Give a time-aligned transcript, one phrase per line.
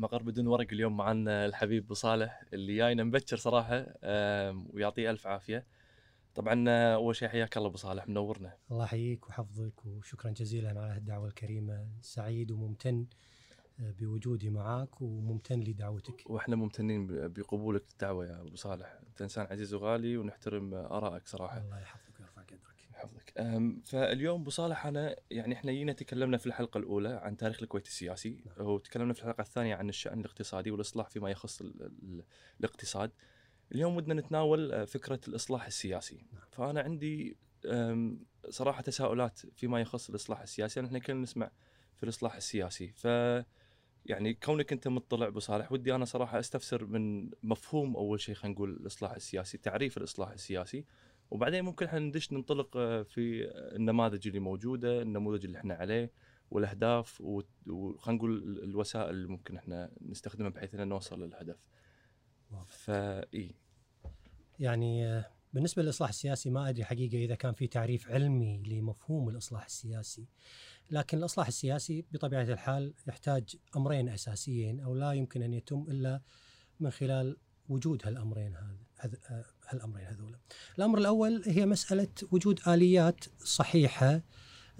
[0.00, 3.86] مقر بدون ورق اليوم معنا الحبيب أبو صالح اللي جاينا مبكر صراحة
[4.74, 5.66] ويعطيه ألف عافية.
[6.34, 8.56] طبعا آه، أول شيء حياك الله أبو صالح منورنا.
[8.70, 11.86] الله يحييك ويحفظك وشكرا جزيلا على الدعوة الكريمة.
[12.00, 13.06] سعيد وممتن
[13.80, 16.30] آه، بوجودي معك وممتن لدعوتك.
[16.30, 18.98] وإحنا ممتنين بقبولك الدعوه يا أبو صالح.
[19.08, 21.58] أنت إنسان عزيز وغالي ونحترم ارائك صراحة.
[21.58, 22.09] الله يحفظك.
[23.38, 27.86] أم، فاليوم أبو صالح أنا يعني إحنا جينا تكلمنا في الحلقة الأولى عن تاريخ الكويت
[27.86, 28.66] السياسي نعم.
[28.66, 32.24] وتكلمنا في الحلقة الثانية عن الشأن الاقتصادي والإصلاح فيما يخص ال ال
[32.60, 33.10] الاقتصاد.
[33.72, 36.26] اليوم ودنا نتناول آه، فكرة الإصلاح السياسي.
[36.32, 36.42] نعم.
[36.52, 37.36] فأنا عندي
[38.48, 40.80] صراحة تساؤلات فيما يخص الإصلاح السياسي.
[40.80, 41.50] لأن إحنا كلنا نسمع
[41.96, 42.92] في الإصلاح السياسي.
[42.96, 43.06] ف
[44.06, 48.54] يعني كونك أنت مطلع أبو صالح ودي أنا صراحة أستفسر من مفهوم أول شيء خلينا
[48.54, 50.84] نقول الإصلاح السياسي تعريف الإصلاح السياسي.
[51.30, 53.44] وبعدين ممكن إحنا ندش ننطلق آه، في
[53.76, 56.12] النماذج اللي موجودة النموذج اللي إحنا عليه
[56.50, 61.56] والأهداف وخلينا نقول ال- الوسائل اللي ممكن إحنا نستخدمها بحيث ان نوصل للهدف.
[62.68, 63.54] فاي
[64.58, 69.64] يعني آه، بالنسبة للإصلاح السياسي ما أدري حقيقة إذا كان في تعريف علمي لمفهوم الإصلاح
[69.64, 70.26] السياسي
[70.90, 76.20] لكن الإصلاح السياسي بطبيعة الحال يحتاج أمرين أساسيين أو لا يمكن أن يتم إلا
[76.80, 77.36] من خلال
[77.68, 78.56] وجود هالأمرين
[79.00, 79.18] هذا
[79.70, 80.36] هذ- هالأمرين هذولا
[80.78, 84.20] الأمر الأول هي مسألة وجود آليات صحيحة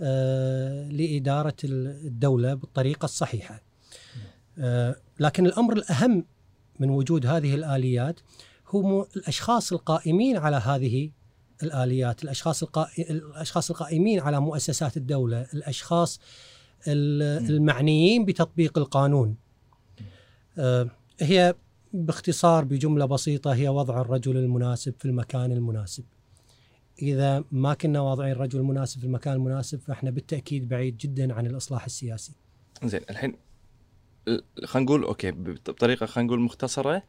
[0.01, 3.63] آه، لإدارة الدولة بالطريقة الصحيحة
[4.59, 6.25] آه، لكن الأمر الأهم
[6.81, 8.21] من وجود هذه الآليات
[8.73, 11.11] هم الأشخاص القائمين على هذه
[11.63, 12.63] الآليات، الأشخاص.
[12.99, 16.21] الأشخاص القائمين على مؤسسات الدولة، الأشخاص.
[16.89, 19.37] المعنيين بتطبيق القانون.
[20.59, 20.89] آه،
[21.21, 21.55] هي
[21.93, 26.05] باختصار بجملة بسيطة هي وضع الرجل المناسب في المكان المناسب.
[27.03, 31.85] إذا ما كنا واضعين الرجل المناسب في المكان المناسب فإحنا بالتأكيد بعيد جدا عن الإصلاح
[31.85, 32.33] السياسي.
[32.85, 33.35] زين الحين
[34.29, 37.03] ال- خلينا نقول أوكي بط- بطريقة خلينا نقول مختصرة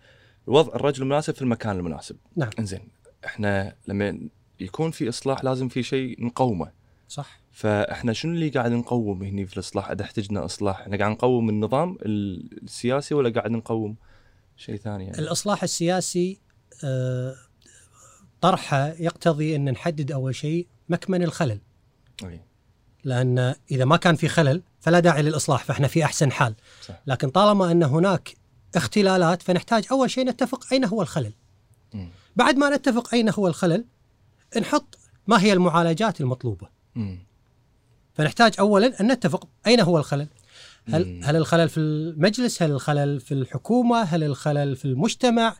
[0.47, 2.49] وضع الرجل المناسب في المكان المناسب نعم.
[2.59, 2.88] انزين
[3.25, 4.19] إحنا لما
[4.59, 6.72] يكون في إصلاح لازم في شيء نقومه
[7.07, 11.50] صح؟ فإحنا شنو اللي قاعد نقوم هني في الإصلاح إذا احتجنا إصلاح إحنا قاعد نقوم
[11.50, 13.95] النظام ال- السياسي ولا قاعد نقوم
[14.57, 15.19] شيء ثاني يعني.
[15.19, 16.39] الإصلاح السياسي
[16.84, 17.35] آه،
[18.41, 21.59] طرحه يقتضي أن نحدد أول شيء مكمن الخلل.
[22.23, 22.41] أي،
[23.03, 26.56] لأن إذا ما كان في خلل فلا داعي للإصلاح فإحنا في أحسن حال.
[26.81, 27.01] صح.
[27.07, 28.35] لكن طالما أن هناك
[28.75, 31.33] اختلالات فنحتاج أول شيء نتفق أين هو الخلل.
[31.94, 32.09] مم.
[32.35, 33.85] بعد ما نتفق أين هو الخلل
[34.62, 34.97] نحط
[35.28, 36.69] ما هي المعالجات المطلوبة.
[36.95, 37.19] مم.
[38.13, 40.28] فنحتاج اولا أن نتفق أين هو الخلل.
[40.90, 41.24] هل مم.
[41.24, 45.56] هل الخلل في المجلس؟ هل الخلل في الحكومة؟ هل الخلل في المجتمع؟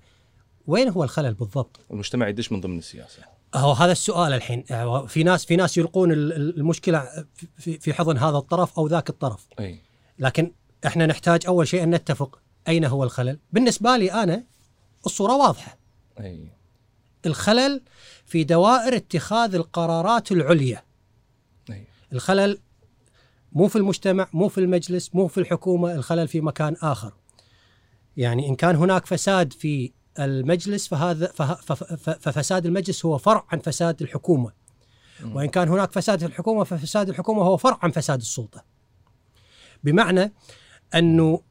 [0.68, 3.24] وين هو الخلل بالضبط؟ المجتمع يدش من ضمن السياسة.
[3.56, 4.64] هو هذا السؤال الحين.
[5.08, 7.26] في ناس في ناس يلقون ال- ال- المشكلة
[7.58, 9.48] في في حضن هذا الطرف أو ذاك الطرف.
[9.60, 9.80] أي.
[10.20, 10.52] لكن
[10.86, 13.40] إحنا نحتاج أول شيء أن نتفق أين هو الخلل.
[13.54, 14.44] بالنسبة لي أنا
[15.06, 15.78] الصورة واضحة.
[16.20, 16.48] أي.
[17.26, 17.82] الخلل
[18.26, 20.84] في دوائر اتخاذ القرارات العليا.
[21.70, 21.88] أي.
[22.14, 22.58] الخلل
[23.52, 27.14] مو في المجتمع مو في المجلس مو في الحكومة الخلل في مكان آخر.
[28.18, 31.28] يعني إن كان هناك فساد في المجلس فهذا
[32.20, 34.52] ففساد المجلس هو فرع عن فساد الحكومة.
[35.24, 35.36] مم.
[35.36, 38.64] وإن كان هناك فساد في الحكومة ففساد الحكومة هو فرع عن فساد السلطة.
[39.84, 40.34] بمعنى
[40.96, 41.42] أنه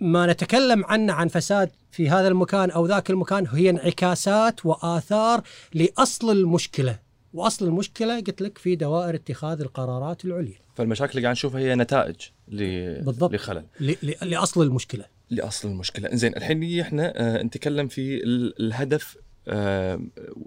[0.00, 5.42] ما نتكلم عنه عن فساد في هذا المكان أو ذاك المكان هي انعكاسات وآثار
[5.74, 6.98] لأصل المشكلة.
[7.34, 10.58] وأصل المشكلة قلت لك في دوائر اتخاذ القرارات العليا.
[10.74, 12.16] فالمشاكل اللي قاعد نشوفها هي نتائج
[12.48, 12.58] ل...
[13.02, 13.32] بالضبط.
[13.32, 13.64] لخلل.
[13.80, 15.04] ل- ل- لأصل المشكلة.
[15.30, 16.08] لأصل المشكلة.
[16.12, 19.16] زين الحين إحنا آه نتكلم في ال- الهدف
[19.48, 20.00] آه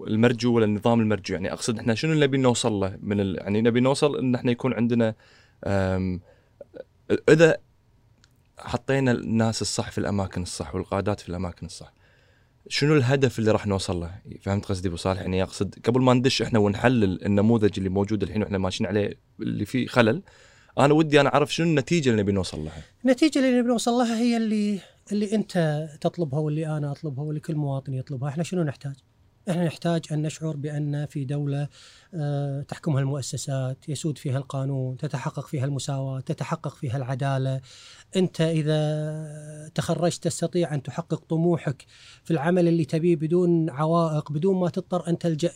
[0.06, 1.34] المرجو ولا النظام المرجو.
[1.34, 3.36] يعني أقصد إحنا شنو اللي نبي نوصل له من ال...
[3.38, 5.14] يعني نبي نوصل إن إحنا يكون عندنا
[7.28, 7.56] إذا
[8.58, 11.92] حطينا الناس الصح في الأماكن الصح والقادات في الأماكن الصح
[12.68, 14.10] شنو الهدف اللي راح نوصل له؟
[14.42, 18.42] فهمت قصدي أبو صالح؟ يعني أقصد قبل ما ندش إحنا ونحلل النموذج اللي موجود الحين
[18.42, 20.22] وإحنا ماشيين عليه اللي فيه خلل
[20.78, 22.82] أنا ودي أنا أعرف شنو النتيجة اللي نبي نوصل لها.
[23.04, 24.78] النتيجة اللي نبي نوصل لها هي اللي
[25.12, 28.94] اللي أنت تطلبها واللي أنا أطلبها واللي كل مواطن يطلبها، إحنا شنو نحتاج؟
[29.50, 31.68] إحنا نحتاج أن نشعر بأن في دولة
[32.14, 37.60] آه، تحكمها المؤسسات، يسود فيها القانون، تتحقق فيها المساواة، تتحقق فيها العدالة.
[38.16, 41.86] أنت إذا تخرجت تستطيع أن تحقق طموحك
[42.24, 45.50] في العمل اللي تبيه بدون عوائق، بدون ما تضطر ان تلجا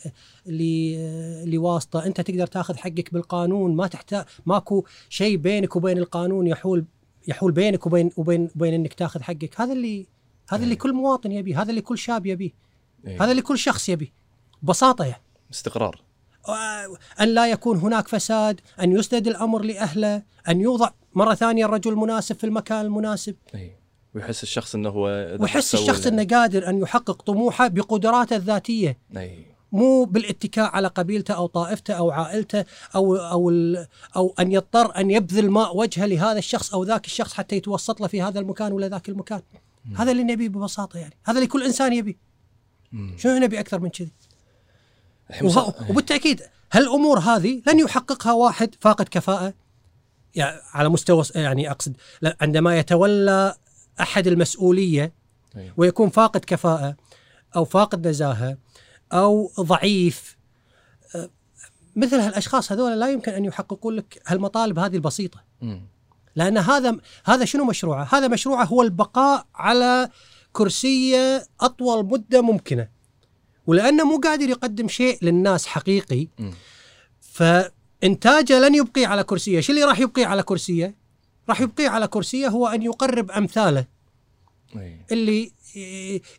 [0.45, 6.85] ل- لواسطة، أنت تقدر تأخذ حقك بالقانون، ما تحتاج ماكو شيء بينك وبين القانون يحول
[7.27, 9.61] يحول بينك وبين وبين وبين إنك تأخذ حقك.
[9.61, 10.07] هذا اللي
[10.49, 12.70] هذا اللي كل مواطن يبيه هذا اللي كل شاب يبيه.
[13.07, 13.23] إيه.
[13.23, 14.13] هذا اللي كل شخص يبيه
[14.61, 15.21] ببساطة يعني.
[15.53, 16.01] استقرار.
[16.47, 21.91] آه، أن لا يكون هناك فساد أن يسند الأمر لأهله أن يوضع مرة ثانية الرجل
[21.91, 23.35] المناسب في المكان المناسب.
[23.55, 23.75] اي
[24.15, 25.05] ويحس الشخص إنه هو
[25.39, 28.97] ويحس الشخص إنه قادر أن يحقق طموحه بقدراته الذاتية.
[29.17, 32.65] اي مو بالاتكاء على قبيلته أو طائفته أو عائلته
[32.95, 37.33] أو أو ال- أو أن يضطر أن يبذل ماء وجهه لهذا الشخص أو ذاك الشخص
[37.33, 39.41] حتى يتوسط له في هذا المكان ولا ذاك المكان.
[39.95, 42.17] هذا اللي نبيه ببساطة يعني، هذا اللي كل إنسان يبي.
[43.17, 44.11] شنو نبي أكثر من كذي؟
[45.89, 46.41] وبالتأكيد
[46.71, 49.53] هالامور هذه لن يحققها واحد فاقد كفاءة
[50.35, 51.97] يعني على مستوى يعني أقصد
[52.41, 53.55] عندما يتولى
[54.01, 55.13] أحد المسؤولية.
[55.77, 56.95] ويكون فاقد كفاءة
[57.55, 58.57] أو فاقد نزاهة
[59.13, 60.37] أو ضعيف
[61.15, 61.29] أه،
[61.95, 65.43] مثل هالأشخاص هذول لا يمكن أن يحققون لك هالمطالب هذه البسيطة.
[66.35, 70.09] لأن هذا هذا شنو مشروعه؟ هذا مشروعه هو البقاء على
[70.53, 72.87] كرسية أطول مدة ممكنة.
[73.67, 76.27] ولأنه مو قادر يقدم شيء للناس حقيقي.
[77.21, 80.95] فإنتاجه لن يبقي على كرسية، شو اللي راح يبقي على كرسية؟
[81.49, 83.85] راح يبقي على كرسية هو أن يقرب أمثاله.
[85.11, 85.51] اللي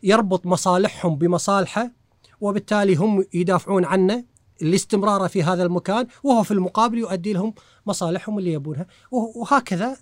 [0.03, 1.91] يربط مصالحهم بمصالحه
[2.41, 4.23] وبالتالي هم يدافعون عنه
[4.61, 7.53] لاستمراره في هذا المكان وهو في المقابل يؤدي لهم
[7.85, 9.97] مصالحهم اللي يبونها وه- وهكذا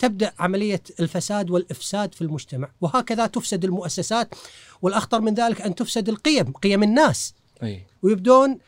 [0.00, 4.34] تبدأ عملية الفساد والإفساد في المجتمع وهكذا تفسد المؤسسات
[4.82, 7.34] والأخطر من ذلك أن تفسد القيم قيم الناس.
[7.62, 7.86] أي.
[8.02, 8.58] ويبدون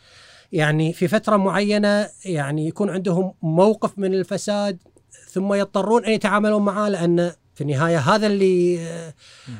[0.52, 4.78] يعني في فترة معينة يعني يكون عندهم موقف من الفساد
[5.30, 9.14] ثم يضطرون أن يتعاملون معه لأن في النهاية هذا اللي آه،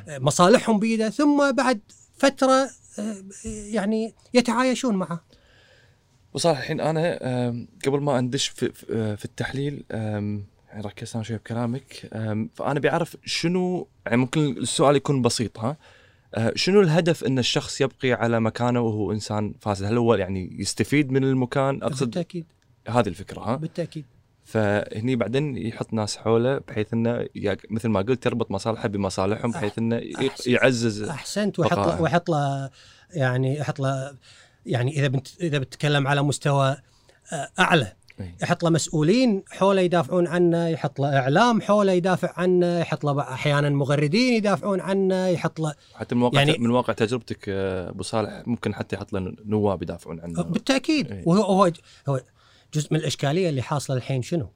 [0.08, 1.80] مصالحهم بيده ثم بعد
[2.16, 3.16] فترة آه،
[3.46, 5.25] يعني يتعايشون معه.
[6.34, 7.18] وصالح الحين أنا
[7.86, 9.84] قبل ما أندش في, آه، في التحليل
[10.72, 12.10] يعني ركزت أنا شوي بكلامك
[12.54, 15.76] فأنا بعرف شنو يعني ممكن السؤال يكون بسيط ها
[16.34, 21.12] آه، شنو الهدف إن الشخص يبقي على مكانه وهو إنسان فاسد؟ هل هو يعني يستفيد
[21.12, 22.46] من المكان؟ أقصد بالتأكيد
[22.88, 24.04] هذه الفكرة ها؟ بالتأكيد
[24.44, 27.26] فهني بعدين يحط ناس حوله بحيث إنه
[27.70, 30.00] مثل ما قلت يربط مصالحه بمصالحهم بحيث إنه.
[30.46, 32.22] يعزز أحسنت ويحط بقاءه.
[32.28, 32.70] له
[33.10, 34.16] يعني يحط له
[34.66, 36.76] يعني إذا بنت إذا بتتكلم على مستوى
[37.58, 37.92] أعلى.
[38.43, 43.70] يحط له مسؤولين حوله يدافعون عنه يحط له إعلام حوله يدافع عنه يحط له أحيانا
[43.70, 48.43] مغردين يدافعون عنه يحط له حتى من واقع يعني- من واقع تجربتك آه، أبو صالح
[48.47, 51.23] ممكن حتى يحط له نواب يدافعون عنه بالتأكيد إيه.
[51.26, 51.70] وهو هو
[52.09, 52.20] هو
[52.75, 54.49] جزء من الإشكالية اللي حاصلة الحين شنو؟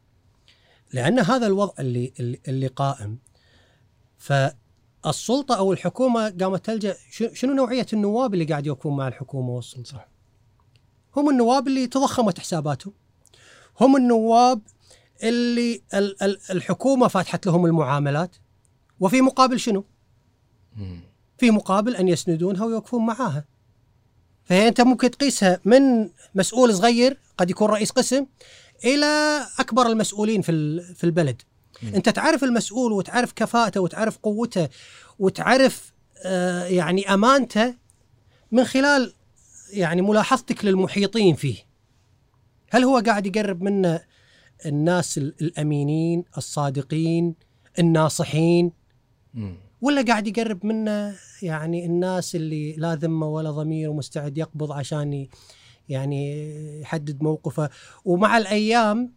[0.93, 3.19] لأن هذا الوضع اللي اللي, اللي قائم
[4.19, 10.09] فالسلطة أو الحكومة قامت تلجأ شنو نوعية النواب اللي قاعد يوقفون مع الحكومة والسلطة؟ صح.
[11.17, 12.93] هم النواب اللي تضخمت حساباتهم
[13.81, 14.61] هم النواب
[15.23, 18.37] اللي ال- ال- الحكومة فاتحت لهم المعاملات
[19.01, 19.85] وفي مقابل شنو؟
[21.39, 23.45] في مقابل أن يسندونها ويوقفون معاها.
[24.45, 28.27] فهي أنت ممكن تقيسها من مسؤول صغير قد يكون رئيس قسم
[28.85, 31.43] إلى أكبر المسؤولين في ال- في البلد.
[31.83, 31.95] مم.
[31.95, 34.69] أنت تعرف المسؤول وتعرف كفاءته وتعرف قوته
[35.19, 35.93] وتعرف
[36.25, 37.75] آه، يعني أمانته
[38.53, 39.13] من خلال
[39.73, 41.66] يعني ملاحظتك للمحيطين فيه.
[42.71, 44.05] هل هو قاعد يقرب منا
[44.67, 47.35] الناس ال- الأمينين، الصادقين،
[47.79, 48.73] الناصحين،.
[49.81, 55.27] ولا قاعد يقرب منا يعني الناس اللي لا ذمة ولا ضمير ومستعد يقبض عشان
[55.89, 57.71] يعني يحدد موقفه؟
[58.05, 59.13] ومع الأيام.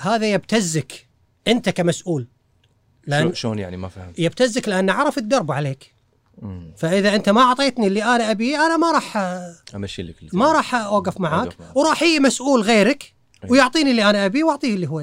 [0.00, 1.08] هذا يبتزك
[1.48, 2.28] أنت كمسؤول.
[3.06, 4.18] لأن شلون- يعني؟ ما فهمت.
[4.18, 5.93] يبتزك لأن عرف الدرب عليك.
[6.42, 6.74] مم.
[6.76, 9.16] فإذا أنت ما أعطيتني اللي أنا أبيه أنا ما راح
[9.74, 10.52] أمشي لك ما.
[10.52, 11.56] راح أوقف معاك.
[11.74, 13.14] وراح يجي مسؤول غيرك
[13.44, 13.48] أي.
[13.50, 15.00] ويعطيني اللي أنا أبيه وأعطيه اللي هو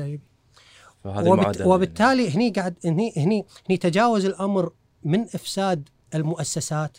[1.04, 1.40] فهذه وبت...
[1.40, 4.72] المعادلة وبالتالي هني قاعد هني هني هني تجاوز الأمر
[5.04, 6.98] من إفساد المؤسسات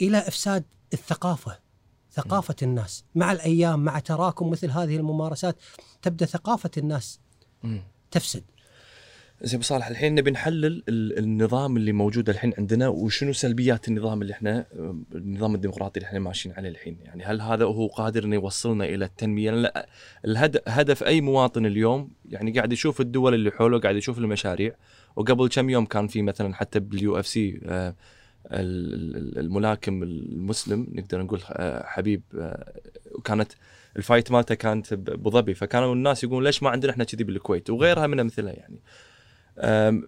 [0.00, 1.58] إلى إفساد الثقافة
[2.12, 5.56] ثقافة الناس مع الأيام مع تراكم مثل هذه الممارسات
[6.02, 7.20] تبدأ ثقافة الناس
[7.62, 7.82] مم.
[8.10, 8.44] تفسد
[9.44, 14.32] زين صالح الحين نبي نحلل ال- النظام اللي موجود الحين عندنا وشنو سلبيات النظام اللي
[14.32, 14.66] إحنا
[15.14, 16.96] النظام الديمقراطي اللي إحنا ماشيين عليه الحين.
[17.04, 19.86] يعني هل هذا هو قادر إنه يوصلنا إلى التنمية؟ لا
[20.24, 24.74] الهدف هدف أي مواطن اليوم يعني قاعد يشوف الدول اللي حوله قاعد يشوف المشاريع.
[25.16, 27.60] وقبل كم يوم كان في مثلا حتى بال UFC
[28.50, 32.72] الملاكم المسلم نقدر نقول آه، حبيب آه،
[33.12, 33.52] وكانت
[33.96, 37.70] ال fight مالته كانت بابو ظبي فكانوا الناس يقولون ليش ما عندنا إحنا كذي بالكويت؟
[37.70, 38.76] وغيرها من أمثلة يعني.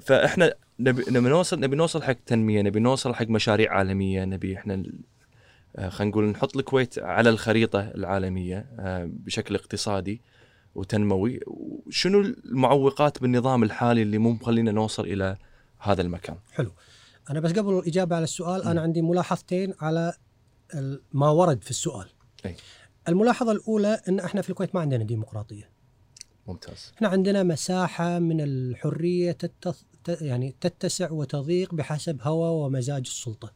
[0.00, 4.82] فإحنا نبي نبي نوصل نبي نوصل حق تنمية نبي نوصل حق مشاريع عالمية نبي إحنا
[5.76, 10.22] آه، خلينا نقول نحط الكويت على الخريطة العالمية آه، بشكل اقتصادي
[10.74, 11.40] وتنموي.
[11.90, 15.36] شنو المعوقات بالنظام الحالي اللي مو مخلينا نوصل إلى
[15.78, 16.72] هذا المكان؟ حلو.
[17.30, 18.62] أنا بس قبل الإجابة على السؤال.
[18.62, 20.12] أنا عندي ملاحظتين على
[21.12, 22.06] ما ورد في السؤال.
[22.46, 22.56] أي.
[23.08, 25.73] الملاحظة الأولى إن إحنا في الكويت ما عندنا ديمقراطية.
[26.46, 33.52] ممتاز إحنا عندنا مساحة من الحرية التص- ت- يعني تتسع وتضيق بحسب هوى ومزاج السلطة.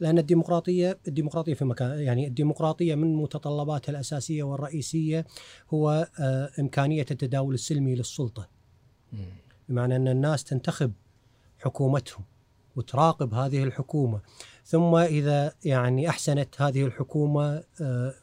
[0.00, 5.26] لأن الديمقراطية الديمقراطية في مكان يعني الديمقراطية من متطلباتها الأساسية والرئيسية
[5.74, 8.48] هو آه، إمكانية التداول السلمي للسلطة.
[9.68, 10.92] بمعنى أن الناس تنتخب
[11.58, 12.24] حكومتهم
[12.76, 14.20] وتراقب هذه الحكومة
[14.64, 18.14] ثم إذا يعني أحسنت هذه الحكومة آه،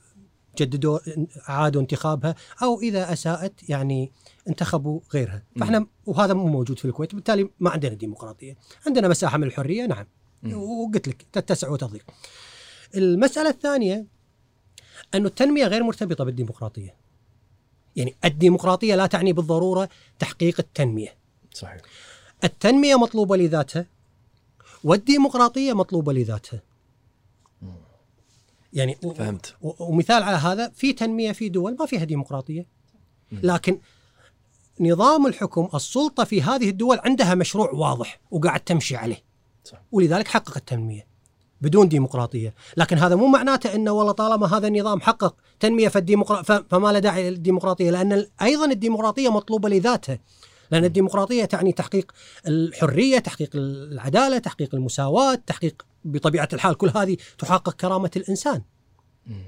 [0.58, 1.00] جددوا
[1.48, 4.12] عادوا انتخابها أو إذا أساءت يعني
[4.50, 5.43] انتخبوا غيرها.
[5.60, 8.58] فإحنا وهذا مو موجود في الكويت بالتالي ما عندنا ديمقراطية.
[8.88, 10.05] عندنا مساحة من الحرية نعم.
[10.53, 12.05] وقلت لك تتسع وتضيق.
[12.96, 14.05] المسألة الثانية
[15.13, 16.96] أن التنمية غير مرتبطة بالديمقراطية.
[17.96, 19.89] يعني الديمقراطية لا تعني بالضرورة
[20.20, 21.17] تحقيق التنمية.
[21.53, 21.81] صحيح.
[22.43, 23.86] التنمية مطلوبة لذاتها
[24.84, 26.62] والديمقراطية مطلوبة لذاتها.
[28.73, 29.55] يعني فهمت.
[29.61, 32.65] ومثال على هذا في تنمية في دول ما فيها ديمقراطية.
[33.31, 33.79] لكن
[34.79, 39.23] نظام الحكم السلطة في هذه الدول عندها مشروع واضح وقاعد تمشي عليه.
[39.63, 39.81] صح.
[39.91, 41.07] ولذلك حققت تنميه
[41.61, 42.53] بدون ديمقراطية.
[42.77, 46.41] لكن هذا مو معناته إنه والله طالما هذا النظام حقق تنمية فالديمقرا...
[46.41, 47.91] فما له داعي للديمقراطية.
[47.91, 50.19] لأن أيضا الديمقراطية مطلوبة لذاتها.
[50.71, 52.11] لأن الديمقراطية تعني تحقيق
[52.47, 58.62] الحرية تحقيق العدالة تحقيق المساواة تحقيق بطبيعة الحال كل هذه تحقق كرامة الإنسان
[59.27, 59.48] مم.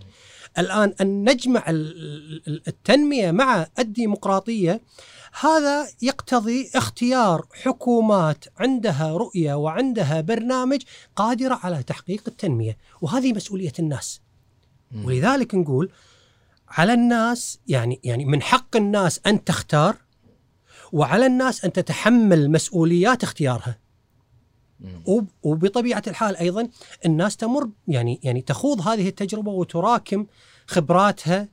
[0.57, 4.81] الآن أن نجمع ال- ال- التنمية مع الديمقراطية
[5.39, 10.81] هذا يقتضي اختيار حكومات عندها رؤية وعندها برنامج
[11.15, 14.22] قادرة على تحقيق التنمية وهذه مسؤولية الناس
[14.91, 15.05] مم.
[15.05, 15.89] ولذلك نقول
[16.69, 19.95] على الناس يعني يعني من حق الناس أن تختار
[20.91, 23.77] وعلى الناس أن تتحمل مسؤوليات اختيارها
[25.43, 26.67] وبطبيعة الحال أيضا
[27.05, 30.25] الناس تمر يعني يعني تخوض هذه التجربة وتراكم
[30.67, 31.47] خبراتها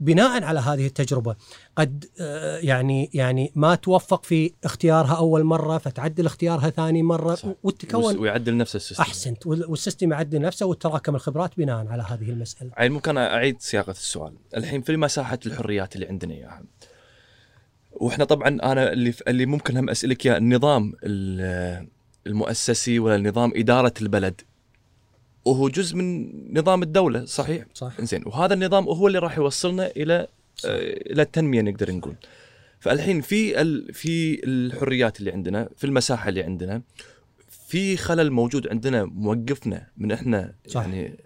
[0.00, 1.36] بناء على هذه التجربة.
[1.76, 7.48] قد آه، يعني يعني ما توفق في اختيارها أول مرة فتعدل اختيارها ثاني مرة صح.
[7.62, 9.02] وتكون ويعدل نفس ال system.
[9.02, 9.46] أحسنت.
[9.46, 12.70] وال- وال system يعدل نفسه وتراكم الخبرات بناء على هذه المسألة.
[12.76, 14.34] عيل ممكن أعيد صياغة السؤال.
[14.56, 16.62] الحين في مساحة الحريات اللي عندنا اياها
[17.92, 21.88] وإحنا طبعا أنا اللي اللي ممكن هم أسألك اياه النظام ال-
[22.26, 24.40] المؤسسي ولا نظام إدارة البلد.
[25.44, 30.14] وهو جزء من نظام الدولة صحيح؟ صح زين وهذا النظام هو اللي راح يوصلنا إلى
[30.14, 30.26] آه،
[31.12, 32.14] إلى التنمية نقدر نقول.
[32.80, 33.94] فالحين في ال...
[33.94, 36.82] في الحريات اللي عندنا في المساحة اللي عندنا
[37.68, 40.80] في خلل موجود عندنا موقفنا من إحنا صح.
[40.82, 41.16] يعني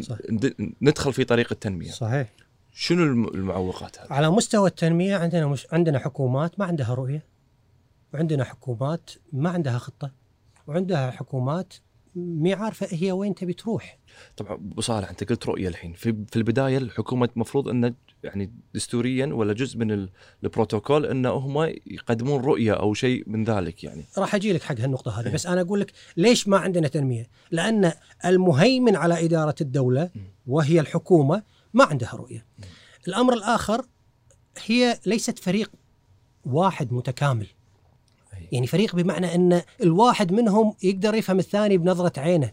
[0.00, 0.16] صح.
[0.30, 1.90] ند- ندخل في طريق التنمية.
[1.90, 2.28] صحيح.
[2.72, 7.22] شنو الم- المعوقات هذه؟ على مستوى التنمية عندنا مش عندنا حكومات ما عندها رؤية
[8.14, 10.12] وعندنا حكومات ما عندها خطة.
[10.68, 11.72] وعندها حكومات
[12.16, 13.98] مي عارفة هي وين تبي تروح.
[14.36, 15.92] طبعا أبو صالح أنت قلت رؤية الحين.
[15.92, 17.94] في في البداية الحكومة المفروض انه
[18.24, 20.10] يعني دستوريا ولا جزء من ال-
[20.44, 24.04] البروتوكول انه هم يقدمون رؤية أو شيء من ذلك يعني.
[24.18, 27.92] راح أجي لك حق هالنقطة هذه بس أنا أقول لك ليش ما عندنا تنمية؟ لأن
[28.24, 30.10] المهيمن على إدارة الدولة
[30.46, 31.42] وهي الحكومة
[31.74, 32.46] ما عندها رؤية.
[33.08, 33.86] الأمر الآخر
[34.66, 35.70] هي ليست فريق
[36.44, 37.46] واحد متكامل.
[38.52, 42.52] يعني فريق بمعنى أن الواحد منهم يقدر يفهم الثاني بنظرة عينه.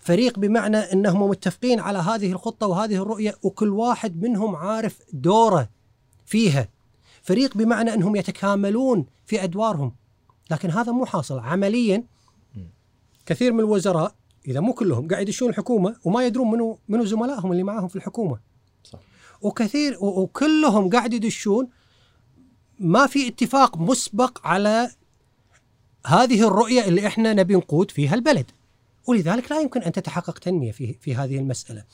[0.00, 5.68] فريق بمعنى أنهم متفقين على هذه الخطة وهذه الرؤية وكل واحد منهم عارف دوره
[6.26, 6.68] فيها.
[7.22, 9.94] فريق بمعنى أنهم يتكاملون في أدوارهم.
[10.50, 11.38] لكن هذا مو حاصل.
[11.38, 12.04] عمليا
[13.26, 14.14] كثير من الوزراء
[14.48, 18.38] إذا مو كلهم قاعد يدشون الحكومة وما يدرون منو منو زملائهم اللي معاهم في الحكومة.
[18.84, 18.98] صح.
[19.40, 21.68] وكثير وكلهم قاعد يدشون
[22.78, 24.90] ما في اتفاق مسبق على
[26.06, 28.50] هذه الرؤية اللي إحنا نبي نقود فيها البلد
[29.06, 31.84] ولذلك لا يمكن أن تتحقق تنمية في في هذه المسألة.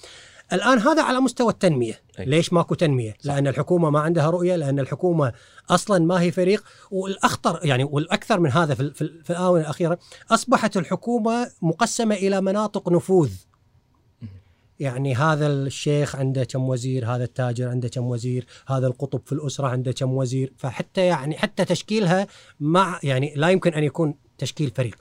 [0.53, 2.25] الآن هذا على مستوى التنمية، أي.
[2.25, 5.33] ليش ماكو تنمية؟ لأن الحكومة ما عندها رؤية، لأن الحكومة
[5.71, 9.99] أصلا ما هي فريق والأخطر يعني والأكثر من هذا في في في الآونة الأخيرة
[10.31, 13.31] أصبحت الحكومة مقسمة إلى مناطق نفوذ.
[14.81, 19.69] يعني هذا الشيخ عنده كم وزير، هذا التاجر عنده كم وزير، هذا القطب في الأسرة
[19.69, 22.27] عنده كم وزير، فحتى يعني حتى تشكيلها
[22.61, 24.99] مع يعني لا يمكن أن يكون تشكيل فريق.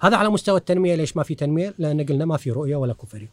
[0.00, 0.94] هذا على مستوى التنمية.
[0.94, 3.28] ليش ما في تنمية؟ لأن قلنا ما في رؤية ولا كو فريق.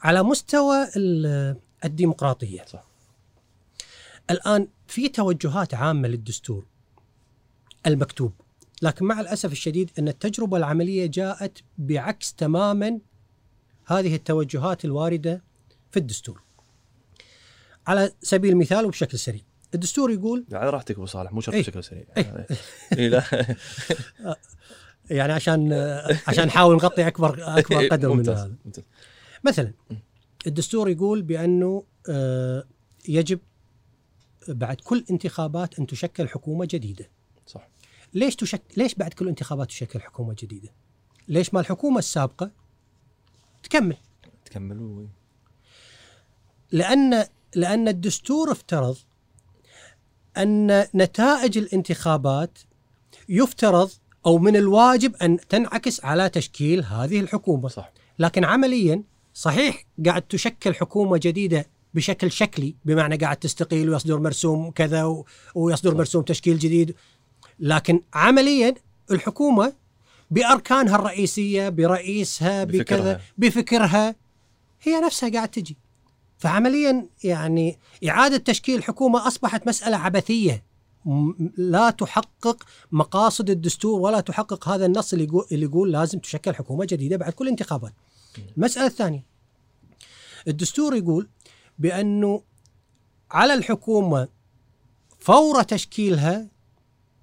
[0.00, 2.64] على مستوى ال- الديمقراطية.
[2.66, 2.84] صح.
[4.30, 6.64] الآن في توجهات عامة للدستور.
[7.86, 8.32] المكتوب.
[8.82, 12.98] لكن مع الأسف الشديد أن التجربة العملية جاءت بعكس تماما
[13.86, 15.42] هذه التوجهات الواردة
[15.90, 16.42] في الدستور.
[17.86, 19.42] على سبيل المثال وبشكل سريع،
[19.74, 21.60] الدستور يقول على راحتك أبو صالح مو شرط أي.
[21.60, 22.46] بشكل سريع أي.
[22.98, 23.22] إي لا
[25.10, 25.72] يعني عشان
[26.26, 28.56] عشان نحاول نغطي أكبر أكبر قدر من هذا.
[28.64, 28.84] ممتاز
[29.44, 29.72] مثلا
[30.46, 32.64] الدستور يقول بأنه آه،
[33.08, 33.38] يجب
[34.48, 37.10] بعد كل انتخابات أن تشكل حكومة جديدة.
[37.46, 37.68] صح
[38.14, 40.68] ليش تشك ليش بعد كل انتخابات تشكل حكومة جديدة؟
[41.28, 42.50] ليش ما الحكومة السابقة
[43.62, 43.96] تكمل؟
[44.44, 45.06] تكملوا.
[46.72, 47.24] لأن
[47.54, 48.96] لأن الدستور افترض
[50.36, 52.58] أن نتائج الانتخابات
[53.28, 53.90] يفترض
[54.26, 57.68] أو من الواجب أن تنعكس على تشكيل هذه الحكومة.
[57.68, 57.92] صح.
[58.18, 59.02] لكن عمليا
[59.34, 65.94] صحيح قاعد تشكل حكومة جديدة بشكل شكلي بمعنى قاعد تستقيل ويصدر مرسوم كذا و- ويصدر
[65.94, 66.94] مرسوم تشكيل جديد.
[67.58, 68.74] لكن عمليا
[69.10, 69.72] الحكومة
[70.30, 73.20] بأركانها الرئيسية برئيسها بكذا بفكرها.
[73.38, 74.14] بفكرها
[74.82, 75.76] هي نفسها قاعد تجي
[76.38, 80.64] فعمليا يعني إعادة تشكيل حكومه أصبحت مسألة عبثية
[81.56, 86.84] لا تحقق مقاصد الدستور ولا تحقق هذا النص اللي يقول اللي يقول لازم تشكل حكومة
[86.84, 87.92] جديدة بعد كل انتخابات.
[88.56, 89.24] المساله الثانية
[90.48, 91.28] الدستور يقول
[91.78, 92.42] بأنه
[93.30, 94.28] على الحكومة
[95.18, 96.48] فور تشكيلها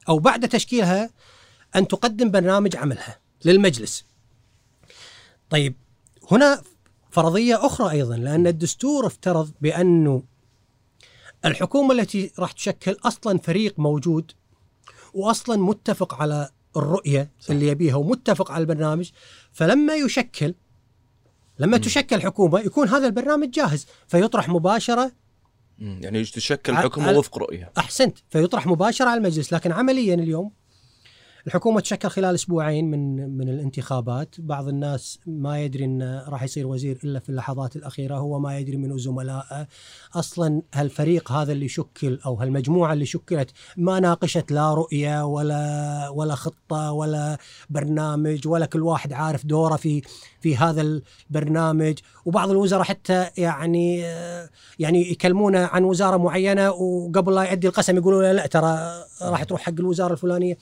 [0.10, 1.10] أو بعد تشكيلها
[1.76, 4.06] أن تقدم برنامج عملها للمجلس.
[5.50, 5.76] طيب
[6.32, 6.62] هنا
[7.12, 10.24] فرضية أخرى أيضا لأن الدستور افترض بانه
[11.46, 14.32] الحكومة التي راح تشكل أصلا فريق موجود
[15.14, 17.52] واصلا متفق على الرؤية صح.
[17.52, 19.10] اللي يبيها ومتفق على البرنامج
[19.52, 20.54] فلما يشكل
[21.60, 25.12] لما تشكل حكومة يكون هذا البرنامج جاهز فيطرح مباشرة.
[25.80, 30.52] يعني تشكل حكومة وفق رؤية أحسنت فيطرح مباشرة على المجلس لكن عمليا اليوم
[31.48, 34.36] الحكومة تشكل خلال أسبوعين من من الانتخابات.
[34.40, 38.16] بعض الناس ما يدري انه راح يصير وزير إلا في اللحظات الأخيرة.
[38.16, 39.68] هو ما يدري من زملائه.
[40.16, 46.36] أصلا هالفريق هذا اللي شكل أو هالمجموعه اللي شكلت ما ناقشت لا رؤية ولا ولا
[46.36, 47.38] خطة ولا
[47.70, 50.02] برنامج ولا كل واحد عارف دوره في
[50.42, 52.00] في هذا البرنامج.
[52.26, 54.00] وبعض الوزراء حتى يعني
[54.80, 59.62] يعني يكلمونه عن وزارة معينة وقبل لا يعدي القسم يقولوا له لا ترى راح تروح
[59.62, 60.58] حق الوزارة الفلانية.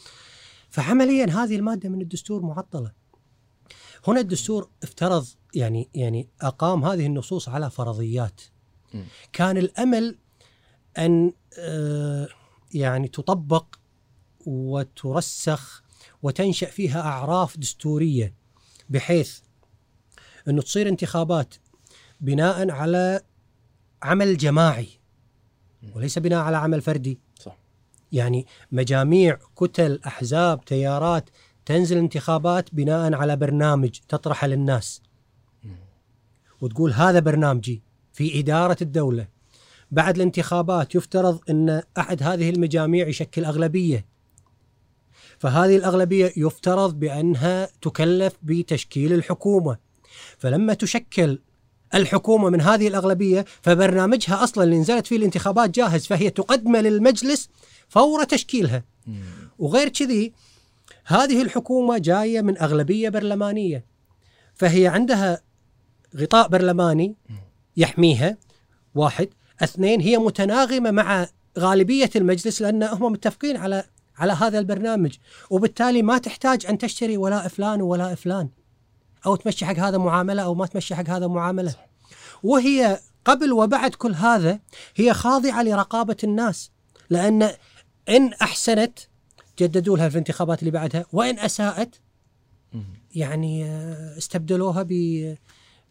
[0.75, 2.91] فعمليا هذه المادة من الدستور معطلة.
[4.07, 8.41] هنا الدستور افترض يعني يعني أقام هذه النصوص على فرضيات.
[9.33, 10.17] كان الأمل
[10.97, 12.27] أن آه،
[12.73, 13.75] يعني تطبق
[14.45, 15.83] وترسخ
[16.23, 18.33] وتنشأ فيها أعراف دستورية
[18.89, 19.39] بحيث
[20.47, 21.55] أنه تصير انتخابات
[22.21, 23.21] بناء على
[24.03, 24.87] عمل جماعي
[25.95, 27.19] وليس بناء على عمل فردي.
[28.11, 31.29] يعني مجاميع كتل أحزاب تيارات
[31.65, 35.01] تنزل انتخابات بناء على برنامج تطرحه للناس.
[36.61, 37.81] وتقول هذا برنامجي
[38.13, 39.27] في إدارة الدولة.
[39.91, 44.05] بعد الانتخابات يفترض إن أحد هذه المجاميع يشكل أغلبية.
[45.39, 49.77] فهذه الأغلبية يفترض بأنها تكلف بتشكيل الحكومة.
[50.37, 51.39] فلما تشكل
[51.95, 57.49] الحكومة من هذه الأغلبية فبرنامجها أصلا اللي نزلت فيه الانتخابات جاهز فهي تقدمه للمجلس
[57.89, 58.83] فور تشكيلها.
[59.07, 59.23] مم.
[59.59, 60.33] وغير كذي
[61.05, 63.85] هذه الحكومة جاية من أغلبية برلمانية.
[64.53, 65.41] فهي عندها
[66.17, 67.15] غطاء برلماني
[67.77, 68.37] يحميها
[68.95, 69.29] واحد.
[69.63, 71.27] اثنين هي متناغمة مع
[71.59, 73.83] غالبية المجلس لأن هم متفقين على
[74.17, 75.15] على هذا البرنامج.
[75.49, 78.49] وبالتالي ما تحتاج أن تشتري ولاء فلان وولاء فلان
[79.25, 81.75] أو تمشي حق هذا معاملة أو ما تمشي حق هذا معاملة.
[82.43, 84.59] وهي قبل وبعد كل هذا
[84.95, 86.71] هي خاضعة لرقابة الناس.
[87.09, 87.51] لأن
[88.09, 88.99] إن أحسنت
[89.59, 91.95] جددوا لها في الانتخابات اللي بعدها وإن أساءت
[92.73, 92.83] مم.
[93.15, 94.89] يعني آه، استبدلوها ب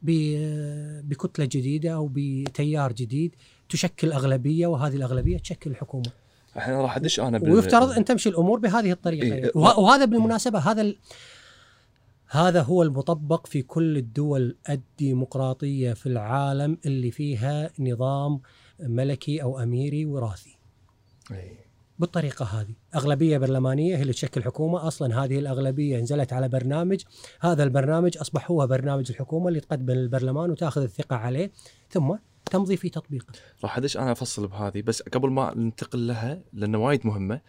[0.02, 3.34] ب- بكتلة جديدة أو بتيار جديد
[3.68, 6.10] تشكل أغلبية وهذه الأغلبية تشكل الحكومة
[6.56, 7.52] الحين راح أدش أنا بال...
[7.52, 9.30] ويفترض أن تمشي الأمور بهذه الطريقة إيه.
[9.32, 9.50] يعني.
[9.54, 10.96] وه- وهذا بالمناسبة هذا ال...
[12.28, 18.40] هذا هو المطبق في كل الدول الديمقراطية في العالم اللي فيها نظام
[18.80, 20.56] ملكي أو أميري وراثي
[21.30, 21.63] إيه.
[21.98, 22.74] بالطريقة هذه.
[22.94, 24.88] أغلبية برلمانية هي اللي تشكل حكومة.
[24.88, 27.00] أصلا هذه الأغلبية نزلت على برنامج.
[27.40, 31.52] هذا البرنامج اصبح هو برنامج الحكومة اللي تقدمه للبرلمان وتأخذ الثقة عليه.
[31.90, 32.14] ثم
[32.50, 33.32] تمضي في تطبيقه.
[33.62, 34.82] راح أدش أنا أفصل بهذه.
[34.82, 37.40] بس قبل ما ننتقل لها لأنه وايد مهمة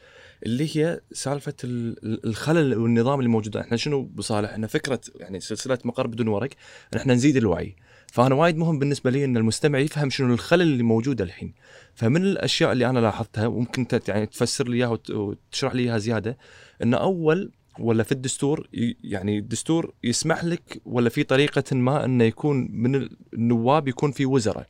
[0.45, 3.57] اللي هي سالفة ال- ال- الخلل والنظام اللي موجود.
[3.57, 6.49] إحنا شنو بصالح؟ إحنا فكرة يعني سلسلة مقر بدون ورق.
[6.95, 7.75] إحنا نزيد الوعي.
[8.15, 11.53] فأنا وايد مهم بالنسبة لي إن المستمع يفهم شنو الخلل اللي موجودة الحين
[11.95, 16.37] فمن الأشياء اللي أنا لاحظتها وممكن يعني تفسر لي إياها وت- وتشرح لي إياها زيادة
[16.83, 18.67] إن أول ولا في الدستور
[19.03, 24.67] يعني الدستور يسمح لك ولا في طريقة ما إنه يكون من النواب يكون في وزراء.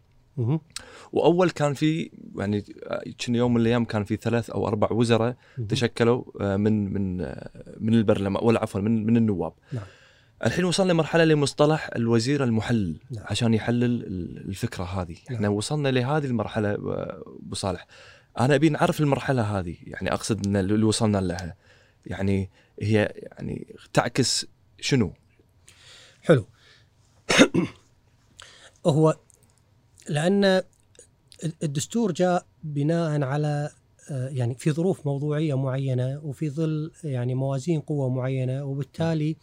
[1.14, 2.62] وأول كان في يعني
[3.26, 5.36] كان يوم من الأيام كان في ثلاث أو أربع وزراء.
[5.70, 9.54] تشكلوا آه، من من آه، من البرلمان ولا عفوا من من النواب.
[9.74, 9.84] نعم.
[10.46, 13.26] الحين وصلنا مرحلة لمصطلح الوزير المحلل نعم.
[13.28, 15.36] عشان يحلل ال- الفكرة هذه، نعم.
[15.36, 17.88] إحنا وصلنا لهذه المرحلة ابو صالح.
[18.40, 21.56] أنا أبي نعرف المرحلة هذه يعني أقصد إن اللي وصلنا لها.
[22.06, 22.50] يعني
[22.82, 24.46] هي يعني تعكس
[24.80, 25.14] شنو؟
[26.22, 26.48] حلو
[28.86, 29.18] هو
[30.10, 30.62] لأن
[31.64, 33.70] الدستور جاء بناء على
[34.12, 39.36] آه، يعني في ظروف موضوعية معينة وفي ظل يعني موازين قوة معينة وبالتالي آه،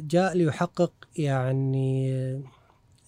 [0.00, 2.42] جاء ليحقق يعني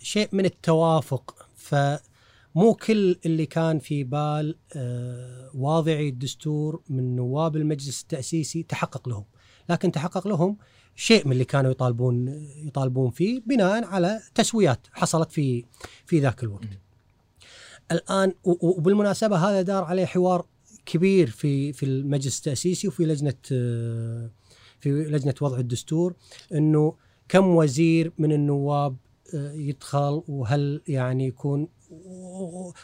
[0.00, 8.02] شيء من التوافق فمو كل اللي كان في بال آه، واضعي الدستور من نواب المجلس
[8.02, 9.24] التأسيسي تحقق لهم
[9.68, 10.56] لكن تحقق لهم
[10.96, 15.64] شيء من اللي كانوا يطالبون يطالبون فيه بناء على تسويات حصلت في
[16.06, 16.68] في ذاك الوقت.
[17.92, 20.46] الآن وبالمناسبة هذا دار عليه حوار
[20.86, 23.34] كبير في في المجلس التأسيسي وفي لجنة
[24.80, 26.14] في لجنة وضع الدستور
[26.52, 26.94] إنه
[27.28, 28.96] كم وزير من النواب
[29.34, 31.68] يدخل وهل يعني يكون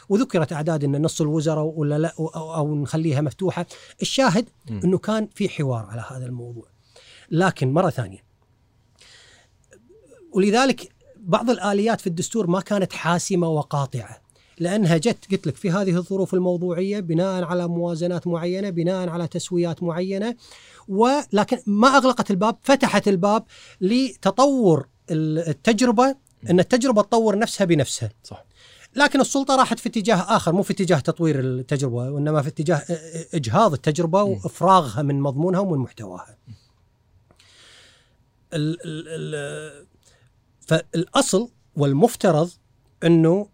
[0.09, 3.65] وذكرت أعداد إن نص الوزراء ولا لا أو نخليها مفتوحة.
[4.01, 6.67] الشاهد إنه كان في حوار على هذا الموضوع.
[7.31, 8.23] لكن مرة ثانية
[10.33, 14.22] ولذلك بعض الآليات في الدستور ما كانت حاسمة وقاطعة.
[14.59, 19.83] لأنها جت قلت لك في هذه الظروف الموضوعية بناء على موازنات معينة بناء على تسويات
[19.83, 20.35] معينة
[20.87, 23.43] ولكن ما أغلقت الباب فتحت الباب
[23.81, 26.15] لتطور التجربة
[26.49, 28.11] إن التجربة تطور نفسها بنفسها.
[28.23, 28.45] صح.
[28.95, 32.83] لكن السلطة راحت في اتجاه آخر مو في اتجاه تطوير التجربة وإنما في اتجاه
[33.33, 36.37] إجهاض التجربة وإفراغها من مضمونها ومن محتواها.
[38.53, 39.85] ال ال
[40.67, 42.49] فالأصل والمفترض
[43.03, 43.47] إنه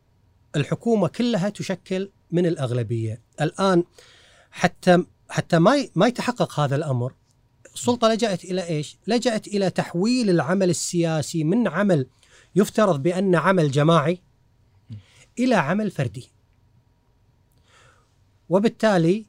[0.55, 3.83] الحكومة كلها تشكل من الأغلبية، الآن
[4.51, 7.13] حتى حتى ما ما يتحقق هذا الأمر
[7.73, 12.07] السلطة لجأت إلى إيش؟ لجأت إلى تحويل العمل السياسي من عمل
[12.55, 14.21] يفترض بأن عمل جماعي
[15.39, 16.31] إلى عمل فردي.
[18.49, 19.25] وبالتالي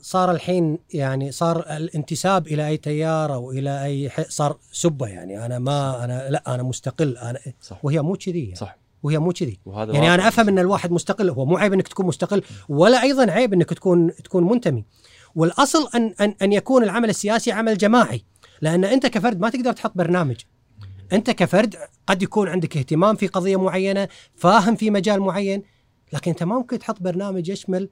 [0.00, 5.58] صار الحين يعني صار الانتساب إلى أي تيار أو إلى أي صار سبة يعني أنا
[5.58, 7.84] ما أنا لا أنا مستقل أنا صح.
[7.84, 8.54] وهي مو كذي يعني.
[8.54, 9.60] صح وهي مو كذي.
[9.66, 13.52] يعني أنا أفهم إن الواحد مستقل هو مو عيب إنك تكون مستقل ولا أيضا عيب
[13.52, 14.84] إنك تكون تكون منتمي.
[15.34, 18.24] والأصل أن أن أن يكون العمل السياسي عمل جماعي
[18.60, 20.36] لأن أنت كفرد ما تقدر تحط برنامج.
[21.12, 25.62] أنت كفرد قد يكون عندك اهتمام في قضية معينة فاهم في مجال معين
[26.12, 27.88] لكن أنت ما ممكن تحط برنامج يشمل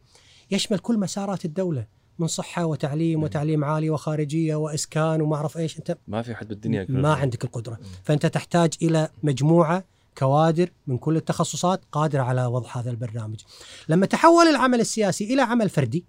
[0.50, 1.86] يشمل كل مسارات الدولة
[2.18, 5.78] من صحة وتعليم وتعليم عالي وخارجية وإسكان وما أعرف إيش.
[5.78, 7.78] أنت ما في حد بالدنيا ما عندك القدرة.
[8.02, 9.84] فأنت تحتاج إلى مجموعة
[10.18, 13.40] كوادر من كل التخصصات قادره على وضع هذا البرنامج.
[13.88, 16.04] لما تحول العمل السياسي إلى عمل فردي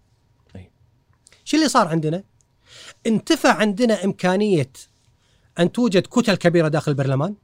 [1.45, 2.23] شو اللي صار عندنا؟
[3.07, 4.71] انتفى عندنا إمكانية
[5.59, 7.35] أن توجد كتل كبيرة داخل البرلمان.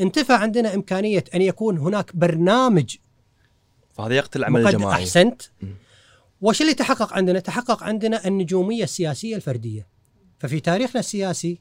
[0.00, 2.96] انتفى عندنا إمكانية أن يكون هناك برنامج
[3.94, 5.02] فهذا يقتل العمل الجماعي.
[5.02, 5.42] أحسنت.
[6.40, 9.86] وش اللي تحقق عندنا؟ تحقق عندنا النجومية السياسية الفردية.
[10.38, 11.60] ففي تاريخنا السياسي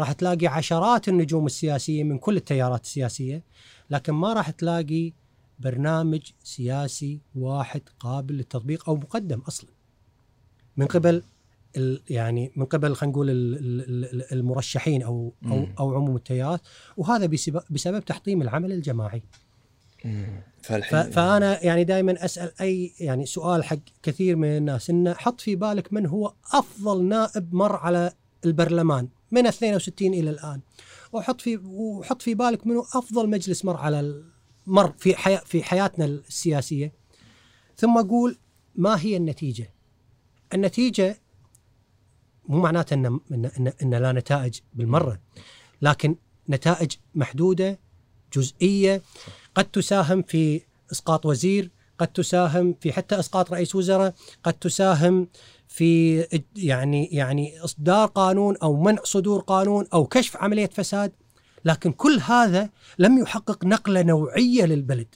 [0.00, 3.44] راح تلاقي عشرات النجوم السياسية من كل التيارات السياسية
[3.90, 5.12] لكن ما راح تلاقي
[5.58, 9.70] برنامج سياسي واحد قابل للتطبيق أو مقدم أصلا.
[10.76, 11.22] من قبل
[12.10, 13.26] يعني من قبل خلينا نقول
[14.32, 16.60] المرشحين أو أو أو عموم التيارات
[16.96, 17.26] وهذا
[17.70, 19.22] بسبب تحطيم العمل الجماعي.
[21.12, 25.92] فأنا يعني دائما أسأل أي يعني سؤال حق كثير من الناس انه حط في بالك
[25.92, 28.12] من هو أفضل نائب مر على
[28.44, 30.60] البرلمان من 62 إلى الآن
[31.12, 34.24] وحط في وحط في بالك منه أفضل مجلس مر على
[34.66, 36.92] مر في حياة في حياتنا السياسية
[37.76, 38.38] ثم أقول
[38.74, 39.74] ما هي النتيجة؟
[40.54, 41.20] النتيجة
[42.48, 45.20] مو معناته ان ان, إن لا نتائج بالمرة
[45.82, 46.16] لكن
[46.48, 47.78] نتائج محدودة
[48.32, 49.02] جزئية
[49.54, 50.60] قد تساهم في
[50.92, 55.28] إسقاط وزير قد تساهم في حتى إسقاط رئيس وزراء قد تساهم
[55.68, 56.20] في
[56.56, 61.12] يعني يعني إصدار قانون أو منع صدور قانون أو كشف عملية فساد
[61.64, 65.14] لكن كل هذا لم يحقق نقلة نوعية للبلد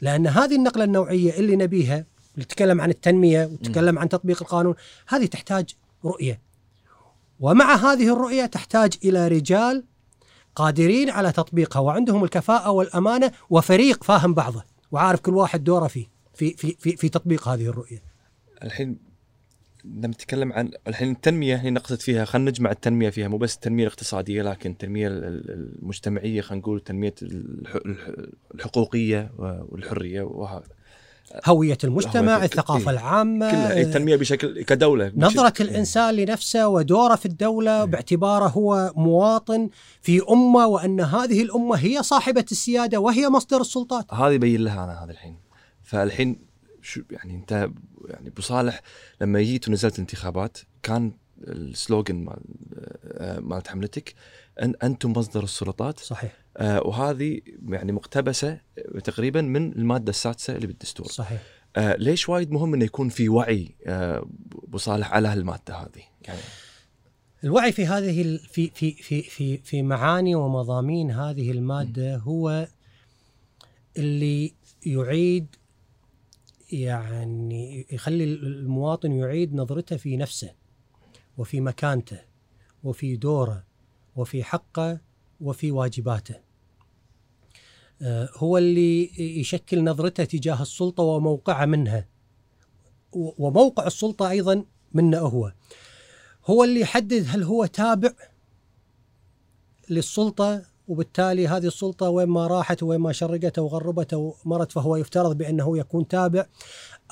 [0.00, 2.06] لأن هذه النقلة النوعية اللي نبيها
[2.38, 4.74] نتكلم عن التنمية ونتكلم عن تطبيق القانون
[5.08, 5.74] هذه تحتاج
[6.04, 6.40] رؤية
[7.40, 9.84] ومع هذه الرؤية تحتاج إلى رجال
[10.54, 16.50] قادرين على تطبيقها وعندهم الكفاءة والأمانة وفريق فاهم بعضه وعارف كل واحد دوره فيه في
[16.56, 18.02] في في, في تطبيق هذه الرؤية.
[18.62, 19.09] الحين
[19.84, 23.84] لما نتكلم عن الحين التنمية هي نقصد فيها خلينا نجمع التنمية فيها مو بس التنمية
[23.84, 27.14] الاقتصادية لكن التنمية المجتمعية خلينا نقول التنمية
[28.54, 30.64] الحقوقية والحرية وهذا.
[31.46, 33.50] هوية المجتمع هوية الثقافة إيه؟ العامة.
[33.50, 39.68] كلها التنمية بشكل كدولة نظرة بشكل الإنسان لنفسه ودوره في الدولة إيه؟ باعتباره هو مواطن
[40.02, 44.14] في أمة وأن هذه الأمة هي صاحبة السيادة وهي مصدر السلطات.
[44.14, 45.36] هذا يبين لها أنا هذا الحين.
[45.82, 46.38] فالحين
[46.82, 47.70] شو يعني أنت
[48.08, 48.80] يعني أبو صالح
[49.20, 52.40] لما جيت ونزلت انتخابات كان السلوغن مال
[53.04, 54.14] آه، مالت حملتك
[54.62, 55.98] ان أنتم مصدر السلطات.
[55.98, 56.32] صحيح.
[56.56, 58.60] آه، وهذه يعني مقتبسة
[59.04, 61.06] تقريبا من المادة السادسة اللي بالدستور.
[61.06, 61.42] صحيح.
[61.76, 64.26] آه، ليش وايد مهم إنه يكون في وعي آه،
[64.68, 66.40] أبو صالح على هالمادة هذه؟ يعني
[67.44, 72.68] الوعي في هذه في في في في في معاني ومضامين هذه المادة هو
[73.96, 74.52] اللي
[74.86, 75.46] يعيد
[76.72, 80.54] يعني يخلي المواطن يعيد نظرته في نفسه
[81.38, 82.20] وفي مكانته
[82.82, 83.64] وفي دوره
[84.16, 85.00] وفي حقه
[85.40, 86.34] وفي واجباته.
[88.02, 92.08] آه، هو اللي يشكل نظرته تجاه السلطة وموقعه منها.
[93.12, 95.52] وموقع السلطة أيضا منه هو.
[96.46, 98.12] هو اللي يحدد هل هو تابع
[99.90, 104.96] للسلطة وبالتالي هذه السلطة وين ما راحت وين ما شرقت أو غربت أو مرت فهو
[104.96, 106.46] يفترض بأنه يكون تابع.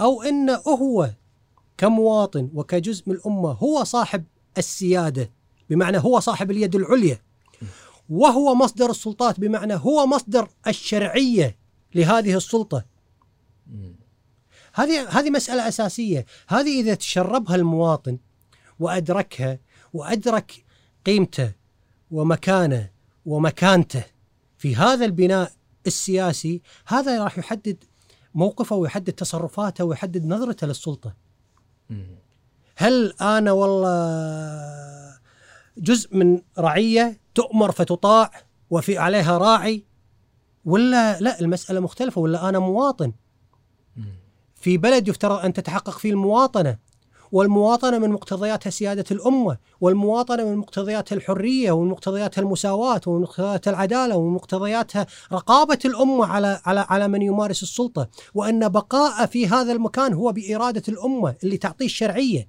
[0.01, 1.11] أو انه هو
[1.77, 4.25] كمواطن وكجزء من الأمة هو صاحب
[4.59, 5.31] السيادة
[5.71, 7.23] بمعنى هو صاحب اليد العليا.
[8.09, 11.59] وهو مصدر السلطات بمعنى هو مصدر الشرعية
[11.95, 12.85] لهذه السلطة.
[14.75, 16.27] هذه هذه مسألة أساسية.
[16.49, 18.19] هذه إذا تشربها المواطن
[18.79, 19.59] وأدركها
[19.93, 20.65] وأدرك
[21.07, 21.53] قيمته
[22.11, 24.05] ومكانه ومكانته.
[24.59, 25.53] في هذا البناء
[25.87, 27.85] السياسي هذا راح يحدد
[28.35, 31.15] موقفه ويحدد تصرفاته ويحدد نظرته للسلطة.
[32.77, 35.19] هل أنا والله
[35.79, 38.31] جزء من رعية تؤمر فتطاع
[38.71, 39.85] وفي عليها راعي؟
[40.65, 42.21] ولا لا المسألة مختلفة.
[42.21, 43.13] ولا أنا مواطن؟
[44.55, 46.79] في بلد يفترض أن تتحقق فيه المواطنة
[47.33, 54.17] والمواطنة من مقتضياتها سيادة الأمة والمواطنة من مقتضياتها الحرية ومن مقتضياتها المساواة ومن مقتضياتها العدالة
[54.17, 58.09] ومن مقتضياتها رقابة الأمة على على على من يمارس السلطة.
[58.35, 62.49] وأن بقاء في هذا المكان هو بإرادة الأمة اللي تعطيه الشرعية.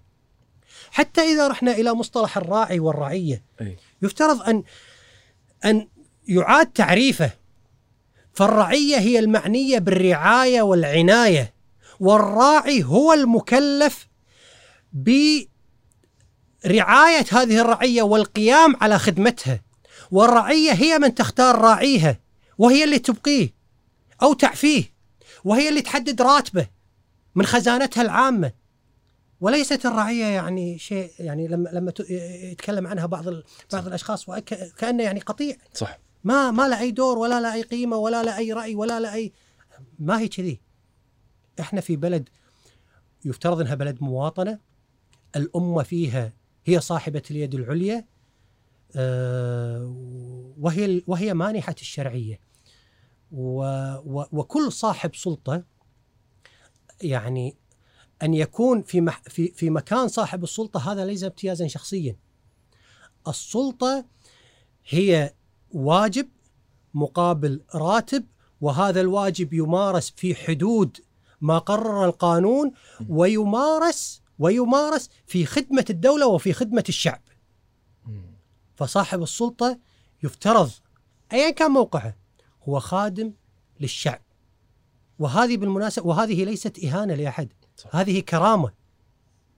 [0.91, 3.77] حتى إذا رحنا إلى مصطلح الراعي والرعية أي.
[4.01, 4.63] يفترض أن
[5.65, 5.87] أن
[6.27, 7.31] يعاد تعريفه.
[8.33, 11.53] فالرعية هي المعنية بالرعاية والعناية.
[11.99, 14.08] والراعي هو المكلف
[14.93, 15.47] برعاية
[17.31, 19.61] هذه الرعية والقيام على خدمتها.
[20.11, 22.19] والرعية هي من تختار راعيها
[22.57, 23.53] وهي اللي تبقيه
[24.21, 24.83] أو تعفيه
[25.43, 26.67] وهي اللي تحدد راتبه
[27.35, 28.51] من خزانتها العامة.
[29.41, 35.03] وليست الرعية يعني شيء يعني لما لما يتكلم عنها بعض ال- بعض الأشخاص وك- كأنه
[35.03, 35.55] يعني قطيع.
[35.73, 35.99] صح.
[36.23, 39.13] ما ما له أي دور ولا له أي قيمة ولا له أي رأي ولا له
[39.13, 39.31] أي
[39.99, 40.59] ما هي كذي.
[41.59, 42.29] إحنا في بلد
[43.25, 44.59] يفترض إنها بلد مواطنة
[45.35, 46.33] الأمة فيها
[46.65, 48.05] هي صاحبة اليد العليا
[48.95, 49.95] آه،
[50.59, 52.39] وهي وهي مانحة الشرعية.
[53.31, 55.63] وكل صاحب سلطة
[57.01, 57.55] يعني
[58.23, 62.15] أن يكون في مح في في مكان صاحب السلطة هذا ليس امتيازا شخصيا.
[63.27, 64.05] السلطة
[64.87, 65.33] هي
[65.71, 66.29] واجب
[66.93, 68.25] مقابل راتب
[68.61, 70.97] وهذا الواجب يمارس في حدود
[71.41, 72.71] ما قرر القانون
[73.09, 77.21] ويمارس ويمارس في خدمة الدولة وفي خدمة الشعب.
[78.75, 79.79] فصاحب السلطة
[80.23, 80.71] يفترض
[81.33, 82.15] أيا كان موقعه
[82.69, 83.33] هو خادم
[83.79, 84.21] للشعب.
[85.19, 87.49] وهذه بالمناسبة وهذه ليست إهانة لأحد.
[87.77, 87.95] صح.
[87.95, 88.71] هذه كرامة.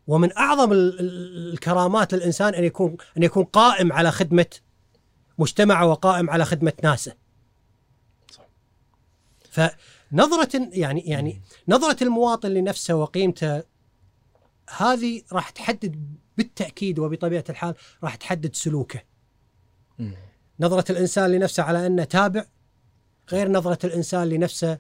[0.07, 4.45] ومن أعظم ال- ال- الكرامات للإنسان أن يكون أن يكون قائم على خدمة
[5.37, 7.13] مجتمعه وقائم على خدمة ناسه.
[8.31, 8.47] صح.
[9.51, 13.63] فنظرة يعني يعني نظرة المواطن لنفسه وقيمته
[14.77, 19.01] هذه راح تحدد بالتأكيد وبطبيعة الحال راح تحدد سلوكه.
[19.99, 20.15] مم.
[20.59, 22.45] نظرة الإنسان لنفسه على أنه تابع
[23.31, 24.79] غير نظرة الإنسان لنفسه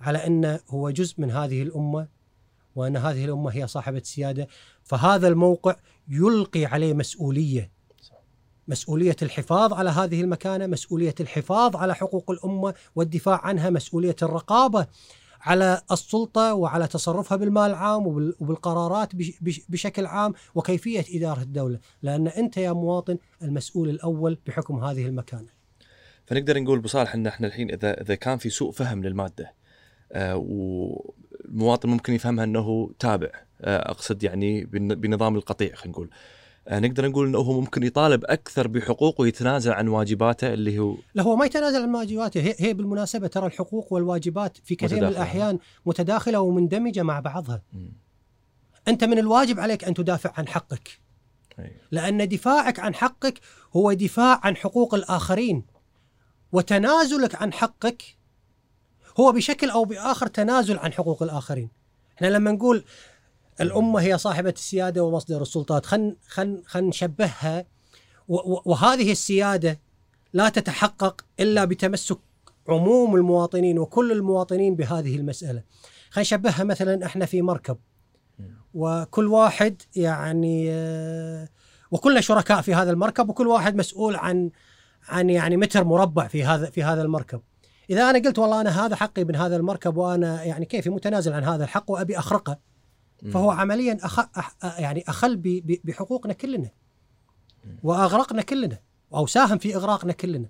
[0.00, 2.08] على أنه هو جزء من هذه الأمة
[2.74, 4.48] وأن هذه الأمة هي صاحبة سيادة.
[4.82, 5.76] فهذا الموقع
[6.08, 7.70] يلقي عليه مسؤولية.
[8.68, 14.86] مسؤولية الحفاظ على هذه المكانة مسؤولية الحفاظ على حقوق الأمة والدفاع عنها مسؤولية الرقابة
[15.42, 21.78] على السلطة وعلى تصرفها بالمال العام وبال- وبالقرارات بش- بش- بشكل عام وكيفية إدارة الدولة.
[22.02, 25.48] لأن أنت يا مواطن المسؤول الأول بحكم هذه المكانة.
[26.26, 29.52] فنقدر نقول بصالح إن إحنا الحين اذا إذا كان في سوء فهم للمادة
[30.12, 33.30] آه، والمواطن ممكن يفهمها إنه تابع.
[33.60, 36.10] آه، أقصد يعني بن- بنظام القطيع خلينا نقول.
[36.70, 41.36] نقدر نقول إنه هو ممكن يطالب أكثر بحقوقه ويتنازل عن واجباته اللي هو لا هو
[41.36, 45.22] ما يتنازل عن واجباته هي, هي بالمناسبة ترى الحقوق والواجبات في كثير من متداخلة.
[45.22, 47.92] الأحيان متداخلة ومندمجة مع بعضها مم.
[48.88, 51.00] أنت من الواجب عليك أن تدافع عن حقك
[51.58, 51.72] أي.
[51.90, 53.40] لأن دفاعك عن حقك
[53.76, 55.66] هو دفاع عن حقوق الآخرين
[56.52, 58.02] وتنازلك عن حقك
[59.20, 61.68] هو بشكل أو بآخر تنازل عن حقوق الآخرين
[62.16, 62.84] إحنا لما نقول
[63.60, 65.86] الأمة هي صاحبة السيادة ومصدر السلطات.
[65.86, 67.64] خل خل خل نشبهها.
[68.64, 69.80] وهذه السيادة
[70.32, 72.18] لا تتحقق إلا بتمسك
[72.68, 75.62] عموم المواطنين وكل المواطنين بهذه المسألة.
[76.10, 77.78] خلينا نشبهها مثلا إحنا في مركب.
[78.74, 81.48] وكل واحد يعني آه،
[81.90, 84.50] وكلنا شركاء في هذا المركب وكل واحد مسؤول عن
[85.08, 87.40] عن يعني متر مربع في هذا في هذا المركب.
[87.90, 91.44] إذا أنا قلت والله أنا هذا حقي من هذا المركب وأنا يعني كيفي متنازل عن
[91.44, 92.58] هذا الحق وأبي أخرقه.
[93.30, 94.18] فهو عمليا أخ...
[94.18, 94.56] أح...
[94.62, 95.42] يعني أخل ب...
[95.42, 95.80] ب...
[95.84, 96.70] بحقوقنا كلنا.
[97.82, 98.78] وأغرقنا كلنا.
[99.14, 100.48] أو ساهم في إغراقنا كلنا.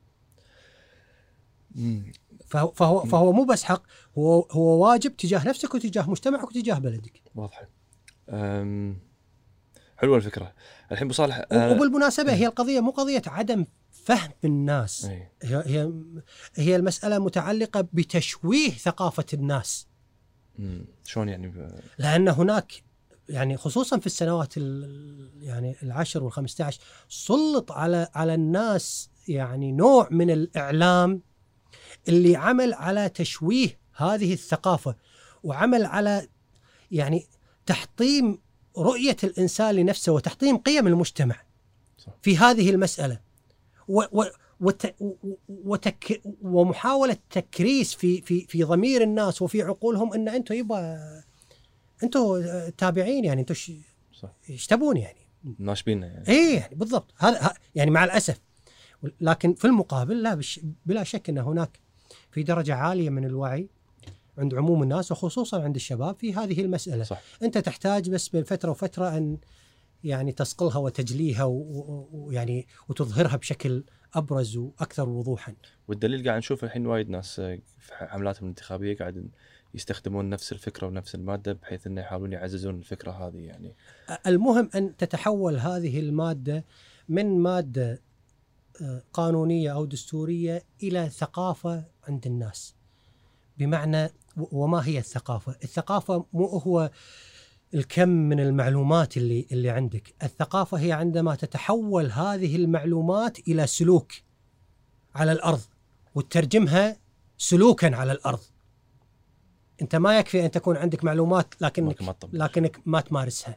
[2.46, 3.82] فهو فهو, مو بس حق.
[4.18, 7.22] هو هو واجب تجاه نفسك وتجاه مجتمعك وتجاه بلدك.
[7.34, 7.68] واضحه
[8.30, 8.98] أم،
[9.96, 10.52] حلوة الفكرة.
[10.92, 15.04] الحين أبو صالح و- وبالمناسبة هي القضية مو قضية عدم فهم الناس.
[15.04, 15.92] هي هي
[16.56, 19.86] هي المسألة متعلقة بتشويه ثقافة الناس.
[21.04, 21.70] شلون يعني ب...
[21.98, 22.72] لأن هناك
[23.28, 30.08] يعني خصوصا في السنوات ال- يعني العشر والخمسة عشر سلط على على الناس يعني نوع
[30.10, 31.22] من الإعلام
[32.08, 34.96] اللي عمل على تشويه هذه الثقافة
[35.42, 36.28] وعمل على
[36.90, 37.26] يعني
[37.66, 38.38] تحطيم
[38.78, 41.36] رؤية الإنسان لنفسه وتحطيم قيم المجتمع
[41.98, 42.12] صح.
[42.22, 43.20] في هذه المسألة
[43.88, 44.24] و و
[44.62, 44.94] وت
[45.48, 50.98] وتك ومحاولة تكريس في في في ضمير الناس وفي عقولهم إن أنتم يبا
[52.02, 52.42] أنتم
[52.78, 53.72] تابعين يعني أنتم ش-
[54.50, 55.18] إيش تبون يعني.
[55.58, 56.28] ناشبيننا يعني.
[56.28, 57.10] اي يعني بالضبط.
[57.18, 58.40] هذا يعني مع الأسف.
[59.20, 61.78] لكن في المقابل لا بش بلا شك إن هناك
[62.30, 63.68] في درجة عالية من الوعي
[64.38, 67.04] عند عموم الناس وخصوصا عند الشباب في هذه المسألة.
[67.04, 67.20] صح.
[67.42, 69.38] أنت تحتاج بس بين فترة وفترة أن
[70.04, 75.54] يعني تصقلها وتجليها و- و- ويعني وتظهرها بشكل أبرز وأكثر وضوحا
[75.88, 79.30] والدليل قاعد نشوف الحين وايد ناس آه، في حملاتهم الانتخابية قاعد
[79.74, 83.74] يستخدمون نفس الفكرة ونفس المادة بحيث إنه يحاولون يعززون الفكرة هذه يعني
[84.26, 86.64] المهم أن تتحول هذه المادة
[87.08, 88.02] من مادة
[88.82, 92.74] آه، قانونية أو دستورية إلى ثقافة عند الناس.
[93.58, 96.90] بمعنى وما هي الثقافة؟ الثقافة مو هو
[97.74, 104.12] الكم من المعلومات اللي اللي عندك، الثقافة هي عندما تتحول هذه المعلومات إلى سلوك
[105.14, 105.60] على الأرض
[106.14, 106.96] وتترجمها
[107.38, 108.40] سلوكا على الأرض.
[109.82, 112.14] أنت ما يكفي أن تكون عندك معلومات لكنك لكن ما.
[112.32, 113.56] لكنك ما تمارسها.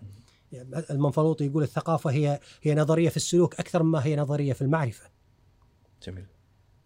[0.89, 5.09] المنفلوطي يقول الثقافة هي هي نظرية في السلوك أكثر مما هي نظرية في المعرفة.
[6.03, 6.25] جميل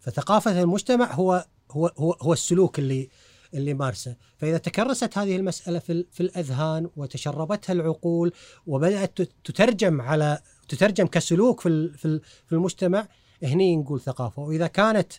[0.00, 3.08] فثقافة المجتمع هو هو هو, هو السلوك اللي
[3.54, 8.32] اللي مارسه، فإذا تكرست هذه المسألة في في الأذهان وتشربتها العقول
[8.66, 13.08] وبدأت تت- تترجم على تترجم كسلوك في في ال- في المجتمع
[13.42, 15.12] هني نقول ثقافة، وإذا كانت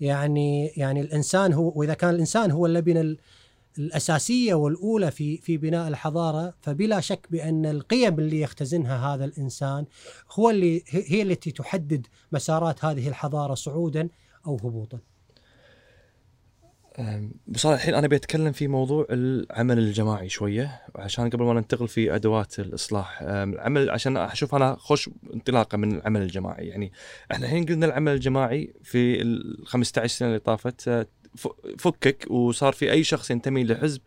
[0.00, 3.18] يعني يعني الإنسان هو وإذا كان الإنسان هو اللبنه ال-
[3.78, 9.86] الأساسية والأولى في في بناء الحضارة فبلا شك بأن القيم اللي يختزنها هذا الإنسان
[10.32, 14.08] هو اللي هي التي تحدد مسارات هذه الحضارة صعودا
[14.46, 14.98] أو هبوطا.
[17.56, 22.58] صالح الحين أنا بتكلم في موضوع العمل الجماعي شوية عشان قبل ما ننتقل في أدوات
[22.58, 26.66] الإصلاح أم، العمل عشان أشوف أنا خوش انطلاقة من العمل الجماعي.
[26.66, 26.92] يعني
[27.32, 31.06] إحنا الحين قلنا العمل الجماعي في ال 15 سنة اللي طافت أه،
[31.78, 34.00] فكك وصار في أي شخص ينتمي لحزب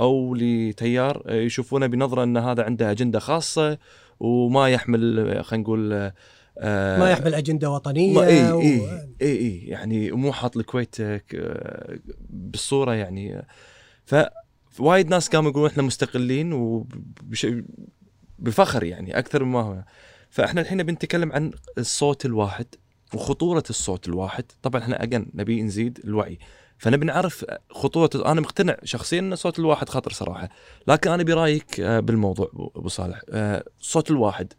[0.00, 3.78] أو لتيار يشوفونه بنظرة إن هذا عنده أجندة خاصة
[4.20, 5.00] وما يحمل
[5.44, 6.12] خلينا نقول
[6.58, 8.80] أه، ما يحمل أجندة وطنية اي و- اي
[9.22, 11.98] اي اي يعني مو حاط الكويت آه، آه،
[12.30, 13.46] بالصورة يعني آه،
[14.04, 14.14] ف
[14.78, 16.84] وايد ناس قاموا يقولون إحنا مستقلين.
[18.38, 19.84] بفخر يعني أكثر مما هو.
[20.30, 22.66] فإحنا الحين بنتكلم عن الصوت الواحد
[23.14, 24.44] وخطورة الصوت الواحد.
[24.62, 26.38] طبعا إحنا أجن نبي نزيد الوعي.
[26.78, 30.48] فنبي نعرف خطورة أنا مقتنع شخصيا إن الصوت الواحد خطر صراحة.
[30.88, 34.52] لكن أنا برأيك آه، بالموضوع أبو صالح آه، الصوت الواحد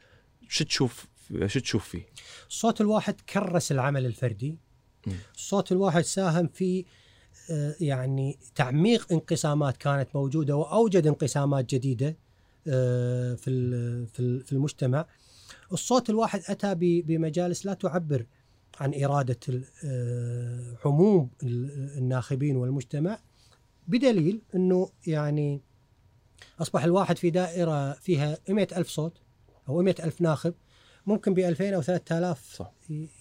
[0.49, 1.05] شو تشوف
[1.45, 2.05] شو تشوف فيه؟
[2.49, 4.57] الصوت الواحد كرس العمل الفردي.
[5.35, 6.85] الصوت الواحد ساهم في
[7.51, 12.17] آه، يعني تعميق انقسامات كانت موجودة وأوجد انقسامات جديدة
[12.67, 13.49] آه، في
[14.05, 15.05] في ال- في المجتمع.
[15.73, 18.25] الصوت الواحد أتى بمجالس لا تعبر
[18.79, 19.37] عن إرادة
[19.85, 23.19] آه، عموم ال- الناخبين والمجتمع
[23.87, 25.61] بدليل إنه يعني
[26.61, 29.17] أصبح الواحد في دائرة فيها 100 ألف صوت
[29.69, 30.53] أو 100 ألف ناخب.
[31.05, 32.71] ممكن ب 2000 أو 3000 صح.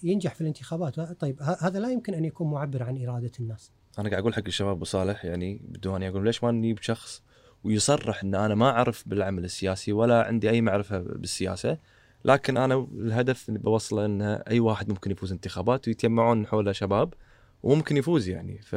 [0.02, 1.00] ينجح في الانتخابات.
[1.00, 3.72] طيب هذا لا يمكن أن يكون معبر عن إرادة الناس.
[3.98, 7.22] أنا قاعد أقول حق الشباب أبو صالح يعني بدون أقول ليش ما نجيب شخص
[7.64, 11.78] ويصرح إن أنا ما أعرف بالعمل السياسي ولا عندي أي معرفة بالسياسة
[12.24, 17.14] لكن أنا الهدف اللي بوصله إن أي واحد ممكن يفوز انتخابات ويتجمعون حوله شباب
[17.62, 18.58] وممكن يفوز يعني.
[18.58, 18.74] ف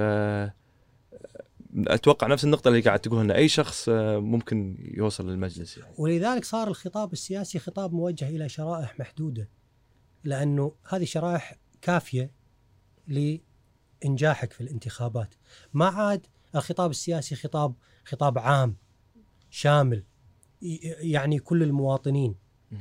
[1.77, 5.93] أتوقع نفس النقطة اللي قاعد تقولها أي شخص آه، ممكن يوصل للمجلس يعني.
[5.97, 9.49] ولذلك صار الخطاب السياسي خطاب موجه إلى شرائح محدودة
[10.23, 12.31] لأنه هذه شرائح كافية
[13.07, 15.35] لإنجاحك في الانتخابات.
[15.73, 18.75] ما عاد الخطاب السياسي خطاب خطاب عام
[19.49, 20.03] شامل
[21.01, 22.35] يعني كل المواطنين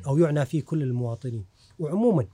[0.07, 1.47] أو يعنى فيه كل المواطنين.
[1.78, 2.26] وعموما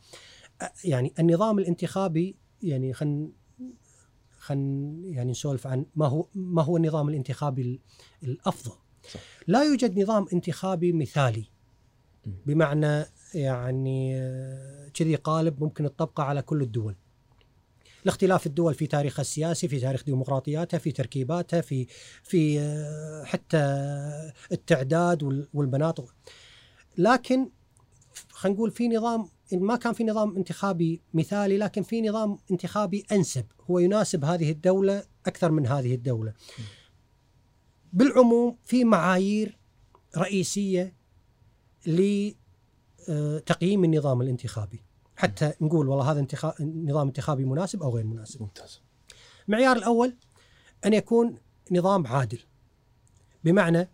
[0.84, 3.32] يعني النظام الانتخابي يعني خن
[4.48, 7.78] خن يعني نسولف عن ما هو ما هو النظام الانتخابي ال-
[8.22, 8.72] الأفضل
[9.10, 9.20] صح.
[9.46, 11.44] لا يوجد نظام انتخابي مثالي.
[12.46, 16.96] بمعنى يعني آه، كذي قالب ممكن تطبقه على كل الدول
[18.04, 21.86] لاختلاف الدول في تاريخها السياسي في تاريخ ديمقراطياتها في تركيباتها في
[22.22, 23.58] في آه، حتى
[24.52, 26.14] التعداد وال- والمناطق
[26.98, 27.50] لكن
[28.30, 33.06] خلينا نقول في نظام إن ما كان في نظام انتخابي مثالي لكن في نظام انتخابي
[33.12, 36.34] أنسب هو يناسب هذه الدولة أكثر من هذه الدولة.
[37.92, 39.58] بالعموم في معايير
[40.16, 40.94] رئيسية
[41.86, 44.82] لتقييم النظام الانتخابي
[45.16, 48.42] حتى نقول والله هذا انتخاب نظام انتخابي مناسب أو غير مناسب.
[48.42, 48.80] ممتاز
[49.48, 50.16] المعيار الأول
[50.86, 51.36] أن يكون
[51.72, 52.38] نظام عادل
[53.44, 53.88] بمعنى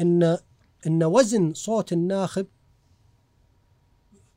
[0.00, 0.38] إن
[0.86, 2.46] إن وزن صوت الناخب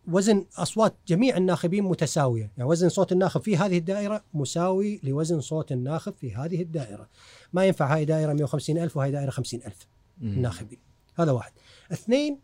[0.07, 5.71] وزن أصوات جميع الناخبين متساوية، يعني وزن صوت الناخب في هذه الدائرة مساوي لوزن صوت
[5.71, 7.09] الناخب في هذه الدائرة.
[7.53, 9.87] ما ينفع هاي دائرة 150 ألف وهاي دائرة 50 ألف
[10.17, 10.41] مم.
[10.41, 10.79] ناخبين.
[11.19, 11.51] هذا واحد.
[11.91, 12.39] اثنين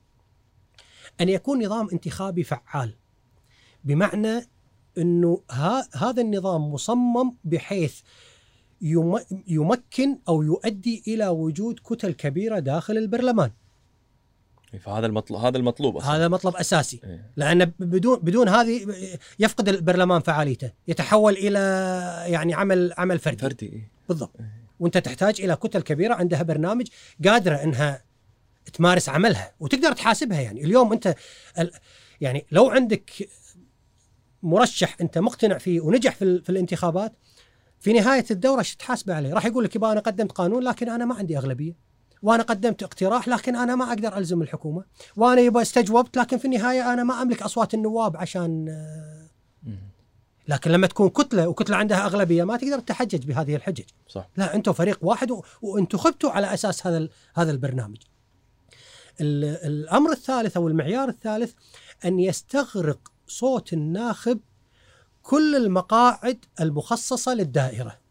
[1.22, 2.96] أن يكون نظام انتخابي فعال.
[3.84, 4.50] بمعنى
[4.98, 8.02] إنه ها هذا النظام مصمم بحيث
[8.82, 13.52] يم- يمكن أو يؤدي إلى وجود كتل كبيرة داخل البرلمان.
[14.80, 17.00] فهذا المطلوب هذا المطلوب أصلا هذا مطلب أساسي.
[17.04, 17.32] إيه.
[17.38, 18.88] لأن بدون بدون هذه
[19.40, 21.60] يفقد البرلمان فعاليته، يتحول إلى
[22.32, 23.92] يعني عمل عمل فردي فردي إيه.
[24.10, 24.36] بالضبط.
[24.80, 26.88] وأنت تحتاج إلى كتل كبيرة عندها برنامج
[27.26, 28.04] قادرة إنها
[28.74, 31.16] تمارس عملها وتقدر تحاسبها يعني اليوم أنت
[31.60, 31.72] ال-
[32.22, 33.12] يعني لو عندك
[34.44, 37.14] مرشح أنت مقتنع فيه ونجح في, ال- في الانتخابات
[37.80, 41.16] في نهاية الدورة تحاسبه عليه؟ راح يقول لك يبا أنا قدمت قانون لكن أنا ما
[41.16, 41.93] عندي أغلبية.
[42.24, 44.84] وأنا قدمت اقتراح لكن أنا ما أقدر ألزم الحكومة.
[45.16, 49.14] وأنا يبا استجوبت لكن في النهاية أنا ما أملك أصوات النواب عشان آه،.
[50.48, 53.84] لكن لما تكون كتلة وكتلة عندها أغلبية ما تقدر تحجج بهذه الحجج.
[54.08, 57.98] صح لا أنتم فريق واحد و- وانتخبتوا على أساس هذا ال- هذا البرنامج.
[59.22, 61.54] ال- الأمر الثالث أو المعيار الثالث
[62.06, 64.40] أن يستغرق صوت الناخب
[65.22, 68.03] كل المقاعد المخصصة للدائرة.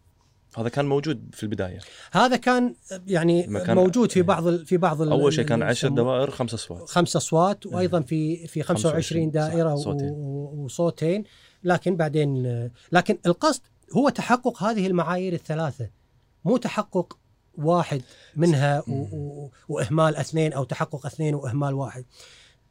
[0.57, 1.79] هذا كان موجود في البداية.
[2.13, 2.75] هذا كان
[3.07, 6.31] يعني كان- موجود في بعض ال- في بعض أول شيء كان ال- 10 يسموه- دوائر
[6.31, 6.89] خمس أصوات.
[6.89, 10.11] خمس أصوات وأيضا في في 25 صح، دائرة صوتين.
[10.11, 11.25] وصوتين.
[11.65, 12.43] لكن بعدين
[12.93, 13.63] لكن القصد
[13.97, 15.91] هو تحقق هذه المعايير الثلاثة.
[16.45, 17.19] مو تحقق
[17.59, 18.03] واحد
[18.37, 22.05] منها و- و- وإهمال اثنين أو تحقق اثنين وإهمال واحد.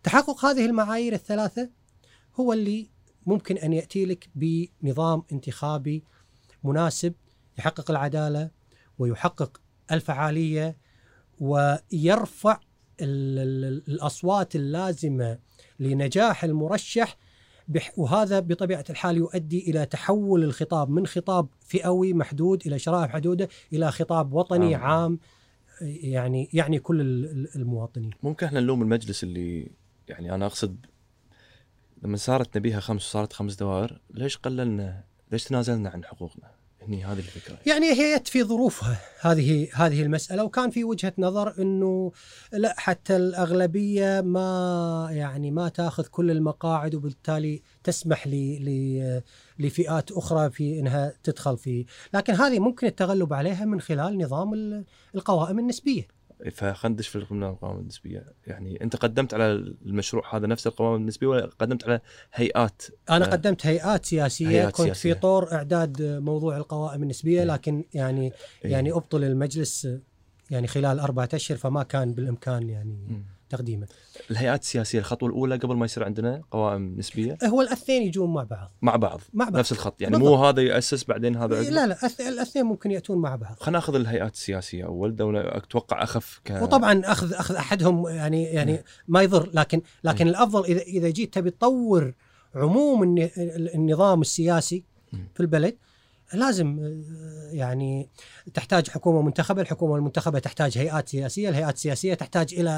[0.04, 1.70] تحقق هذه المعايير الثلاثة
[2.40, 2.90] هو اللي
[3.26, 6.04] ممكن أن يأتي لك بنظام انتخابي
[6.64, 7.14] مناسب
[7.60, 8.50] يحقق العدالة
[9.00, 10.78] ويحقق الفعالية
[11.40, 12.60] ويرفع
[13.02, 15.40] ال- ال- الأصوات اللازمة
[15.80, 17.18] لنجاح المرشح
[17.98, 23.92] وهذا بطبيعة الحال يؤدي إلى تحول الخطاب من خطاب فئوي محدود إلى شرائح محدودة إلى
[23.92, 24.84] خطاب وطني عام.
[24.92, 25.20] عام,
[25.82, 28.12] يعني يعني كل ال- ال- المواطنين.
[28.24, 29.72] ممكن إحنا نلوم المجلس اللي
[30.08, 30.86] يعني أنا أقصد
[32.04, 36.52] لما صارت نبيها خمس وصارت خمس دوائر ليش قللنا ليش تنازلنا عن حقوقنا
[36.88, 37.58] هني هذه الفكرة.
[37.66, 42.12] يعني هي في ظروفها هذه هذه المسألة وكان في وجهة نظر إنه
[42.54, 49.22] لا حتى الأغلبية ما يعني ما تأخذ كل المقاعد وبالتالي تسمح ل
[49.60, 51.86] لفئات أخرى في إنها تدخل في.
[52.14, 56.08] لكن هذه ممكن التغلب عليها من خلال نظام ال- القوائم النسبية.
[56.50, 59.52] فخندش في القوائم النسبية يعني أنت قدمت على
[59.86, 62.02] المشروع هذا نفس القوائم النسبيه ولا قدمت على
[62.34, 63.30] هيئات أنا آه.
[63.30, 65.14] قدمت هيئات سياسية هيئات كنت سياسية.
[65.14, 67.46] في طور إعداد موضوع القوائم النسبية إيه.
[67.46, 68.34] لكن يعني
[68.66, 68.72] إيه.
[68.72, 69.88] يعني أبطل المجلس
[70.52, 73.24] يعني خلال أربعة أشهر فما كان بالإمكان يعني مم.
[73.52, 73.88] تقديمه
[74.32, 77.38] الهيئات السياسية الخطوة الأولى قبل ما يصير عندنا قوائم نسبية.
[77.44, 78.72] هو الأثنين يجون مع بعض.
[78.82, 79.58] مع بعض مع بعض.
[79.58, 80.30] نفس الخط يعني بالضبط.
[80.38, 81.66] مو هذا يأسس بعدين هذا عقب.
[81.66, 83.56] لا لا الأثنين ممكن يأتون مع بعض.
[83.60, 86.52] خلينا نأخذ الهيئات السياسية أول دولة أتوقع أخف ك...
[86.62, 91.50] وطبعا أخذ أخذ أحدهم يعني يعني ما يضر لكن لكن الأفضل إذا إذا جيت تبي
[91.50, 92.14] تطور
[92.56, 93.30] عموم الن-
[93.76, 94.84] النظام السياسي
[95.34, 95.78] في البلد
[96.34, 98.10] لازم آه، يعني
[98.54, 102.70] تحتاج حكومة منتخبة، الحكومة المنتخبة تحتاج هيئات سياسية، الهيئات السياسية تحتاج إلى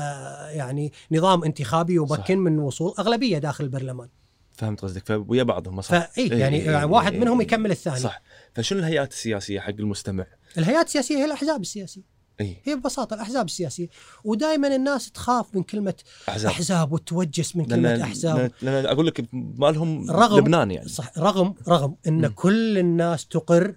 [0.53, 2.31] يعني نظام انتخابي يمكن صح.
[2.31, 4.09] من وصول أغلبية داخل البرلمان.
[4.53, 7.47] فهمت قصدك فويا بعضهم صح فاي إيه، يعني إيه، يعني واحد إيه، منهم إيه.
[7.47, 8.21] يكمل الثاني صح
[8.53, 10.25] فشنو الهيئات السياسية حق المستمع؟
[10.57, 12.57] الهيئات السياسية هي الأحزاب السياسية إي.
[12.63, 13.89] هي ببساطة الأحزاب السياسية.
[14.23, 15.93] ودائما الناس تخاف من كلمة
[16.29, 16.51] أحزاب.
[16.51, 18.51] أحزاب وتوجس من لأن- كلمة أحزاب.
[18.51, 20.89] لأن- لأن أقول لك ما لهم رغم- لبنان يعني.
[20.89, 22.27] صح رغم رغم إن مم.
[22.27, 23.75] كل الناس تقر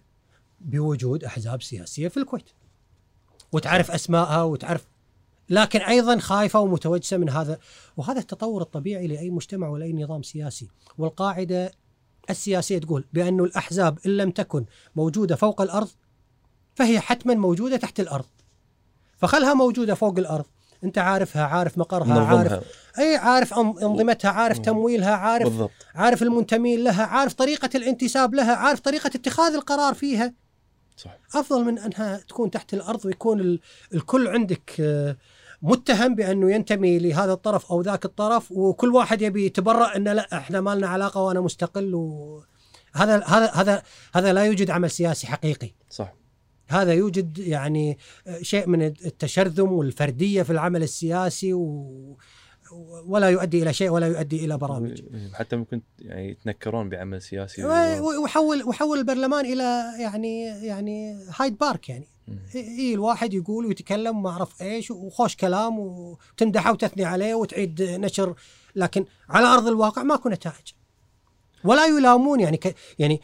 [0.60, 2.44] بوجود أحزاب سياسية في الكويت.
[3.52, 4.86] وتعرف اسمائها وتعرف
[5.50, 7.58] لكن أيضا خايفة ومتوجسة من هذا.
[7.96, 10.68] وهذا التطور الطبيعي لأي مجتمع ولأي نظام سياسي.
[10.98, 11.72] والقاعدة
[12.30, 14.64] السياسية تقول بأن الأحزاب إن لم تكن
[14.96, 15.88] موجودة فوق الأرض
[16.74, 18.24] فهي حتما موجودة تحت الأرض.
[19.16, 20.44] فخلها موجودة فوق الأرض.
[20.84, 22.60] أنت عارفها عارف مقرها عارف نظمها
[22.98, 24.58] أي عارف أنظمتها عارف.
[24.58, 25.70] تمويلها عارف بالضبط.
[25.94, 30.34] عارف المنتمين لها عارف طريقة الانتساب لها عارف طريقة اتخاذ القرار فيها.
[30.96, 31.18] صح.
[31.34, 33.60] أفضل من أنها تكون تحت الأرض ويكون ال-
[33.94, 35.16] الكل عندك آه،
[35.62, 40.60] متهم بأنه ينتمي لهذا الطرف أو ذاك الطرف وكل واحد يبي يتبرأ أنه لا إحنا
[40.60, 42.42] ما لنا علاقة وأنا مستقل و...
[42.94, 43.82] هذا هذا هذا
[44.14, 45.72] هذا لا يوجد عمل سياسي حقيقي.
[45.90, 46.12] صح.
[46.68, 52.16] هذا يوجد يعني آه، شيء من التشرذم والفردية في العمل السياسي و...
[53.06, 55.02] ولا يؤدي إلى شيء ولا يؤدي إلى برامج.
[55.34, 61.88] حتى ممكن يعني يتنكرون بعمل سياسي و- وحول وحول البرلمان إلى يعني يعني هايد بارك
[61.88, 62.08] يعني.
[62.54, 68.34] اي الواحد يقول ويتكلم ما أعرف إيش وخوش كلام وتمدحه وتثني عليه وتعيد نشر.
[68.76, 70.72] لكن على أرض الواقع ماكو نتائج.
[71.64, 73.20] ولا يلامون يعني ك يعني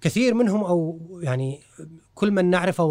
[0.00, 1.60] كثير منهم أو يعني
[2.16, 2.84] كل من نعرفه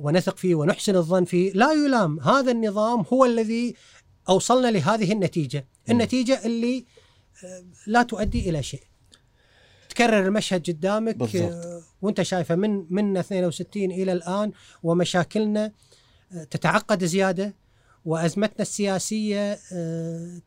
[0.00, 3.74] ونثق فيه ونحسن الظن فيه لا يلام هذا النظام هو الذي
[4.28, 5.94] أوصلنا لهذه النتيجة مم.
[5.94, 6.84] النتيجة اللي
[7.44, 8.82] آه، لا تؤدي إلى شيء
[9.88, 11.52] تكرر المشهد قدامك بالضبط.
[11.52, 15.72] آه، وأنت شايفه من من 62 إلى الآن ومشاكلنا
[16.32, 17.54] آه، تتعقد زيادة
[18.04, 19.58] وأزمتنا السياسية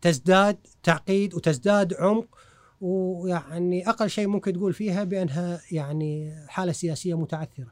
[0.02, 2.38] تزداد تعقيد وتزداد عمق
[2.82, 7.72] ويعني أقل شيء ممكن تقول فيها بأنها يعني حالة سياسية متعثرة.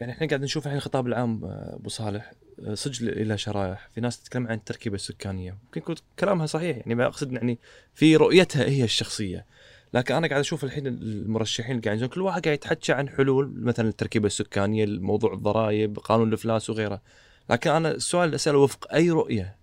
[0.00, 2.32] يعني إحنا قاعد نشوف الحين الخطاب العام أبو صالح
[2.74, 5.56] سجل إلى شرائح في ناس تتكلم عن التركيبة السكانية.
[5.64, 7.58] ممكن يكون كلامها صحيح يعني ما أقصد يعني
[7.94, 9.46] في رؤيتها هي الشخصية.
[9.94, 13.52] لكن أنا قاعد أشوف الحين المرشحين اللي قاعد يجون كل واحد قاعد يتحكى عن حلول
[13.56, 17.02] مثلا التركيبة السكانية موضوع الضرائب قانون الإفلاس وغيره.
[17.50, 19.56] لكن أنا السؤال اساله وفق أي رؤية.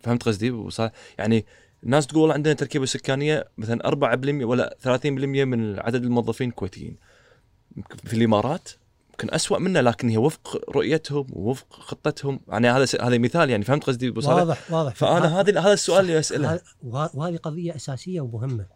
[0.00, 0.68] فهمت قصدي؟
[1.18, 1.44] يعني
[1.86, 6.96] الناس تقول عندنا تركيبة سكانية مثلا 4% ولا 30% من عدد الموظفين الكويتيين
[8.04, 8.68] في الإمارات
[9.10, 12.40] يمكن أسوأ منا لكن هي وفق رؤيتهم ووفق خطتهم.
[12.48, 14.94] يعني هذا س- هذا مثال يعني فهمت قصدي أبو صالح؟ واضح واضح.
[14.94, 16.60] فأنا هذا هذا السؤال اللي أسأله.
[16.82, 18.66] وهذه قضية أساسية ومهمة.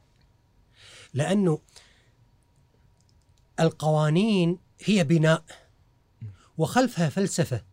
[1.14, 1.58] لأنه
[3.60, 5.44] القوانين هي بناء
[6.58, 7.64] وخلفها فلسفة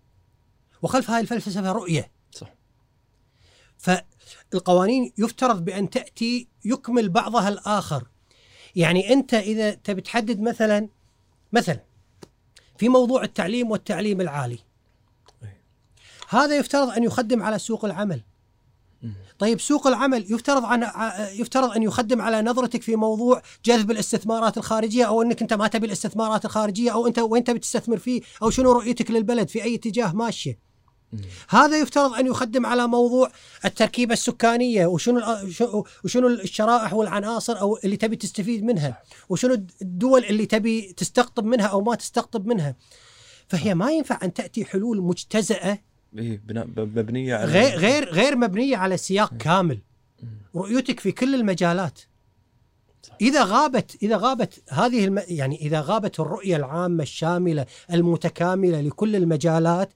[0.81, 2.11] وخلف هذه الفلسفة رؤية.
[2.31, 2.53] صح.
[4.51, 8.07] فالقوانين يفترض بأن تأتي يكمل بعضها الآخر
[8.75, 10.89] يعني أنت إذا تبي تحدد مثلا
[11.53, 11.83] مثلا
[12.77, 14.59] في موضوع التعليم والتعليم العالي.
[16.29, 18.21] هذا يفترض أن يخدم على سوق العمل.
[19.39, 20.83] طيب سوق العمل يفترض عن
[21.33, 25.87] يفترض أن يخدم على نظرتك في موضوع جذب الاستثمارات الخارجية أو أنك أنت ما تبي
[25.87, 30.11] الاستثمارات الخارجية أو أنت وين تبي تستثمر فيه أو شنو رؤيتك للبلد في أي اتجاه
[30.11, 30.59] ماشية.
[31.49, 33.31] هذا يفترض أن يخدم على موضوع
[33.65, 35.21] التركيبة السكانية وشنو
[36.03, 41.81] وشنو الشرائح والعناصر أو اللي تبي تستفيد منها وشنو الدول اللي تبي تستقطب منها أو
[41.81, 42.75] ما تستقطب منها.
[43.47, 45.79] فهي ما ينفع أن تأتي حلول مجتزاه
[46.13, 49.81] ب- مبنية على غير غير غير مبنية على سياق كامل.
[50.23, 50.29] مم.
[50.55, 51.99] رؤيتك في كل المجالات.
[53.21, 55.23] إذا غابت إذا غابت هذه الم...
[55.27, 59.89] يعني إذا غابت الرؤية العامة الشاملة المتكاملة لكل المجالات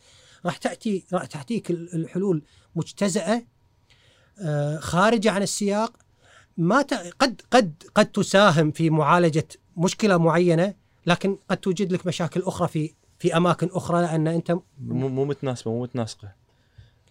[0.45, 2.43] راح تأتي راح تاتيك ال- الحلول
[2.75, 3.43] مجتزأة
[4.41, 5.93] آه، خارجة عن السياق
[6.57, 6.93] ما ت...
[6.93, 10.73] قد قد قد تساهم في معالجة مشكلة معينة
[11.05, 15.71] لكن قد توجد لك مشاكل أخرى في في أماكن أخرى لأن أنت مو مو متناسبة
[15.71, 16.31] مو متناسقة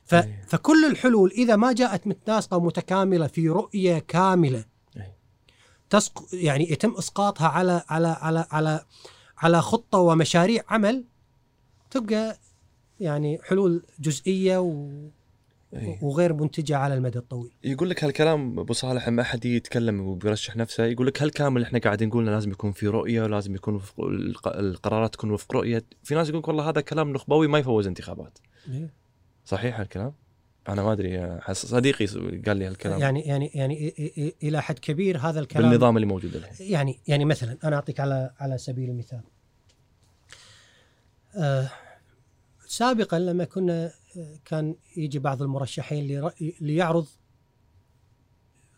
[0.04, 0.14] ف...
[0.14, 0.34] أي.
[0.48, 4.64] فكل الحلول إذا ما جاءت متناسقة ومتكاملة في رؤية كاملة
[4.96, 5.12] أي.
[5.90, 8.84] تسق يعني يتم إسقاطها على على على على
[9.38, 11.04] على خطة ومشاريع عمل
[11.90, 12.38] تبقى
[13.00, 14.88] يعني حلول جزئية و...
[15.76, 15.98] أي.
[16.02, 17.50] وغير منتجة على المدى الطويل.
[17.64, 20.84] يقول لك هالكلام أبو صالح لما احد يتكلم وبيرشح نفسه.
[20.84, 24.56] يقول لك هالكلام اللي إحنا قاعدين نقوله لازم يكون في رؤية ولازم يكون وفق الق-
[24.56, 25.84] القرارات تكون وفق رؤية.
[26.02, 28.38] في ناس يقول والله هذا كلام نخبوي ما يفوز انتخابات.
[29.44, 30.12] صحيح هالكلام؟
[30.68, 32.06] أنا ما أدري حس- صديقي
[32.46, 33.00] قال لي هالكلام.
[33.00, 33.94] يعني يعني يعني
[34.42, 36.72] إلى حد كبير هذا الكلام بالنظام اللي موجود الحين.
[36.72, 39.20] يعني يعني مثلا أنا أعطيك على على سبيل المثال.
[41.36, 41.70] آه
[42.70, 47.06] سابقا لما كنا آه، كان يجي بعض المرشحين ليعرض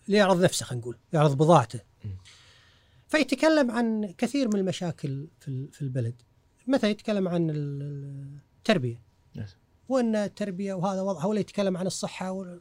[0.09, 1.81] ليعرض نفسه خلينا نقول يعرض بضاعته.
[3.09, 6.23] فيتكلم عن كثير من المشاكل في في البلد.
[6.67, 9.03] مثلا يتكلم عن التربية.
[9.89, 12.59] وإن التربية وهذا وضع ولا يتكلم عن الصحة و...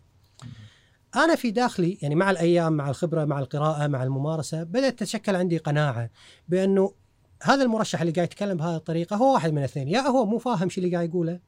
[1.15, 5.57] أنا في داخلي يعني مع الأيام مع الخبرة مع القراءة مع الممارسة بدأت تتشكل عندي
[5.57, 6.09] قناعة
[6.47, 6.93] بأنه
[7.41, 10.69] هذا المرشح اللي قاعد يتكلم بهذه الطريقة هو واحد من اثنين يا هو مو فاهم
[10.69, 11.39] شو اللي قاعد يقوله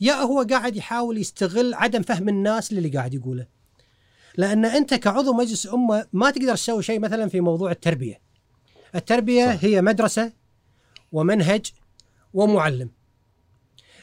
[0.00, 3.46] يا هو قاعد يحاول يستغل عدم فهم الناس للي قاعد يقوله
[4.36, 8.20] لأن أنت كعضو مجلس امه ما تقدر تسوي شيء مثلا في موضوع التربية
[8.94, 9.64] التربية صح.
[9.64, 10.32] هي مدرسة
[11.12, 11.72] ومنهج
[12.34, 12.90] ومعلم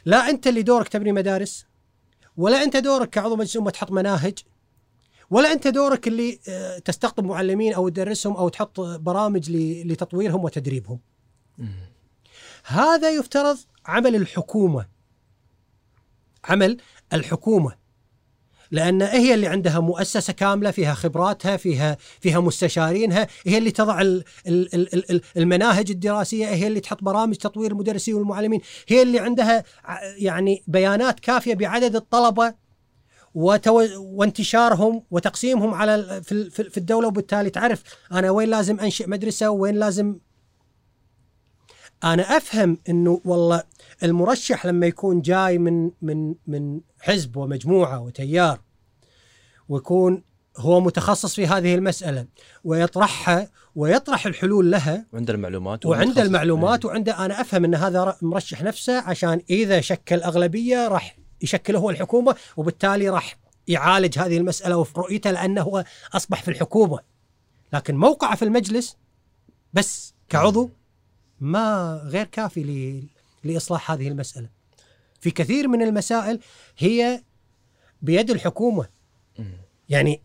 [0.05, 1.65] لا أنت اللي دورك تبني مدارس
[2.37, 4.39] ولا أنت دورك كعضو مجلس امه تحط مناهج
[5.29, 9.51] ولا أنت دورك اللي آه، تستقطب معلمين أو تدرسهم أو تحط برامج
[9.85, 10.99] لتطويرهم وتدريبهم.
[12.63, 14.85] هذا يفترض عمل الحكومة.
[16.43, 16.77] عمل
[17.13, 17.81] الحكومة
[18.71, 24.01] لأن هي اللي عندها مؤسسة كاملة فيها خبراتها فيها فيها مستشارينها هي اللي تضع
[25.37, 29.63] المناهج الدراسية هي اللي تحط برامج تطوير المدرسين والمعلمين هي اللي عندها
[30.17, 32.53] يعني بيانات كافية بعدد الطلبة
[33.33, 33.87] وتو...
[33.97, 40.15] وانتشارهم وتقسيمهم على في الدولة وبالتالي تعرف أنا وين لازم أنشئ مدرسة وين لازم
[42.03, 43.63] أنا أفهم إنه والله
[44.03, 48.59] المرشح لما يكون جاي من من من حزب ومجموعة وتيار
[49.69, 50.23] ويكون
[50.57, 52.25] هو متخصص في هذه المسألة
[52.63, 58.97] ويطرحها ويطرح الحلول لها وعنده المعلومات وعند المعلومات وعنده أنا أفهم إن هذا مرشح نفسه
[59.01, 63.37] عشان إذا شكل أغلبية راح يشكله هو الحكومة وبالتالي راح
[63.67, 65.83] يعالج هذه المسألة وفي رؤيته لأنه هو
[66.13, 66.99] أصبح في الحكومة.
[67.73, 68.97] لكن موقعه في المجلس
[69.73, 70.69] بس كعضو
[71.41, 73.03] ما غير كافي
[73.43, 74.49] لإصلاح هذه المسألة.
[75.19, 76.39] في كثير من المسائل
[76.77, 77.23] هي
[78.01, 78.87] بيد الحكومة.
[79.89, 80.21] يعني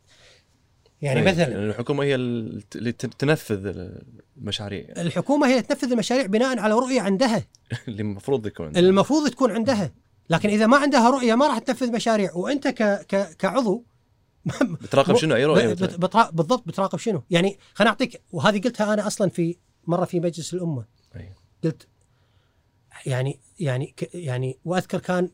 [1.03, 1.27] يعني أيه.
[1.27, 3.89] مثلا يعني الحكومة هي اللي تنفذ
[4.37, 7.45] المشاريع الحكومة هي تنفذ المشاريع بناء على رؤية عندها
[7.89, 9.93] اللي المفروض يكون المفروض تكون عندها
[10.31, 13.85] لكن إذا ما عندها رؤية ما راح تنفذ مشاريع وأنت ك ك كعضو
[14.83, 16.31] بتراقب شنو أي رؤية بترا...
[16.31, 19.57] بالضبط بتراقب شنو يعني خليني اعطيك وهذه قلتها أنا أصلا في
[19.87, 20.85] مرة في مجلس الأمة.
[21.67, 21.87] قلت
[23.07, 23.95] يعني يعني.
[24.14, 25.31] يعني وأذكر كان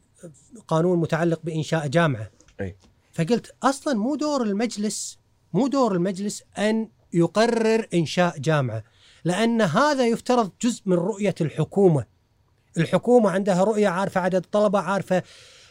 [0.68, 2.30] قانون متعلق بإنشاء جامعة
[2.60, 2.76] أي.
[3.12, 5.18] فقلت أصلا مو دور المجلس
[5.52, 8.84] مو دور المجلس أن يقرر إنشاء جامعة
[9.24, 12.06] لأن هذا يفترض جزء من رؤية الحكومة
[12.76, 15.22] الحكومة عندها رؤية عارفة عدد الطلبة عارفة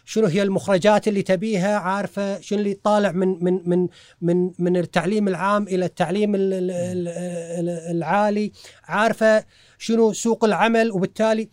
[0.05, 3.87] شنو هي المخرجات اللي تبيها؟ عارفة شنو اللي طالع من من من
[4.21, 6.31] من من التعليم العام إلى التعليم
[7.91, 8.51] العالي.
[8.83, 9.45] عارفة
[9.77, 11.49] شنو سوق العمل؟ وبالتالي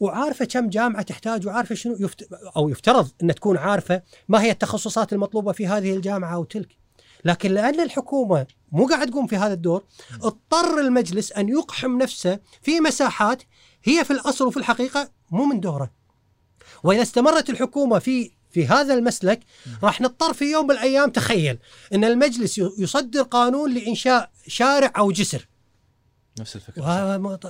[0.00, 2.28] وعارفة كم جامعة تحتاج؟ وعارفة شنو يفت...
[2.56, 6.76] أو يفترض إن تكون عارفة ما هي التخصصات المطلوبة في هذه الجامعة أو تلك.
[7.24, 9.84] لكن لأن الحكومة مو قاعد تقوم في هذا الدور
[10.22, 13.42] اضطر المجلس أن يقحم نفسه في مساحات
[13.84, 15.99] هي في الأصل وفي الحقيقة مو من دوره.
[16.82, 19.40] وإذا استمرت الحكومة في في هذا المسلك
[19.82, 21.58] راح نضطر في يوم من الأيام تخيل
[21.94, 25.48] إن المجلس يصدر قانون لإنشاء شارع أو جسر.
[26.40, 26.82] نفس الفكرة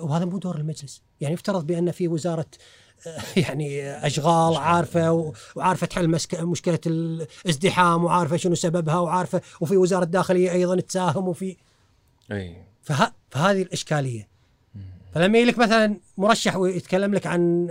[0.02, 1.02] وهذا مو دور المجلس.
[1.20, 2.46] يعني يفترض بأن في وزارة
[3.36, 10.80] يعني أشغال عارفة وعارفة تحل مشكلة الازدحام وعارفة شنو سببها وعارفة وفي وزارة الداخلية أيضا
[10.80, 11.56] تساهم وفي
[12.32, 12.56] أي.
[12.82, 13.12] فه...
[13.30, 14.29] فهذه الإشكالية.
[15.14, 17.68] فلما يجي لك مثلا مرشح ويتكلم لك عن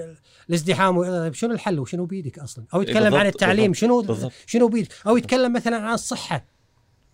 [0.50, 4.32] الازدحام شنو الحل وشنو بيدك أصلا؟ أو يتكلم عن التعليم بالضبط شنو بالضبط.
[4.46, 6.46] شنو بيدك؟ أو يتكلم مثلا عن الصحة.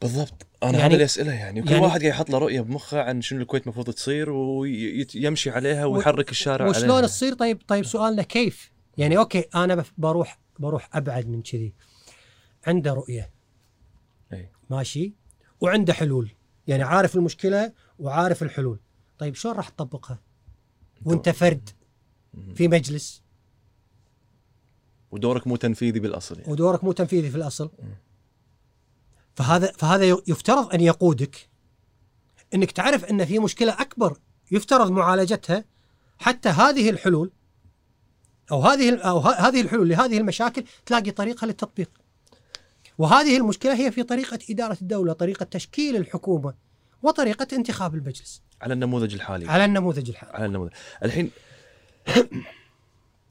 [0.01, 0.47] بالضبط.
[0.63, 3.41] أنا يعني هذه الاسئله يعني كل يعني واحد قاعد يحط له رؤية بمخه عن شنو
[3.41, 9.45] الكويت المفروض تصير ويمشي عليها ويحرك الشارع وشلون تصير؟ طيب طيب سؤالنا كيف؟ يعني أوكي
[9.55, 11.73] أنا بروح بروح أبعد من كذي.
[12.67, 13.31] عنده رؤية.
[14.33, 14.49] أي.
[14.69, 15.13] ماشي.
[15.61, 16.31] وعنده حلول.
[16.67, 18.79] يعني عارف المشكلة وعارف الحلول.
[19.17, 20.19] طيب شلون راح تطبقها؟
[21.05, 21.69] وانت فرد
[22.55, 23.23] في مجلس
[25.11, 26.51] ودورك مو تنفيذي بالأصل يعني.
[26.51, 27.69] ودورك مو تنفيذي في الأصل
[29.35, 31.49] فهذا فهذا يفترض أن يقودك
[32.53, 34.17] إنك تعرف إن في مشكلة أكبر
[34.51, 35.65] يفترض معالجتها
[36.17, 37.31] حتى هذه الحلول
[38.51, 41.89] أو هذه أو هذه الحلول لهذه المشاكل تلاقي طريقة للتطبيق.
[42.97, 46.53] وهذه المشكلة هي في طريقة إدارة الدولة، طريقة تشكيل الحكومة
[47.03, 48.41] وطريقة انتخاب المجلس.
[48.61, 49.47] على النموذج الحالي.
[49.47, 50.33] على النموذج الحالي.
[50.33, 50.71] على النموذج.
[51.03, 51.31] الحين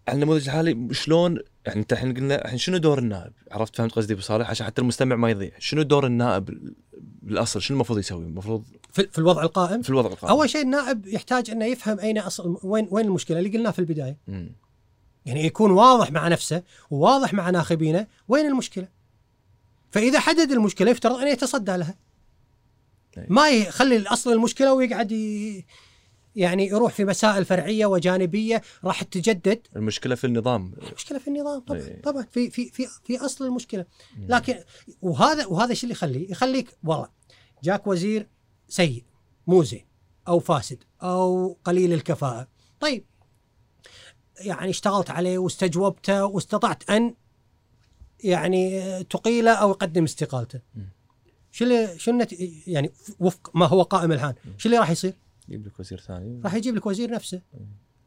[0.09, 4.12] على النموذج الحالي شلون يعني انت الحين قلنا الحين شنو دور النائب؟ عرفت فهمت قصدي
[4.12, 6.72] أبو صالح عشان حتى المستمع ما يضيع، شنو دور النائب
[7.22, 11.07] بالاصل؟ شنو المفروض يسوي؟ المفروض في, في الوضع القائم؟ في الوضع القائم أول شيء النائب
[11.07, 14.16] يحتاج إنه يفهم أين أصل وين وين المشكلة اللي قلناه في البداية.
[14.29, 14.47] م.
[15.27, 18.89] يعني يكون واضح مع نفسه وواضح مع ناخبينه وين المشكلة.
[19.91, 21.95] فإذا حدد المشكلة يفترض أن يتصدى لها.
[23.18, 23.26] أي.
[23.28, 25.66] ما يخلي اصل المشكلة ويقعد ي...
[26.36, 30.74] يعني يروح في مسائل فرعية وجانبية راح تتجدد المشكلة في النظام.
[30.88, 32.00] المشكلة في النظام طبعا أي.
[32.04, 33.86] طبعا في في في في أصل المشكلة.
[34.18, 34.58] لكن
[35.02, 37.08] وهذا وهذا الشيء اللي يخليه يخليك والله
[37.64, 38.28] جاك وزير
[38.68, 39.04] سيء
[39.46, 39.86] مو زين
[40.28, 42.48] أو فاسد أو قليل الكفاءة.
[42.80, 43.04] طيب
[44.40, 47.14] يعني اشتغلت عليه واستجوبته واستطعت أن
[48.24, 50.60] يعني تقيله أو يقدم استقالته.
[50.74, 50.88] مم.
[51.55, 52.32] شو اللي شو النت...
[52.66, 55.14] يعني وفق ما هو قائم الآن شو اللي راح يصير؟
[55.48, 57.42] يجيب لك وزير ثاني راح يجيب لك وزير نفسه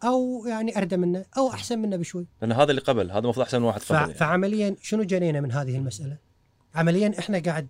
[0.03, 3.59] أو يعني اردى منه أو أحسن منه بشوي لأن هذا اللي قبل هذا المفروض أحسن
[3.59, 3.81] من واحد.
[3.81, 4.13] قبل يعني.
[4.13, 6.17] فعمليا شنو جنينا من هذه المسألة؟
[6.75, 7.67] عمليا إحنا قاعد.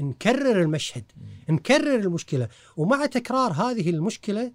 [0.00, 1.04] نكرر المشهد
[1.48, 4.52] نكرر المشكلة ومع تكرار هذه المشكلة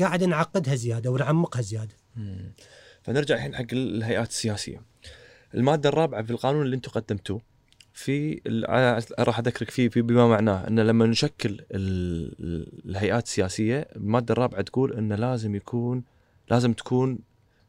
[0.00, 1.94] قاعد نعقدها زيادة ونعمقها زيادة.
[3.02, 4.82] فنرجع الحين حق الهيئات السياسية
[5.54, 7.40] المادة الرابعة في القانون اللي أنتم قدمتوه
[7.96, 8.40] في
[9.18, 14.62] راح أذكرك فيه في بما معناه إن لما نشكل ال- ال- الهيئات السياسية المادة الرابعة
[14.62, 16.04] تقول إن لازم يكون
[16.50, 17.18] لازم تكون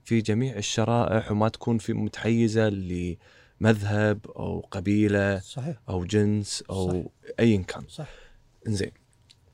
[0.04, 5.78] في جميع الشرائح وما تكون في متحيزة لمذهب أو قبيلة صحيح.
[5.90, 7.12] أو جنس أو.
[7.40, 7.84] ايا كان.
[7.90, 8.08] صح
[8.68, 8.92] إنزين.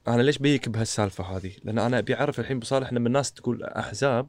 [0.07, 4.27] أنا ليش بيك بهالسالفة هذه؟ لأن أنا أبي أعرف الحين بصالح لما الناس تقول أحزاب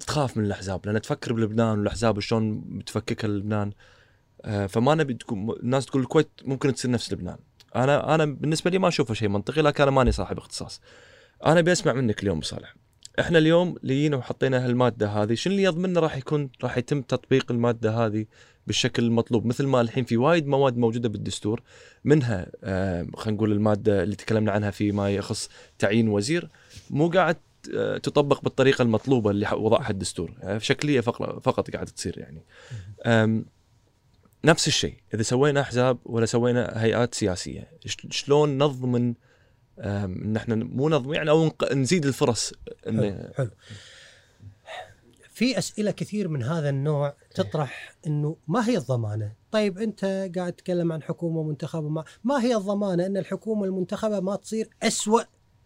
[0.00, 3.72] تخاف من الأحزاب لأن تفكر بلبنان والأحزاب شلون متفككه لبنان.
[4.44, 7.38] فما نبي تكون الناس تقول الكويت ممكن تصير نفس لبنان.
[7.76, 10.80] أنا أنا بالنسبة لي ما اشوفه شيء منطقي لكن أنا ماني صاحب اختصاص.
[11.46, 12.74] أنا أبي أسمع منك اليوم بصالح
[13.20, 18.06] إحنا اليوم لينا وحطينا هالمادة هذه شنو اللي يضمننا راح يكون راح يتم تطبيق المادة
[18.06, 18.26] هذه
[18.66, 21.62] بالشكل المطلوب مثل ما الحين في وايد مواد موجودة بالدستور
[22.04, 26.48] منها آه، خلينا نقول المادة اللي تكلمنا عنها فيما يخص تعيين وزير
[26.90, 27.36] مو قاعد
[27.74, 30.34] آه، تطبق بالطريقة المطلوبة اللي وضعها الدستور.
[30.42, 32.44] آه، شكلية فقط فقط قاعدة تصير يعني.
[34.46, 37.70] نفس الشيء إذا سوينا أحزاب ولا سوينا هيئات سياسية
[38.10, 39.14] شلون نضمن
[39.78, 42.52] ان إحنا مو نضمن يعني أو نزيد الفرص
[42.84, 43.50] حلو, ان حلو.
[45.30, 50.92] في أسئلة كثير من هذا النوع تطرح إنه ما هي الضمانة؟ طيب أنت قاعد تتكلم
[50.92, 55.22] عن حكومة منتخبه ما, ما هي الضمانة إن الحكومة المنتخبة ما تصير أسوأ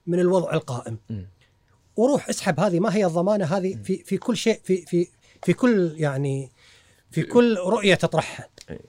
[0.07, 1.29] من الوضع القائم؟ مم.
[1.97, 5.09] وروح اسحب هذه ما هي الضمانة هذه في في كل شيء في في
[5.43, 6.51] في كل يعني
[7.11, 8.49] في كل رؤية تطرحها.
[8.71, 8.81] أي.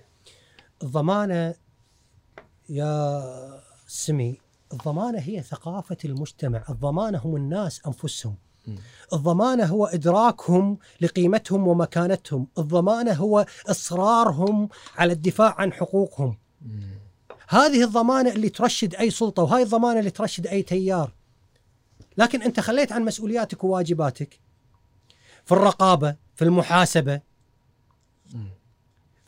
[0.83, 1.55] الضمانة
[2.69, 3.23] يا
[3.87, 4.37] سمي
[4.73, 8.35] الضمانة هي ثقافة المجتمع، الضمانة هم الناس أنفسهم.
[9.13, 16.37] الضمانة هو إدراكهم لقيمتهم ومكانتهم، الضمانة هو إصرارهم على الدفاع عن حقوقهم.
[17.47, 21.13] هذه الضمانة اللي ترشد أي سلطة وهاي الضمانة اللي ترشد أي تيار.
[22.17, 24.39] لكن أنت خليت عن مسؤولياتك وواجباتك
[25.45, 27.30] في الرقابة، في المحاسبة،.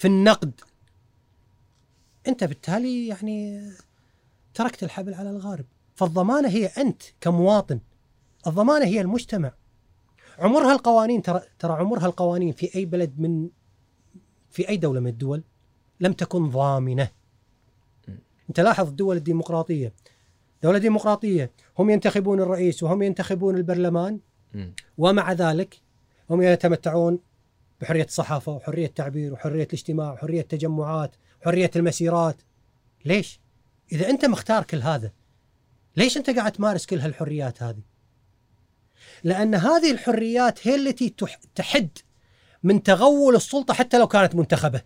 [0.03, 0.61] في النقد.
[2.27, 3.69] انت بالتالي يعني
[4.53, 7.79] تركت الحبل على الغارب، فالضمانة هي انت كمواطن.
[8.47, 9.53] الضمانة هي المجتمع.
[10.39, 13.49] عمرها القوانين ترى ترى عمرها القوانين في أي بلد من
[14.49, 15.43] في أي دولة من الدول
[15.99, 17.09] لم تكن ضامنة.
[18.49, 19.93] انت لاحظ الدول الديمقراطية
[20.63, 24.19] دولة ديمقراطية هم ينتخبون الرئيس وهم ينتخبون البرلمان.
[24.97, 25.81] ومع ذلك
[26.29, 27.19] هم يتمتعون
[27.83, 32.41] بحرية الصحافة وحرية التعبير وحرية الاجتماع وحرية التجمعات وحرية المسيرات
[33.05, 33.39] ليش؟
[33.91, 35.11] إذا أنت مختار كل هذا
[35.97, 37.81] ليش أنت قاعد تمارس كل هالحريات هذه؟
[39.23, 41.89] لأن هذه الحريات هي التي تح- تحد
[42.63, 44.81] من تغول السلطة حتى لو كانت منتخبة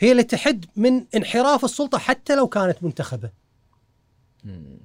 [0.00, 3.30] هي اللي تحد من انحراف السلطة حتى لو كانت منتخبة
[4.44, 4.78] مم.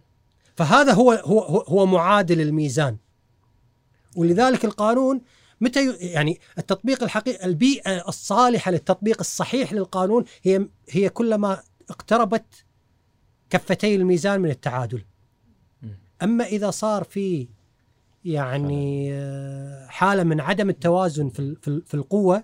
[0.56, 2.98] فهذا هو هو- هو معادل الميزان
[4.16, 5.22] ولذلك القانون
[5.62, 12.66] متى يعني التطبيق الحقيقي البيئة الصالحة للتطبيق الصحيح للقانون هي هي كلما اقتربت
[13.49, 15.06] كفتي الميزان من التعادل.
[16.24, 17.47] أما إذا صار في
[18.26, 22.43] يعني آه، حالة من عدم التوازن في في ال- في القوة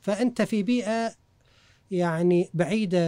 [0.00, 1.14] فأنت في بيئة
[1.90, 3.00] يعني بعيدة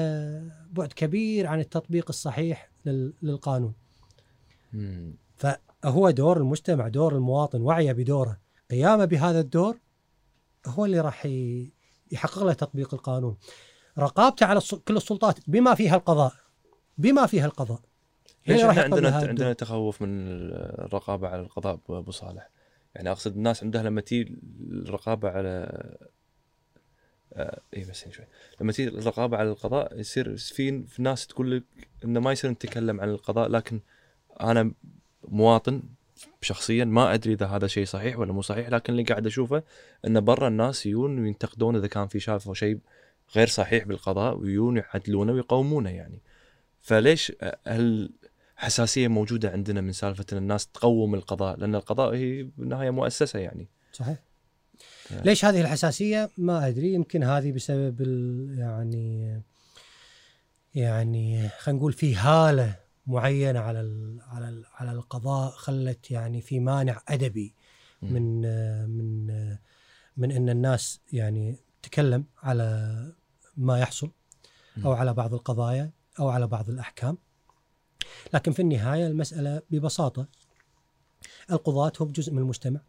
[0.72, 3.74] بعد كبير عن التطبيق الصحيح لل- للقانون.
[5.36, 8.38] فهو دور المجتمع دور المواطن وعيه بدوره
[8.70, 9.78] قيامه بهذا الدور
[10.66, 11.26] هو اللي راح
[12.12, 13.36] يحقق له تطبيق القانون.
[13.98, 16.32] رقابته على كل السلطات بما فيها القضاء
[16.98, 17.80] بما فيها القضاء.
[18.44, 19.52] هي ليش إحنا عندنا عندنا.
[19.52, 22.50] تخوف من الرقابة على القضاء ابو صالح؟
[22.94, 24.38] يعني أقصد الناس عندها لما تيجي
[24.70, 25.50] الرقابة على
[27.32, 28.26] آه اي بس شوي.
[28.60, 33.00] لما تيجي الرقابة على القضاء يصير في في ناس تقول لك إنه ما يصير نتكلم
[33.00, 33.80] عن القضاء لكن
[34.40, 34.72] أنا
[35.28, 35.82] مواطن
[36.40, 39.62] شخصيا ما أدري إذا هذا شيء صحيح ولا مو صحيح لكن اللي قاعد أشوفه
[40.06, 42.78] إن برا الناس يجون وينتقدون إذا كان في شافوا شيء
[43.36, 46.22] غير صحيح بالقضاء ويجون يعدلونه ويقومونه يعني.
[46.80, 47.32] فليش
[47.66, 48.10] هل
[48.56, 53.68] حساسية موجودة عندنا من سالفة إن الناس تقوم القضاء؟ لأن القضاء هي بالنهايه مؤسسة يعني.
[53.92, 54.16] صحيح.
[55.24, 58.00] ليش هذه الحساسية؟ ما أدري يمكن هذه بسبب
[58.58, 59.40] يعني
[60.74, 63.78] يعني خلينا نقول في هالة معينه على
[64.28, 67.54] على على القضاء خلت يعني في مانع أدبي.
[68.02, 68.40] من
[68.88, 69.26] من
[70.16, 73.12] من إن الناس يعني تتكلم على
[73.56, 74.10] ما يحصل
[74.84, 77.18] أو على بعض القضايا أو على بعض الأحكام.
[78.34, 80.28] لكن في النهاية المسألة ببساطة
[81.50, 82.80] القضاة هم جزء من المجتمع.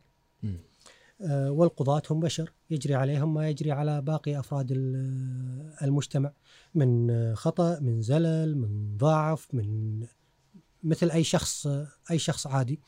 [1.20, 6.32] والقضاة هم بشر يجري عليهم ما يجري على باقي أفراد ال- المجتمع.
[6.76, 10.00] من آه، خطأ من زلل من ضعف من
[10.84, 11.68] مثل أي شخص
[12.12, 12.80] أي شخص عادي.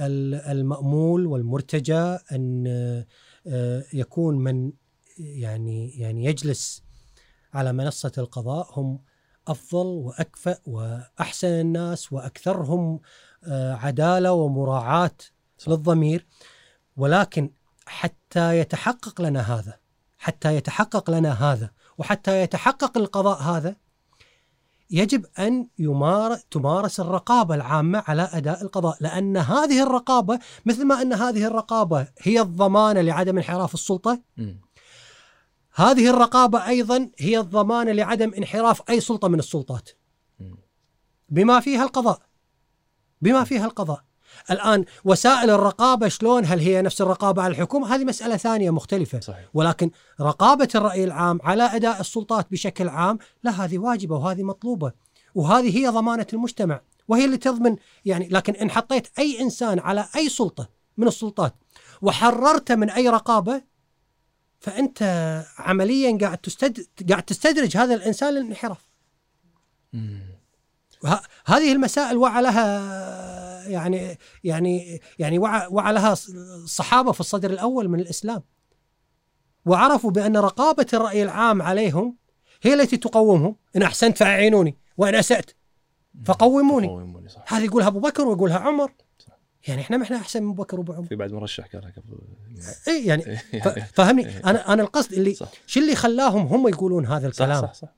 [0.00, 3.06] ال- المأمول والمرتجى أن آه،
[3.46, 4.72] آه، يكون من
[5.18, 6.82] يعني يعني يجلس
[7.54, 9.00] على منصة القضاء هم
[9.48, 13.00] أفضل وأكفأ وأحسن الناس وأكثرهم
[13.44, 15.10] آه، عدالة ومراعاة
[15.58, 15.68] صح.
[15.68, 16.26] للضمير.
[16.98, 17.50] ولكن
[17.86, 19.78] حتى يتحقق لنا هذا
[20.18, 23.76] حتى يتحقق لنا هذا وحتى يتحقق القضاء هذا
[24.90, 31.12] يجب أن يمارس تمارس الرقابة العامة على أداء القضاء لأن هذه الرقابة مثل ما أن
[31.12, 34.60] هذه الرقابة هي الضمانة لعدم انحراف السلطة مم.
[35.74, 39.88] هذه الرقابة أيضا هي الضمانة لعدم انحراف أي سلطة من السلطات.
[41.28, 42.22] بما فيها القضاء
[43.22, 44.04] بما فيها القضاء
[44.50, 49.20] الآن وسائل الرقابة شلون؟ هل هي نفس الرقابة على الحكومة؟ هذه مسألة ثانية مختلفة.
[49.20, 49.48] صحيح.
[49.54, 54.92] ولكن رقابة الرأي العام على أداء السلطات بشكل عام لا هذه واجبة وهذه مطلوبة.
[55.34, 56.80] وهذه هي ضمانة المجتمع.
[57.08, 61.54] وهي اللي تضمن يعني لكن إن حطيت أي إنسان على أي سلطة من السلطات
[62.02, 63.62] وحررته من أي رقابة
[64.60, 65.02] فأنت
[65.58, 66.86] عمليا قاعد تستد...
[67.08, 68.88] قاعد تستدرج هذا الإنسان للانحراف.
[71.46, 73.27] هذه المسائل وعى لها
[73.68, 78.42] يعني يعني يعني وعى, وعى لها الصحابه في الصدر الأول من الإسلام
[79.66, 82.16] وعرفوا بأن رقابة الرأي العام عليهم
[82.62, 83.56] هي التي تقومهم.
[83.76, 85.50] إن أحسنت فأعينوني وإن أسأت
[86.24, 86.86] فقوموني.
[86.86, 87.54] قوموني صح.
[87.54, 88.92] هذه يقولها أبو بكر ويقولها عمر.
[89.68, 91.06] يعني إحنا ما إحنا أحسن من أبو بكر وأبو عمر.
[91.06, 92.18] في بعد مرشح قالها قبل.
[92.88, 93.36] إي يعني
[93.96, 95.48] فهمني؟ أنا أنا القصد اللي صح.
[95.66, 97.88] شو اللي خلاهم هم يقولون هذا صح الكلام؟ صح صح.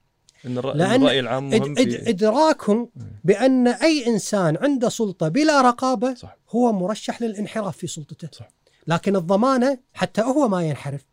[0.47, 2.88] إن الرأي, لأن الرأي العام مهم إد إد في ادراكهم
[3.24, 6.36] بأن أي إنسان عنده سلطة بلا رقابة صح.
[6.51, 8.28] هو مرشح للانحراف في سلطته.
[8.32, 8.49] صح.
[8.86, 11.07] لكن الضمانة حتى هو ما ينحرف.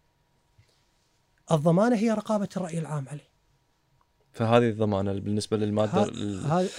[1.52, 3.28] الضمانة هي رقابة الرأي العام عليه.
[4.32, 6.70] فهذه الضمانة بالنسبة للمادة الحين هل-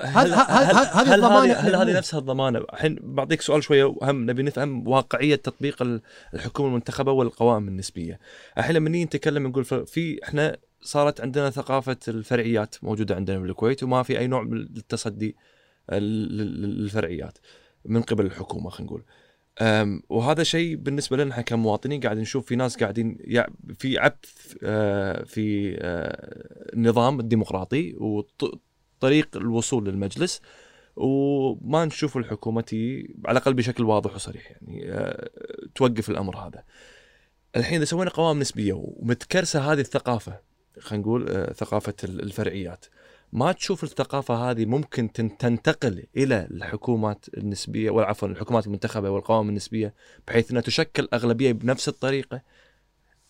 [0.00, 1.74] هل- هل- هذه هل الضمانة هذه هل.
[1.76, 6.00] هذه نفسها الضمانة؟ الحين بعطيك سؤال شوية وهم نبي نفهم واقعية تطبيق ال-
[6.34, 8.20] الحكومة المنتخبة والقوائم النسبية.
[8.58, 10.56] الحين لما نيجي نتكلم نقول في إحنا
[10.86, 15.36] صارت عندنا ثقافة الفرعيات موجودة عندنا بالكويت وما في أي نوع من التصدي
[15.92, 17.38] ال- لل- للفرعيات
[17.84, 19.04] من قبل الحكومة خلينا نقول
[20.08, 23.18] وهذا شيء بالنسبة لنا كمواطنين قاعدين نشوف في ناس قاعدين
[23.78, 30.40] في عبث آه، في آه، النظام الديمقراطي وطريق الوصول للمجلس
[30.96, 32.64] وما نشوف الحكومة
[33.26, 35.30] على الأقل بشكل واضح وصريح يعني آه،
[35.74, 36.64] توقف الأمر هذا.
[37.56, 40.45] الحين إذا سوينا قوائم نسبية ومتكرسة هذه الثقافة
[40.80, 42.84] خلينا نقول آه، ثقافة ال- الفرعيات
[43.32, 49.94] ما تشوف الثقافة هذه ممكن تن- تنتقل إلى الحكومات النسبية والعفوا الحكومات المنتخبة والقوائم النسبية
[50.28, 52.40] بحيث إنها تشكل أغلبية بنفس الطريقة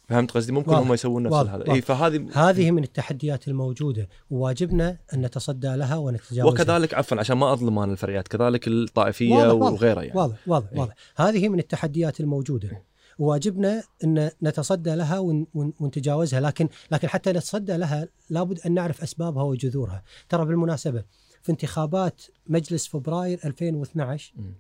[0.09, 0.87] فهمت قصدي ممكن واضح.
[0.87, 1.51] هم يسوون نفس واضح.
[1.51, 1.73] هذا واضح.
[1.73, 7.53] إي فهذه هذه من التحديات الموجودة وواجبنا أن نتصدى لها ونتجاوزها وكذلك عفوا عشان ما
[7.53, 9.73] اظلم أنا الفرعيات كذلك الطائفية واضح، واضح.
[9.73, 10.79] وغيرها يعني واضح واضح إيه.
[10.81, 12.83] واضح هذه من التحديات الموجودة
[13.19, 16.41] وواجبنا إن نتصدى لها ون- ون- ونتجاوزها.
[16.41, 20.03] لكن لكن حتى نتصدى لها لابد أن نعرف أسبابها وجذورها.
[20.29, 21.05] ترى بالمناسبة
[21.43, 24.55] في انتخابات مجلس فبراير 2012 مم.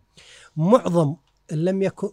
[0.57, 1.15] معظم
[1.53, 2.09] لم يكن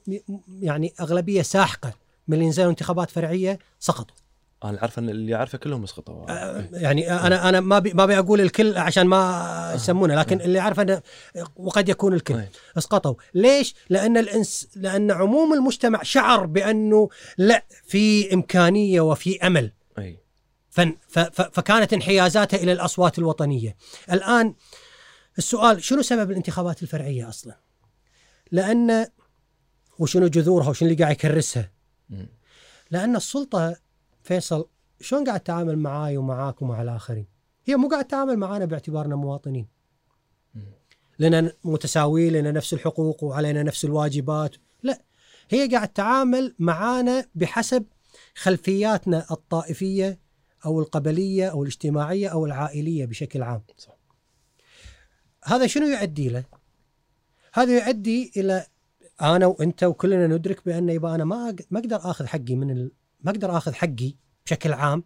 [0.62, 1.94] يعني أغلبية ساحقة
[2.28, 4.16] من اللي نزلوا انتخابات فرعية سقطوا.
[4.64, 6.26] أنا عارف إن اللي اعرفه كلهم سقطوا
[6.72, 10.80] يعني أنا أنا ما بي ما ابي أقول الكل عشان ما يسمونه لكن اللي اعرف
[10.80, 11.02] انه
[11.56, 12.50] وقد يكون الكل أي.
[12.78, 13.16] اسقطوا.
[13.34, 19.72] ليش؟ لأن الانس لأن عموم المجتمع شعر بأنه لا في إمكانية وفي أمل.
[20.70, 23.76] ف فكانت انحيازاتها إلى الأصوات الوطنية.
[24.12, 24.54] الآن
[25.38, 27.58] السؤال شنو سبب الانتخابات الفرعية أصلا؟
[28.52, 29.08] لأن
[30.00, 31.72] وشنو جذورها وشنو اللي قاعد يكرسها.
[32.92, 33.76] لأن السلطة
[34.24, 34.68] فيصل
[35.02, 37.26] شلون قاعد تتعامل معاي ومعاك ومع الاخرين؟
[37.66, 39.68] هي مو قاعد تتعامل معانا باعتبارنا مواطنين.
[41.20, 45.02] لنا متساويين لنا نفس الحقوق وعلينا نفس الواجبات، لا
[45.50, 47.86] هي قاعد تتعامل معانا بحسب
[48.36, 50.20] خلفياتنا الطائفية
[50.66, 53.62] أو القبلية أو الاجتماعية أو العائلية بشكل عام.
[53.78, 53.98] صح.
[55.44, 56.44] هذا شنو يؤدي له؟
[57.54, 58.66] هذا يؤدي إلى
[59.22, 62.90] أنا وأنت وكلنا ندرك بأن يبقى أنا ما ما أقدر آخذ حقي من.
[63.24, 64.16] ما أقدر آخذ حقي
[64.46, 65.04] بشكل عام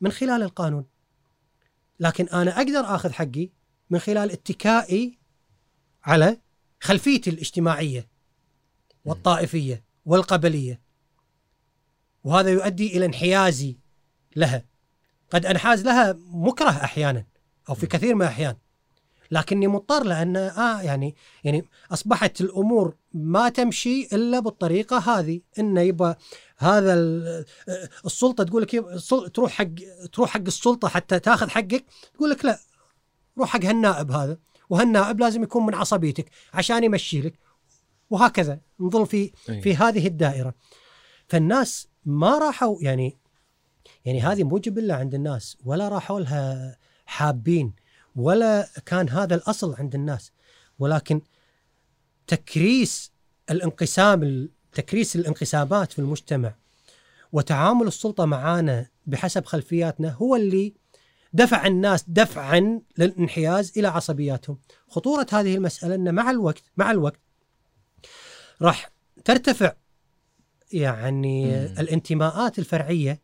[0.00, 0.86] من خلال القانون.
[2.00, 3.50] لكن أنا أقدر آخذ حقي
[3.90, 5.18] من خلال اتكائي
[6.04, 6.40] على
[6.80, 8.08] خلفيتي الاجتماعية
[9.04, 10.80] والطائفية والقبلية.
[12.24, 13.78] وهذا يؤدي إلى انحيازي
[14.36, 14.66] لها.
[15.30, 17.26] قد أنحاز لها مكره أحيانا
[17.68, 18.56] أو في كثير من الأحيان.
[19.34, 21.14] لكني مضطر لأن آه يعني
[21.44, 25.40] يعني أصبحت الأمور ما تمشي إلا بالطريقة هذه.
[25.58, 26.18] إنه يبقى
[26.58, 27.44] هذا ال-
[28.06, 28.70] السلطة تقول لك
[29.34, 29.68] تروح حق
[30.12, 32.58] تروح حق السلطة حتى تاخذ حقك تقول لك لا
[33.38, 34.38] روح حق هالنائب هذا
[34.70, 37.38] وهالنائب لازم يكون من عصبيتك عشان يمشي لك
[38.10, 38.60] وهكذا.
[38.80, 39.60] نظل في أي.
[39.60, 40.54] في هذه الدائرة.
[41.28, 43.18] فالناس ما راحوا يعني
[44.04, 46.76] يعني هذه مو جبله عند الناس ولا راحوا لها
[47.06, 47.72] حابين.
[48.16, 50.32] ولا كان هذا الأصل عند الناس
[50.78, 51.20] ولكن
[52.26, 53.12] تكريس
[53.50, 56.54] الانقسام تكريس الانقسامات في المجتمع
[57.32, 60.74] وتعامل السلطة معانا بحسب خلفياتنا هو اللي
[61.32, 64.58] دفع الناس دفعا للانحياز إلى عصبياتهم.
[64.88, 67.20] خطورة هذه المسألة إن مع الوقت مع الوقت
[68.62, 68.90] راح
[69.24, 69.72] ترتفع
[70.72, 71.74] يعني مم.
[71.78, 73.22] الانتماءات الفرعية.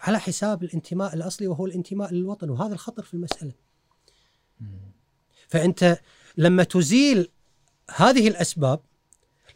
[0.00, 3.52] على حساب الانتماء الأصلي وهو الانتماء للوطن وهذا الخطر في المسألة.
[5.48, 5.98] فأنت
[6.36, 7.28] لما تزيل
[7.96, 8.80] هذه الأسباب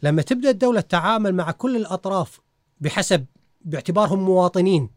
[0.03, 2.39] لما تبدأ الدولة تتعامل مع كل الأطراف
[2.81, 3.25] بحسب
[3.61, 4.89] باعتبارهم مواطنين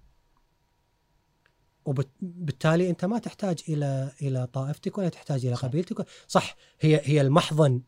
[1.85, 5.55] وبالتالي أنت ما تحتاج إلى إلى طائفتك ولا تحتاج إلى.
[5.55, 7.81] قبيلتك صح هي هي المحضن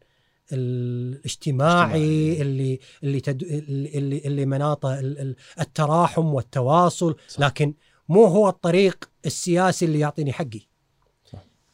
[0.52, 2.42] الاجتماعي اجتماعي.
[2.42, 3.42] اللي اللي تد...
[3.42, 7.40] اللي اللي مناطه ال- ال- التراحم والتواصل صح.
[7.40, 7.74] لكن
[8.08, 10.60] مو هو الطريق السياسي اللي يعطيني حقي.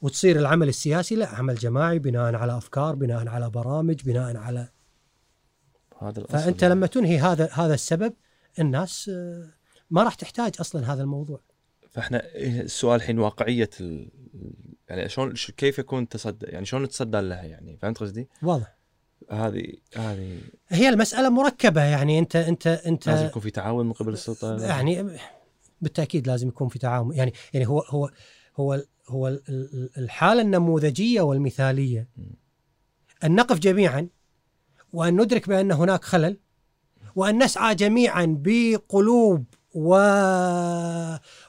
[0.02, 4.68] وتصير العمل السياسي لا عمل جماعي بناء على أفكار بناء على برامج بناء على
[6.02, 6.38] هذا الأصل.
[6.38, 8.12] فأنت لما تنهي هذا هذا السبب
[8.58, 9.50] الناس آه،
[9.90, 11.40] ما راح تحتاج أصلا هذا الموضوع.
[11.90, 14.10] فإحنا السؤال الحين واقعية ال...
[14.88, 18.76] يعني شلون كيف يكون تصدى يعني شلون نتصدى لها يعني؟ فهمت قصدي؟ واضح.
[19.30, 20.38] هذه هذه
[20.68, 25.18] هي المسألة مركبة يعني أنت أنت أنت لازم يكون في تعاون من قبل السلطة؟ يعني
[25.80, 27.14] بالتأكيد لازم يكون في تعاون.
[27.14, 28.10] يعني يعني هو هو
[28.56, 32.08] هو هو ال- ال- الحالة النموذجية والمثالية
[33.24, 34.08] أن نقف جميعا
[34.92, 36.36] وأن ندرك بأن هناك خلل
[37.16, 39.44] وأن نسعى جميعا بقلوب
[39.74, 39.96] و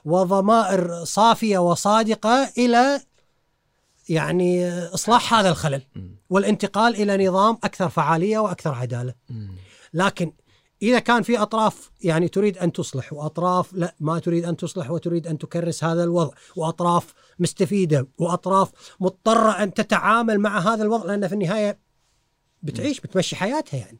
[0.05, 3.01] وضمائر صافية وصادقة إلى
[4.09, 5.81] يعني إصلاح هذا الخلل.
[6.29, 9.13] والانتقال إلى نظام أكثر فعالية وأكثر عدالة.
[9.93, 10.31] لكن
[10.81, 15.27] إذا كان في أطراف يعني تريد أن تصلح وأطراف لا ما تريد أن تصلح وتريد
[15.27, 21.33] أن تكرس هذا الوضع وأطراف مستفيدة وأطراف مضطرة أن تتعامل مع هذا الوضع لأن في
[21.33, 21.77] النهاية
[22.63, 23.97] بتعيش بتمشي حياتها يعني.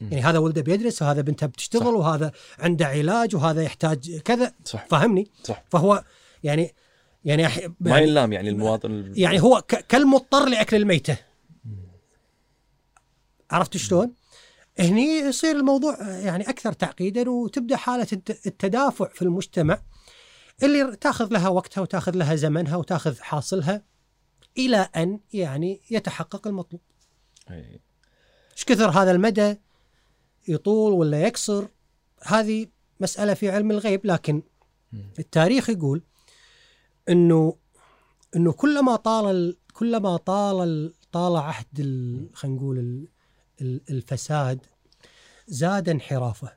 [0.00, 1.90] يعني هذا ولده بيدرس وهذا بنته بتشتغل صح.
[1.94, 4.52] وهذا عنده علاج وهذا يحتاج كذا.
[4.64, 4.86] صح.
[4.86, 5.64] فهمني؟ صح.
[5.70, 6.04] فهو
[6.44, 6.74] يعني
[7.24, 11.16] يعني أح- ما يعني, ينلام يعني المواطن ال- يعني هو ك- كالمضطر لأكل الميتة.
[13.50, 14.12] عرفت شلون؟
[14.78, 19.82] هني يصير الموضوع يعني أكثر تعقيدا وتبدأ حالة الت- التدافع في المجتمع
[20.62, 23.82] اللي تاخذ لها وقتها وتاخذ لها زمنها وتاخذ حاصلها
[24.58, 26.80] إلى أن يعني يتحقق المطلوب.
[28.52, 29.56] إيش كثر هذا المدى
[30.48, 31.66] يطول ولا يقصر
[32.22, 32.66] هذه
[33.00, 34.42] مسألة في علم الغيب لكن.
[35.18, 36.02] التاريخ يقول
[37.08, 37.56] إنه
[38.36, 41.78] إنه كلما طال ال- كلما طال ال- طال عهد
[42.34, 43.08] خلينا نقول
[43.60, 44.66] الفساد
[45.46, 46.52] زاد انحرافه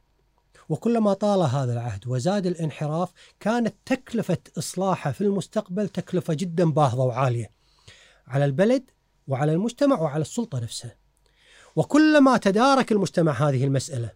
[0.69, 7.51] وكلما طال هذا العهد وزاد الانحراف كانت تكلفة إصلاحه في المستقبل تكلفة جدا باهظة وعالية
[8.27, 8.91] على البلد
[9.27, 10.95] وعلى المجتمع وعلى السلطة نفسها.
[11.75, 14.11] وكلما تدارك المجتمع هذه المسألة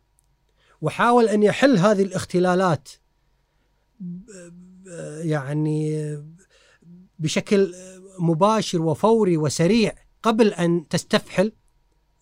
[0.82, 2.90] وحاول أن يحل هذه الاختلالات
[5.20, 6.18] يعني
[7.20, 7.76] بشكل
[8.20, 11.52] مباشر وفوري وسريع قبل أن تستفحل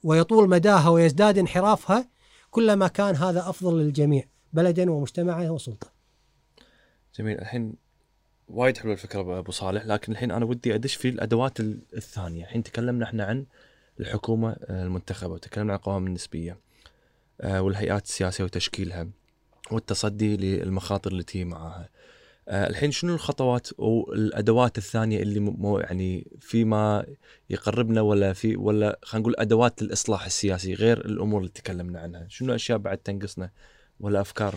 [0.04, 2.10] ويطول مداها ويزداد انحرافها
[2.52, 4.24] كلما كان هذا أفضل للجميع
[4.54, 5.92] بلدا ومجتمعا وسلطة.
[7.20, 7.40] جميل.
[7.40, 7.74] الحين
[8.48, 12.44] وايد حلوة الفكرة ابو صالح لكن الحين أنا ودي أدش في الأدوات ال- الثانية.
[12.44, 13.46] الحين تكلمنا إحنا عن
[14.00, 16.58] الحكومة آه، المنتخبة وتكلمنا عن القوائم النسبية
[17.42, 19.08] آه، والهيئات السياسية وتشكيلها
[19.72, 21.12] والتصدي للمخاطر
[21.46, 21.90] معاها آه،
[22.52, 27.06] الحين شنو الخطوات أو الأدوات الثانية اللي مو يعني فيما
[27.50, 32.56] يقربنا ولا في ولا خلينا نقول أدوات الاصلاح السياسي غير الأمور اللي تكلمنا عنها؟ شنو
[32.56, 33.52] أشياء بعد تنقصنا
[34.00, 34.56] ولا أفكار؟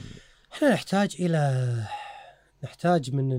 [0.53, 1.75] إحنا نحتاج إلى
[2.65, 3.33] نحتاج من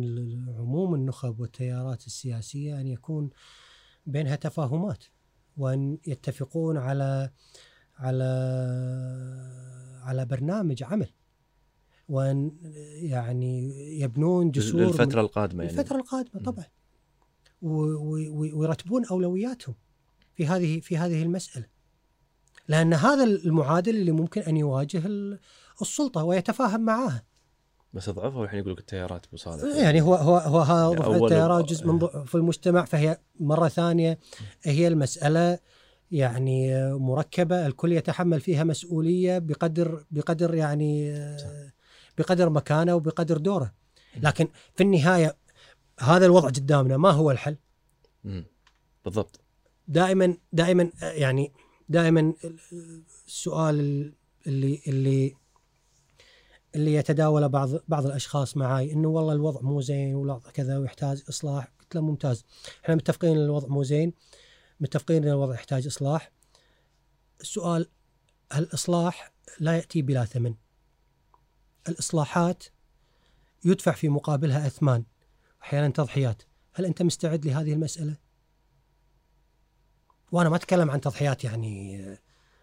[0.57, 3.29] عموم النخب والتيارات السياسية أن يكون
[4.05, 5.03] بينها تفاهمات
[5.57, 7.29] وأن يتفقون على
[7.97, 8.25] على
[10.03, 11.09] على برنامج عمل.
[12.09, 12.51] وأن
[13.01, 13.69] يعني
[14.01, 15.79] يبنون جسور للفترة القادمة يعني.
[15.79, 16.43] الفترة القادمة مم.
[16.45, 16.65] طبعا.
[17.61, 19.75] ويرتبون أولوياتهم
[20.35, 21.65] في هذه في هذه المسألة.
[22.67, 25.39] لأن هذا المعادل اللي ممكن أن يواجه ال-
[25.81, 27.23] السلطة ويتفاهم معها
[27.93, 31.65] بس ضعفوا الحين يقول لك التيارات ابو صالح يعني هو هو هو ها يعني التيارات
[31.65, 34.19] جزء من ضعف المجتمع فهي مرة ثانية.
[34.63, 35.59] هي المسألة
[36.11, 41.71] يعني مركبة الكل يتحمل فيها مسؤولية بقدر بقدر يعني آه،
[42.17, 43.73] بقدر مكانه وبقدر دوره.
[44.17, 45.37] لكن في النهاية
[45.99, 47.57] هذا الوضع قدامنا ما هو الحل؟
[48.23, 48.45] مم.
[49.05, 49.39] بالضبط.
[49.87, 51.53] دائما دائما يعني
[51.89, 52.33] دائما
[53.27, 53.75] السؤال
[54.47, 55.35] اللي اللي
[56.75, 61.71] اللي يتداول بعض بعض الأشخاص معي إنه والله الوضع مو زين والوضع كذا ويحتاج إصلاح.
[61.79, 62.45] قلت له ممتاز.
[62.83, 64.13] إحنا متفقين إن الوضع مو زين
[64.79, 66.31] متفقين إن الوضع يحتاج إصلاح.
[67.41, 67.89] السؤال
[68.51, 70.55] هل الاصلاح لا يأتي بلا ثمن؟
[71.89, 72.63] الإصلاحات
[73.65, 75.03] يدفع في مقابلها أثمان.
[75.63, 76.41] أحيانا تضحيات.
[76.73, 78.15] هل أنت مستعد لهذه المسألة؟
[80.31, 81.97] وأنا ما أتكلم عن تضحيات يعني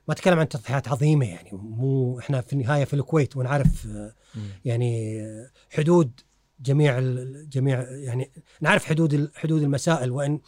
[0.08, 1.50] ما أتكلم عن تضحيات عظيمة يعني.
[1.52, 3.88] مو إحنا في النهاية في الكويت ونعرف.
[4.64, 5.22] يعني
[5.70, 6.20] حدود
[6.60, 7.00] جميع
[7.48, 10.10] جميع يعني نعرف حدود حدود المسائل.
[10.10, 10.40] وإن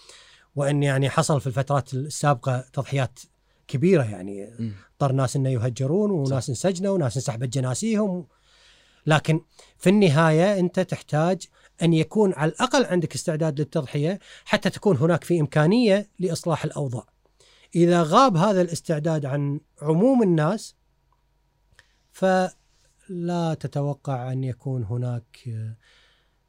[0.57, 3.19] وإن يعني حصل في الفترات السابقة تضحيات
[3.69, 4.49] كبيرة يعني.
[4.93, 8.27] اضطر ناس إنه يهجرون وناس انسجنوا وناس انسحبت جناسيهم.
[9.07, 9.41] لكن
[9.79, 11.47] في النهاية أنت تحتاج
[11.83, 17.07] أن يكون على الأقل عندك استعداد للتضحية حتى تكون هناك في إمكانية لإصلاح الأوضاع.
[17.75, 20.77] إذا غاب هذا الاستعداد عن عموم الناس
[22.13, 25.49] فلا تتوقع أن يكون هناك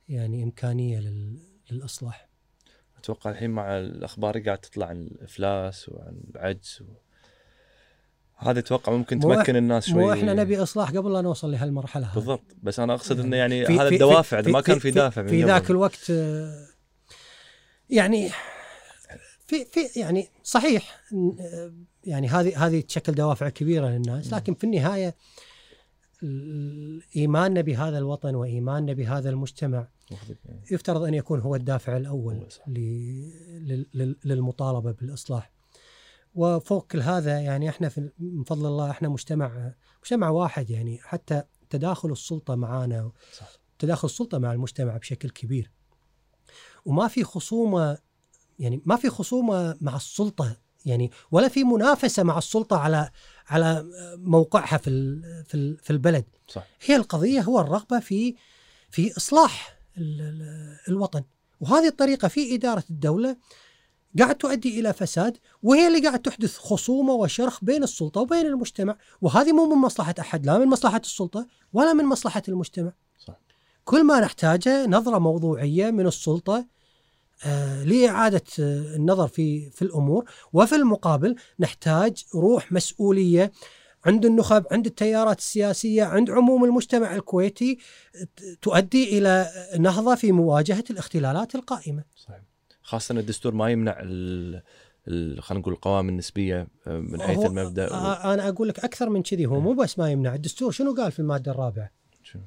[0.09, 1.39] يعني إمكانية لل-
[1.71, 2.29] للإصلاح.
[2.97, 7.04] أتوقع الحين مع الأخبار قاعد تطلع عن الأفلاس وعن العجز و...
[8.37, 10.03] هذا أتوقع ممكن تمكن الناس شوي.
[10.03, 12.15] مو إحنا نبي إصلاح قبل لا نوصل لهالمرحلة هذه.
[12.15, 12.43] بالضبط.
[12.63, 15.21] بس أنا أقصد إنه يعني في- هذا في- الدوافع في- ما كان في- في دافع
[15.27, 15.47] في قبل.
[15.51, 16.11] ذاك الوقت
[17.89, 18.29] يعني
[19.47, 21.01] في في يعني صحيح
[22.03, 25.15] يعني هذه هذه تشكل دوافع كبيرة للناس لكن في النهاية
[26.23, 29.87] ال- إيماننا بهذا الوطن وإيماننا بهذا المجتمع
[30.71, 32.47] يفترض أن يكون هو الدافع الأول
[34.25, 35.51] للمطالبة بالإصلاح.
[36.35, 39.73] وفوق كل هذا يعني إحنا في من فضل الله إحنا مجتمع
[40.03, 40.99] مجتمع واحد يعني.
[41.03, 43.47] حتى تداخل السلطة معنا صح.
[43.79, 45.71] تداخل السلطة مع المجتمع بشكل كبير.
[46.85, 47.97] وما في خصومة
[48.59, 53.09] يعني ما في خصومة مع السلطة يعني ولا في منافسة مع السلطة على
[53.47, 53.85] على
[54.17, 54.89] موقعها في
[55.47, 56.25] في في البلد.
[56.47, 56.67] صح.
[56.85, 58.35] هي القضية هو الرغبة في
[58.89, 61.23] في إصلاح ال- ال- الوطن.
[61.59, 63.37] وهذه الطريقة في إدارة الدولة
[64.19, 68.97] قاعد تؤدي إلى فساد وهي اللي قاعد تحدث خصومة وشرخ بين السلطة وبين المجتمع.
[69.21, 72.91] وهذه مو من مصلحة أحد لا من مصلحة السلطة ولا من مصلحة المجتمع.
[73.27, 73.39] صح.
[73.85, 76.65] كل ما نحتاجه نظرة موضوعية من السلطة
[77.45, 80.29] آه، لإعادة آه، النظر في في الأمور.
[80.53, 83.51] وفي المقابل نحتاج روح مسؤولية
[84.05, 87.77] عند النخب عند التيارات السياسية عند عموم المجتمع الكويتي
[88.61, 92.03] تؤدي إلى نهضة في مواجهة الاختلالات القائمة.
[92.15, 92.54] صحيح.
[92.85, 94.61] خاصة إن الدستور ما يمنع ال...
[95.41, 97.93] خلينا نقول القوائم النسبية آه، من حيث المبدأ و...
[97.93, 100.35] آه، أنا أقول لك أكثر من كذي هو مو بس ما يمنع.
[100.35, 101.91] الدستور شنو قال في المادة الرابعة؟
[102.23, 102.41] شنو؟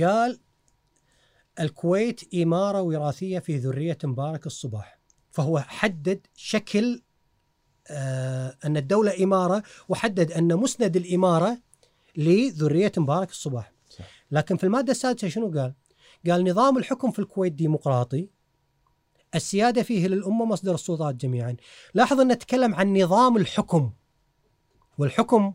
[0.00, 0.40] قال
[1.60, 4.98] الكويت إمارة وراثية في ذرية مبارك الصباح.
[5.30, 7.02] فهو حدد شكل
[7.88, 11.58] آه أن الدولة إمارة وحدد أن مسند الإمارة
[12.16, 13.72] لذرية مبارك الصباح.
[13.88, 14.04] صح.
[14.30, 15.74] لكن في المادة السادسة شنو قال؟
[16.30, 18.28] قال نظام الحكم في الكويت ديمقراطي
[19.34, 21.56] السيادة فيه للأمة مصدر السلطات جميعا.
[21.94, 23.92] لاحظ أن نتكلم عن نظام الحكم
[24.98, 25.54] والحكم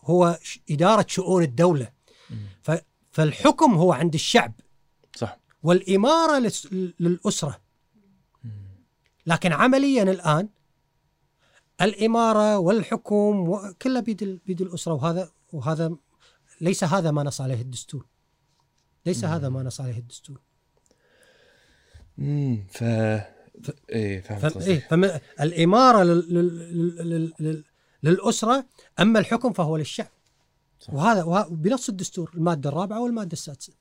[0.00, 0.38] هو
[0.70, 1.92] إدارة شؤون الدولة.
[3.10, 4.52] فالحكم هو عند الشعب.
[5.16, 5.38] صح.
[5.62, 7.60] والإمارة للأسرة.
[9.26, 10.48] لكن عمليا الآن
[11.80, 14.92] الإمارة والحكم كلها بيد بيد الأسرة.
[14.92, 15.96] وهذا وهذا
[16.60, 18.06] ليس هذا ما نص عليه الدستور.
[19.06, 20.40] ليس هذا ما نص عليه الدستور.
[22.18, 22.84] امم ف
[23.90, 24.56] إيه فهمت.
[24.56, 25.04] إيه فم...
[25.40, 26.34] الإمارة لل...
[26.34, 27.10] لل...
[27.10, 27.32] لل...
[27.40, 27.64] لل...
[28.02, 28.66] للأسرة
[29.00, 30.08] أما الحكم فهو للشعب.
[30.80, 30.94] صح.
[30.94, 31.48] وهذا وه...
[31.48, 33.72] بنص الدستور المادة الرابعة والمادة السادسة.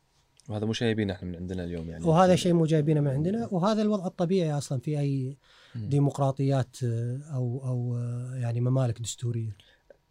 [0.49, 2.05] وهذا مو شيء يبينا إحنا من عندنا اليوم يعني.
[2.05, 3.47] وهذا شيء مو جايبينه من عندنا.
[3.51, 5.37] وهذا الوضع الطبيعي أصلا في أي.
[5.75, 9.57] ديمقراطيات آه، أو أو آه، يعني ممالك دستورية.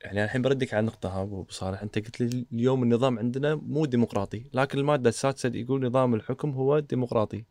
[0.05, 1.83] يعني الحين بردك على النقطة ها أبو صالح.
[1.83, 6.79] أنت قلت لي اليوم النظام عندنا مو ديمقراطي لكن المادة السادسة يقول نظام الحكم هو
[6.79, 7.45] ديمقراطي.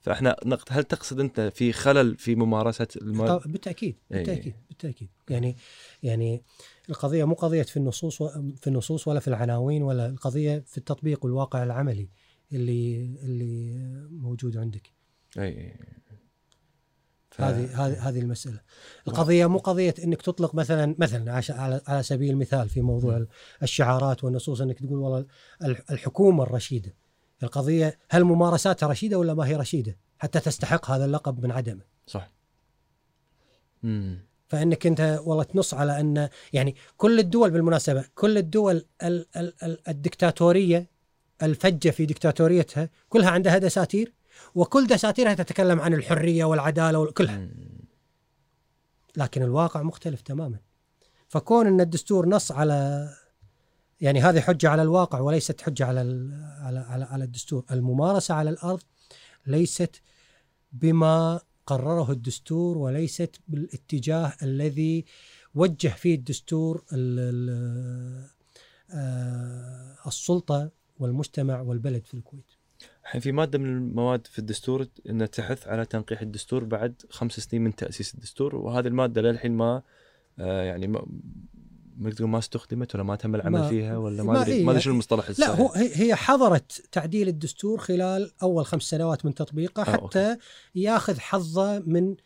[0.00, 5.56] فاحنا نقد هل تقصد انت في خلل في ممارسة المال؟ بالتأكيد بالتأكيد بالتأكيد يعني
[6.02, 6.42] يعني
[6.90, 8.22] القضية مو قضية في النصوص
[8.56, 12.08] في النصوص ولا في العناوين ولا القضية في التطبيق والواقع العملي
[12.52, 13.74] اللي اللي
[14.10, 14.92] موجود عندك.
[15.38, 15.76] اي
[17.30, 17.40] ف...
[17.40, 18.60] هذه هذه هذه المسألة.
[19.08, 23.26] القضية مو قضية إنك تطلق مثلا مثلا على على سبيل المثال في موضوع
[23.62, 25.26] الشعارات والنصوص إنك تقول والله
[25.90, 26.94] الحكومة الرشيدة.
[27.42, 31.82] القضية هل ممارساتها رشيدة ولا ما هي رشيدة؟ حتى تستحق هذا اللقب من عدمه.
[32.06, 32.30] صح.
[33.84, 38.84] امم فإنك أنت والله تنص على أن يعني كل الدول بالمناسبة كل الدول
[39.88, 40.90] الدكتاتورية
[41.42, 44.12] الفجة في دكتاتوريتها كلها عندها دساتير
[44.54, 47.48] وكل دساتيرها تتكلم عن الحرية والعدالة وكلها
[49.16, 50.58] لكن الواقع مختلف تماما.
[51.28, 53.08] فكون أن الدستور نص على
[54.00, 56.00] يعني هذه حجة على الواقع وليست حجة على
[56.60, 58.82] على على, الدستور الممارسة على الأرض
[59.46, 60.02] ليست
[60.72, 65.04] بما قرره الدستور وليست بالاتجاه الذي
[65.54, 66.84] وجه فيه الدستور
[68.90, 72.44] آه، السلطة والمجتمع والبلد في الكويت.
[73.02, 77.64] الحين في مادة من المواد في الدستور إنها تحث على تنقيح الدستور بعد خمس سنين
[77.64, 79.82] من تأسيس الدستور وهذه المادة للحين ما
[80.38, 81.06] آه، يعني ما
[82.20, 85.28] ما استخدمت ولا ما تم العمل ما فيها ولا ما ادري ما أدري شنو المصطلح
[85.28, 85.50] الصحيح.
[85.50, 90.38] لا هو هي حضرت تعديل الدستور خلال أول خمس سنوات من تطبيقه آه، حتى آه
[90.74, 92.16] ياخذ حظه من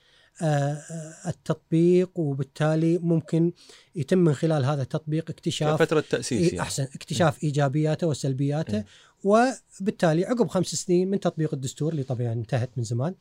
[0.42, 3.52] آه، آه، التطبيق وبالتالي ممكن
[3.94, 6.60] يتم من خلال هذا التطبيق اكتشاف فترة تأسيس يعني.
[6.60, 8.84] أحسن اكتشاف إيجابياته وسلبياته
[9.24, 13.14] وبالتالي عقب خمس سنين من تطبيق الدستور اللي طبعا انتهت من زمان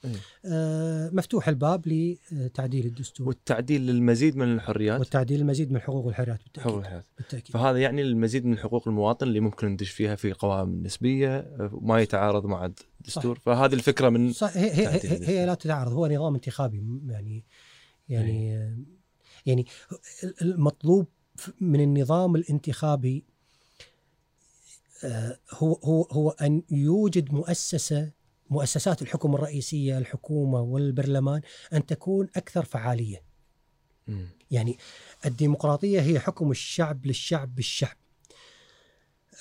[0.45, 3.27] آه مفتوح الباب لتعديل الدستور.
[3.27, 6.63] والتعديل للمزيد من الحريات؟ والتعديل للمزيد من الحقوق والحريات بالتأكيد.
[6.63, 7.03] حقوق الحياة.
[7.17, 7.53] بالتأكيد.
[7.53, 12.45] فهذا يعني المزيد من حقوق المواطن اللي ممكن ندش فيها في قوائم نسبية ما يتعارض
[12.45, 13.41] مع الدستور صح.
[13.41, 14.57] فهذه الفكرة من صح.
[14.57, 15.91] هي هي, هي, هي لا تتعارض.
[15.91, 17.45] هو نظام انتخابي يعني
[18.09, 18.85] يعني أي.
[19.45, 19.65] يعني
[20.41, 21.07] المطلوب
[21.61, 23.30] من النظام الانتخابي آه،
[25.51, 28.11] هو هو هو أن يوجد مؤسسة
[28.49, 31.41] مؤسسات الحكم الرئيسية الحكومة والبرلمان
[31.73, 33.23] أن تكون أكثر فعالية.
[34.07, 34.25] م.
[34.51, 34.77] يعني
[35.25, 37.97] الديمقراطية هي حكم الشعب للشعب بالشعب.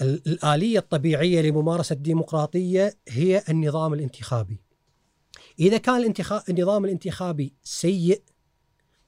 [0.01, 4.61] الآلية الطبيعية لممارسة الديمقراطية هي النظام الانتخابي.
[5.59, 8.23] إذا كان الانتخاب النظام الانتخابي سيء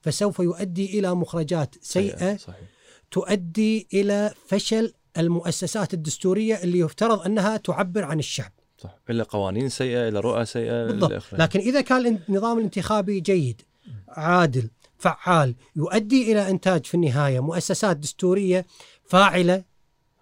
[0.01, 2.69] فسوف يؤدي إلى مخرجات سيئة صحيح.
[3.11, 8.51] تؤدي إلى فشل المؤسسات الدستورية اللي يفترض أنها تعبر عن الشعب.
[8.77, 13.61] صح، إلا قوانين سيئة، إلا رؤى سيئة بالضبط، لكن إذا كان النظام الانتخابي جيد،
[14.07, 18.65] عادل، فعال، يؤدي إلى إنتاج في النهاية مؤسسات دستورية
[19.05, 19.63] فاعلة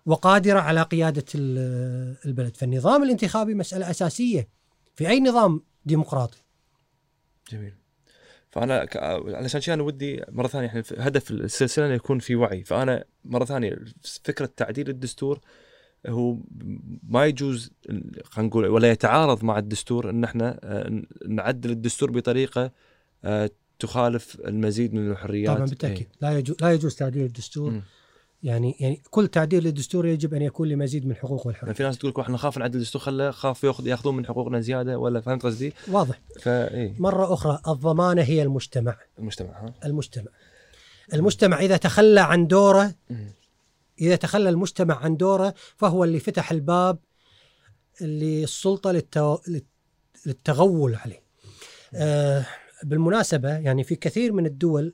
[0.05, 4.47] وقادرة على قيادة البلد، فالنظام الانتخابي مسألة أساسية
[4.95, 6.37] في أي نظام ديمقراطي.
[7.51, 7.73] جميل.
[8.51, 8.87] فأنا
[9.27, 12.63] علشان شيء أنا ودي مرة ثانية إحنا هدف السلسلة إنه يكون في وعي.
[12.63, 13.79] فأنا مرة ثانية
[14.23, 15.39] فكرة تعديل الدستور
[16.07, 16.37] هو
[17.03, 17.71] ما يجوز
[18.23, 22.71] خلينا نقول ولا يتعارض مع الدستور إن إحنا آه، نعدل الدستور بطريقة
[23.23, 23.49] آه،
[23.79, 25.55] تخالف المزيد من الحريات.
[25.55, 26.07] طبعا بالتأكيد.
[26.21, 27.81] لا يجوز لا يجوز تعديل الدستور م.
[28.43, 31.63] يعني يعني كل تعديل للدستور يجب أن يكون لمزيد من الحقوق والحريات.
[31.63, 34.99] يعني في ناس تقول إحنا نخاف نعدل الدستور خله خاف ياخذ ياخذون من حقوقنا زيادة
[34.99, 36.21] ولا فهمت قصدي؟ واضح.
[36.41, 38.97] فايه مرة أخرى الضمانة هي المجتمع.
[39.19, 40.31] المجتمع ها؟ المجتمع.
[41.13, 42.95] المجتمع إذا تخلى عن دوره
[44.01, 46.99] إذا تخلى المجتمع عن دوره فهو اللي فتح الباب
[48.01, 49.37] للسلطة للتو...
[50.25, 51.23] للتغول عليه.
[51.95, 52.45] آه
[52.83, 54.93] بالمناسبة يعني في كثير من الدول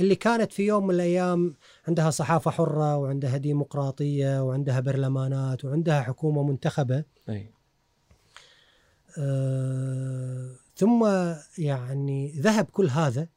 [0.00, 1.54] اللي كانت في يوم من الأيام
[1.88, 7.52] عندها صحافة حرة وعندها ديمقراطيه وعندها برلمانات وعندها حكومة منتخبة أي.
[9.18, 11.04] آه ثم
[11.58, 13.28] يعني ذهب كل هذا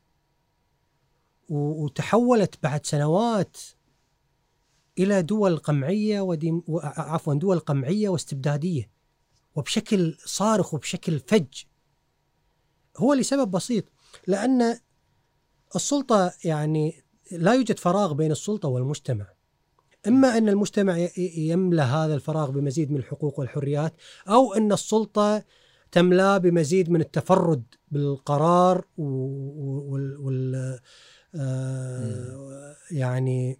[1.49, 3.57] وتحولت بعد سنوات
[4.99, 8.89] إلى دول قمعية وديم عفوا دول قمعية واستبدادية
[9.55, 11.63] وبشكل صارخ وبشكل فج
[12.97, 13.85] هو لسبب بسيط
[14.27, 14.79] لأن
[15.75, 19.25] السلطة يعني لا يوجد فراغ بين السلطة والمجتمع.
[20.07, 23.93] إما أن المجتمع يملأ هذا الفراغ بمزيد من الحقوق والحريات
[24.27, 25.43] أو أن السلطة
[25.91, 30.79] تملأ بمزيد من التفرد بالقرار وال, وال
[31.35, 33.59] آه يعني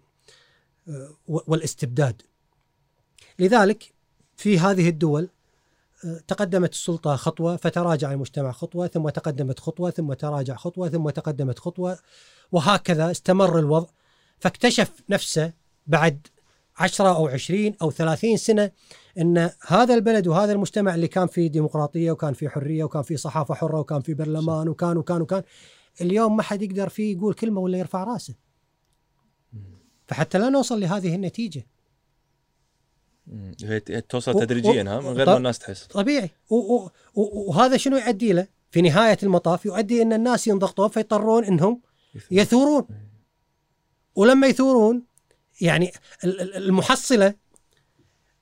[1.26, 2.22] والإستبداد.
[3.38, 3.94] لذلك
[4.36, 5.28] في هذه الدول
[6.28, 11.98] تقدمت السلطة خطوة فتراجع المجتمع خطوة ثم تقدمت خطوة ثم تراجع خطوة ثم تقدمت خطوة
[12.52, 13.88] وهكذا استمر الوضع.
[14.38, 15.52] فاكتشف نفسه
[15.86, 16.26] بعد
[16.76, 18.70] عشرة أو عشرين أو ثلاثين سنة
[19.18, 23.54] أن هذا البلد وهذا المجتمع اللي كان فيه ديمقراطية وكان فيه حرية وكان فيه صحافة
[23.54, 25.42] حرة وكان فيه برلمان وكان وكان وكان
[26.00, 28.34] اليوم ما حد يقدر فيه يقول كلمة ولا يرفع رأسه.
[30.06, 31.66] فحتى لا نوصل لهذه النتيجة.
[33.64, 35.86] هي توصل تدريجيا ها؟ من غير ما الناس تحس.
[35.86, 36.30] طبيعي.
[37.14, 41.80] وهذا شنو يؤدي له؟ في نهاية المطاف يؤدي أن الناس ينضغطون فيضطرون أنهم
[42.30, 42.86] يثورون.
[44.14, 45.02] ولما يثورون
[45.60, 45.92] يعني
[46.24, 47.34] ال- ال- المحصلة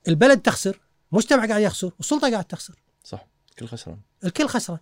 [0.07, 0.79] البلد تخسر
[1.11, 2.75] مجتمع قاعد يخسر والسلطة قاعد تخسر.
[3.03, 3.27] صح.
[3.59, 3.99] كل خسران.
[4.25, 4.79] الكل خسران.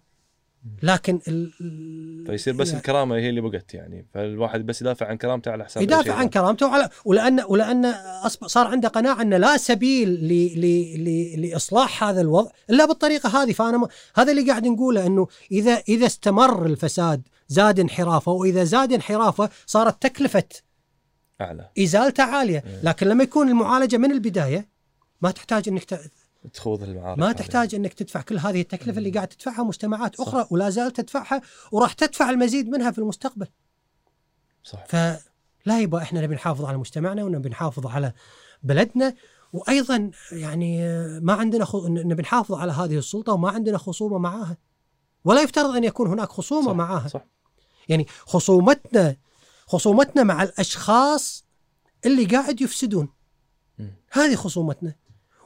[0.83, 4.05] لكن ال- فيصير بس الكرامة هي اللي بقت يعني.
[4.13, 6.29] فالواحد بس يدافع عن كرامته على حساب يدافع عن.
[6.29, 7.85] كرامته وعلى ولان ولأن
[8.25, 10.27] أصبح صار عنده قناعة ان لا سبيل ل
[10.61, 13.51] ل ل لإصلاح هذا الوضع إلا بالطريقة هذه.
[13.51, 18.93] فأنا ما هذا اللي قاعد نقوله إنه اذا إذا استمر الفساد زاد انحرافه وإذا زاد
[18.93, 20.43] انحرافه صارت تكلفة
[21.41, 21.69] أعلى.
[21.79, 22.63] إزالته عالية.
[22.67, 22.79] إيه.
[22.83, 24.67] لكن لما يكون المعالجة من البداية
[25.21, 25.99] ما تحتاج إنك ت...
[26.53, 27.31] تخوض المعارك ما.
[27.31, 31.41] تحتاج إنك تدفع كل هذه التكلفة اللي قاعد تدفعها مجتمعات أخرى ولا زالت تدفعها
[31.71, 33.47] وراح تدفع المزيد منها في المستقبل.
[34.63, 34.85] صح.
[34.85, 38.13] فلا يبغى إحنا نبي نحافظ على مجتمعنا ونبي نحافظ على
[38.63, 39.15] بلدنا
[39.53, 40.81] وأيضا يعني
[41.19, 41.87] ما عندنا خو...
[41.87, 44.57] نبي نحافظ على هذه السلطة وما عندنا خصومة معاها.
[45.25, 46.75] ولا يفترض أن يكون هناك خصومة صح.
[46.75, 47.07] معاها.
[47.07, 47.25] صح.
[47.89, 49.15] يعني خصومتنا
[49.67, 51.45] خصومتنا مع الأشخاص
[52.05, 53.09] اللي قاعد يفسدون.
[53.79, 53.93] مم.
[54.11, 54.95] هذه خصومتنا.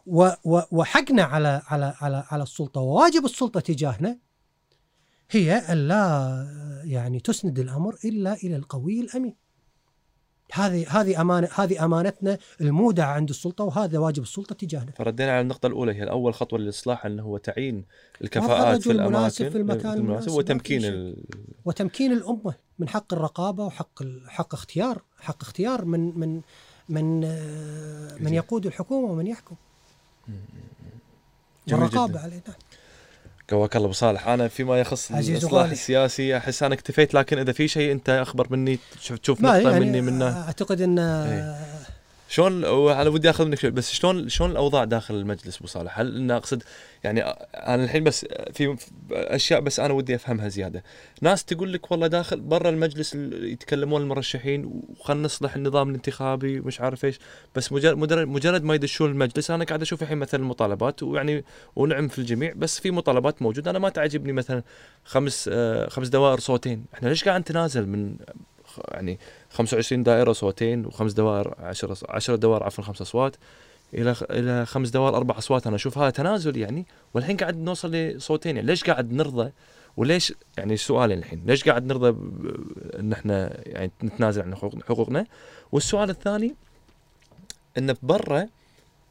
[0.05, 4.17] وحقنا على على على على السلطة وواجب السلطة تجاهنا
[5.31, 6.47] هي أن لا
[6.83, 9.35] يعني تسند الأمر إلا إلى القوي الأمين.
[10.53, 14.91] هذه هذه أمانة هذه أمانتنا المودعة عند السلطة وهذا واجب السلطة تجاهنا.
[14.91, 17.85] فردينا على النقطة الأولى هي أول خطوة للإصلاح أنه هو تعيين
[18.21, 20.85] الكفاءات في المناسب في المكان المناسب وتمكين.
[20.85, 21.23] ال...
[21.65, 26.41] وتمكين الأمة من حق الرقابة وحق حق اختيار حق اختيار من من
[26.89, 28.33] من آه، من.
[28.33, 29.55] يقود الحكومة ومن يحكم.
[31.71, 32.19] والرقابه جداً.
[32.19, 32.41] علينا.
[33.49, 35.71] قواك الله أبو صالح أنا فيما يخص الإصلاح.
[35.71, 38.79] السياسي أحس أنا اكتفيت لكن إذا في شيء أنت أخبر مني
[39.23, 41.59] تشوف نقطة يعني مني منه أعتقد إن إيه.
[42.35, 46.17] شلون أنا ودي اخذ منك شوي بس شلون شلون الأوضاع داخل المجلس أبو صالح؟ هل
[46.17, 46.63] ان أقصد
[47.03, 48.77] يعني أنا الحين بس في
[49.11, 50.83] أشياء بس أنا ودي أفهمها زيادة.
[51.21, 56.81] ناس تقول لك والله داخل برا المجلس ال- يتكلمون المرشحين وخلنا نصلح النظام الانتخابي ومش
[56.81, 57.19] عارف إيش
[57.55, 57.97] بس مجرد
[58.27, 61.43] مجرد, ما يدشون المجلس أنا قاعد أشوف الحين مثلا المطالبات ويعني
[61.75, 64.63] ونعم في الجميع بس في مطالبات موجودة أنا ما تعجبني مثلا
[65.05, 68.15] خمس آه خمس دوائر صوتين، إحنا ليش قاعد نتنازل من
[68.87, 69.19] يعني
[69.49, 73.35] 25 دائرة صوتين وخمس دوائر 10 10 دوائر عفوا خمس أصوات.
[73.93, 76.85] إلى إلى خمس دوائر أربع أصوات أنا أشوف هذا تنازل يعني.
[77.13, 78.67] والحين قاعد نوصل لصوتين يعني.
[78.67, 79.51] ليش قاعد نرضى؟
[79.97, 81.43] وليش يعني سؤالين الحين.
[81.45, 82.09] ليش قاعد نرضى
[82.99, 85.25] إن إحنا يعني نتنازل عن حقوق- حقوقنا؟
[85.71, 86.55] والسؤال الثاني
[87.77, 88.47] إن برا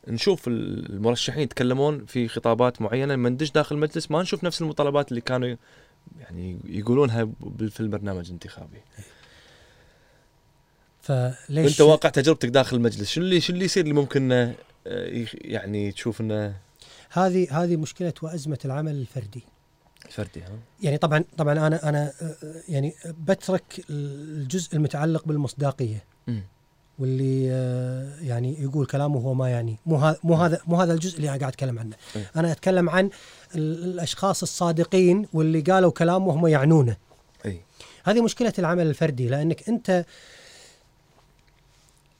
[0.08, 5.08] نشوف ال- المرشحين يتكلمون في خطابات معينة لما ندش داخل المجلس ما نشوف نفس المطالبات
[5.08, 5.56] اللي كانوا
[6.20, 7.28] يعني يقولونها
[7.70, 8.80] في البرنامج الانتخابي.
[11.04, 14.54] فليش انت واقع تجربتك داخل المجلس شنو اللي شنو اللي يصير اللي ممكن آه،
[15.34, 16.56] يعني تشوف إنه
[17.10, 19.42] هذه هذه مشكلة وأزمة العمل الفردي.
[20.10, 22.34] فردي ها؟ يعني طبعا طبعا أنا أنا آه،
[22.68, 26.04] يعني بترك الجزء المتعلق بالمصداقية.
[26.26, 26.42] مم.
[26.98, 29.76] واللي آه، يعني يقول كلامه هو ما يعني.
[29.86, 31.96] مو هذا مو هذا مو هذا الجزء اللي أنا قاعد أتكلم عنه.
[32.16, 32.30] إيه.
[32.36, 33.10] أنا أتكلم عن
[33.54, 36.96] ال- الأشخاص الصادقين واللي قالوا كلام وهم يعنونه.
[37.46, 37.60] اي
[38.04, 40.04] هذه مشكلة العمل الفردي لأنك أنت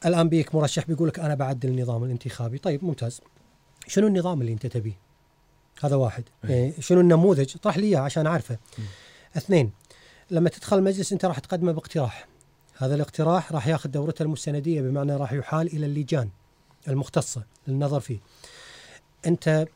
[0.06, 2.58] الآن بيك مرشح بيقول لك أنا بعدل النظام الانتخابي.
[2.58, 3.20] طيب ممتاز.
[3.86, 4.98] شنو النظام اللي أنت تبيه؟
[5.82, 6.24] هذا واحد.
[6.44, 6.50] إيه.
[6.50, 8.58] يعني شنو النموذج؟ طرح لي إياه عشان أعرفه.
[9.36, 9.70] اثنين
[10.30, 12.28] لما تدخل المجلس أنت راح تقدمه باقتراح.
[12.76, 16.28] هذا الاقتراح راح ياخذ دورته المستندية بمعنى راح يحال إلى اللجان
[16.88, 18.18] المختصة للنظر فيه.
[19.26, 19.66] أنت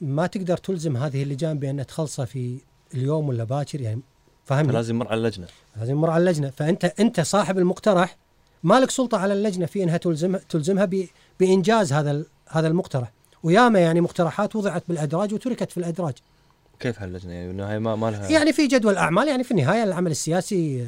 [0.00, 2.60] ما تقدر تلزم هذه اللجان بأن تخلصه في
[2.94, 4.00] اليوم ولا باكر يعني
[4.44, 5.46] فاهمني لازم يمر على اللجنة.
[5.76, 6.50] لازم يمر على اللجنة.
[6.50, 8.16] فأنت أنت صاحب المقترح
[8.62, 10.88] مالك سلطة على اللجنة في إنها تلزمها تلزمها
[11.40, 13.12] بإنجاز هذا هذا المقترح.
[13.42, 16.14] وياما يعني مقترحات وضعت بالأدراج وتركت في الأدراج.
[16.80, 20.10] كيف هاللجنة؟ يعني بالنهاية ما ما لها يعني في جدول أعمال يعني في النهاية العمل
[20.10, 20.82] السياسي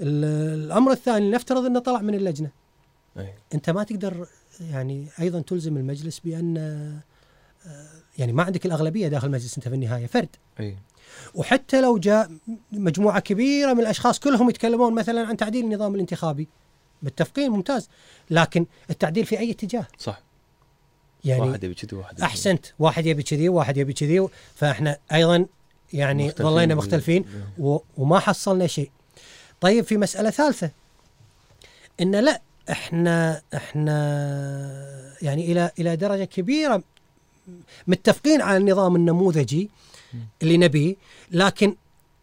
[0.00, 2.50] ال- الأمر الثاني نفترض إنه طلع من اللجنة.
[3.18, 3.32] أي.
[3.54, 4.26] أنت ما تقدر
[4.72, 6.56] يعني أيضا تلزم المجلس بأن
[7.66, 7.86] آه،
[8.18, 10.28] يعني ما عندك الأغلبية داخل المجلس أنت في النهاية فرد.
[10.60, 10.76] أي.
[11.34, 12.30] وحتى لو جاء
[12.72, 16.48] مجموعة كبيرة من الأشخاص كلهم يتكلمون مثلا عن تعديل النظام الانتخابي.
[17.02, 17.88] بالتفقين ممتاز
[18.30, 20.20] لكن التعديل في أي اتجاه؟ صح.
[21.24, 25.46] يعني واحد يبي كذي واحد يبي أحسنت واحد يبي كذي وواحد يبي كذي فإحنا أيضا
[25.92, 27.24] يعني مختلفين ظلينا بال- مختلفين
[27.58, 28.90] و- وما حصلنا شيء.
[29.60, 30.70] طيب في مسألة ثالثة.
[32.00, 32.40] إن لا
[32.70, 33.94] إحنا إحنا
[35.22, 36.82] يعني إلى إلى درجة كبيرة
[37.86, 39.70] متفقين على النظام النموذجي
[40.42, 40.94] اللي نبيه
[41.30, 41.76] لكن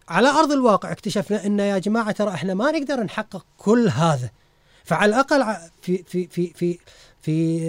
[0.10, 4.30] على أرض الواقع اكتشفنا إن يا جماعة ترى إحنا ما نقدر نحقق كل هذا.
[4.88, 6.80] فعلى الأقل في في في في
[7.22, 7.62] في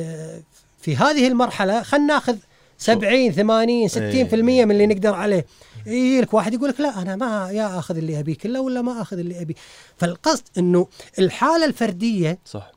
[0.81, 2.37] في هذه المرحلة خلينا ناخذ
[2.79, 3.95] 70 80 60%
[4.35, 5.47] من اللي نقدر عليه.
[5.87, 9.03] يجي لك واحد يقول لك لا أنا ما يا أخذ اللي ابيه كله ولا ما
[9.03, 9.55] أخذ اللي ابيه
[9.97, 10.89] فالقصد إنه
[11.19, 12.73] الحالة الفردية صح.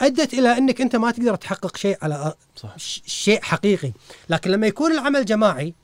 [0.00, 2.78] أدت إلى إنك أنت ما تقدر تحقق شيء على صح.
[3.06, 3.92] شيء حقيقي.
[4.28, 5.74] لكن لما يكون العمل جماعي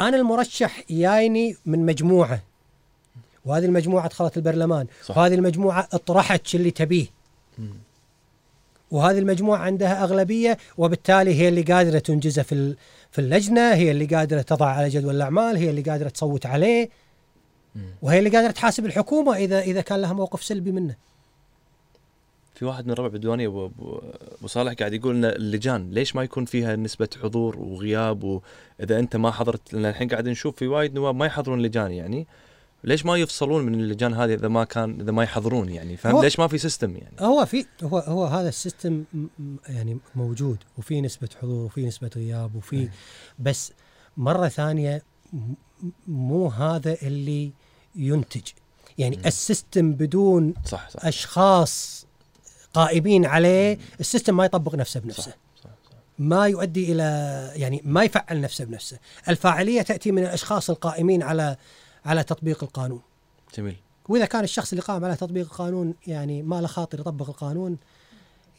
[0.00, 2.42] أنا المرشح جايني من مجموعة.
[3.44, 5.18] وهذه المجموعة دخلت البرلمان صح.
[5.18, 7.06] وهذه المجموعة اطرحت اللي تبيه.
[8.90, 12.74] وهذه المجموعة عندها أغلبية وبالتالي هي اللي قادرة تنجزه في
[13.10, 16.90] في اللجنة هي اللي قادرة تضع على جدول الأعمال هي اللي قادرة تصوت عليه.
[18.02, 20.94] وهي اللي قادرة تحاسب الحكومة اذا إذا كان لها موقف سلبي منه
[22.54, 24.00] في واحد من ربع بدوانية ابو ابو
[24.38, 29.16] أبو صالح قاعد يقول إن اللجان ليش ما يكون فيها نسبة حضور وغياب وإذا أنت
[29.16, 32.26] ما حضرت لأن الحين قاعد نشوف في وايد نواب ما يحضرون لجان يعني
[32.84, 36.38] ليش ما يفصلون من اللجان هذه إذا ما كان إذا ما يحضرون يعني؟ فهم ليش
[36.38, 40.58] ما في system يعني؟ هو في هو هو هذا ال system م- م- يعني موجود
[40.78, 42.90] وفي نسبة حضور وفي نسبة غياب وفي أي.
[43.38, 43.72] بس
[44.16, 45.02] مرة ثانية
[45.32, 45.54] م- م-
[46.06, 47.52] مو هذا اللي
[47.96, 48.42] ينتج.
[48.98, 49.22] يعني مم.
[49.26, 51.04] ال system بدون صح صح.
[51.06, 52.06] أشخاص
[52.74, 55.22] قائمين عليه ال system ما يطبق نفسه بنفسه.
[55.22, 55.70] صح.
[56.18, 57.02] ما يؤدي إلى
[57.56, 58.98] يعني ما يفعل نفسه بنفسه.
[59.28, 61.56] الفاعلية تأتي من الأشخاص القائمين على
[62.04, 63.00] على تطبيق القانون.
[63.54, 63.76] جميل.
[64.08, 67.78] وإذا كان الشخص اللي قام على تطبيق القانون يعني ما له خاطر يطبق القانون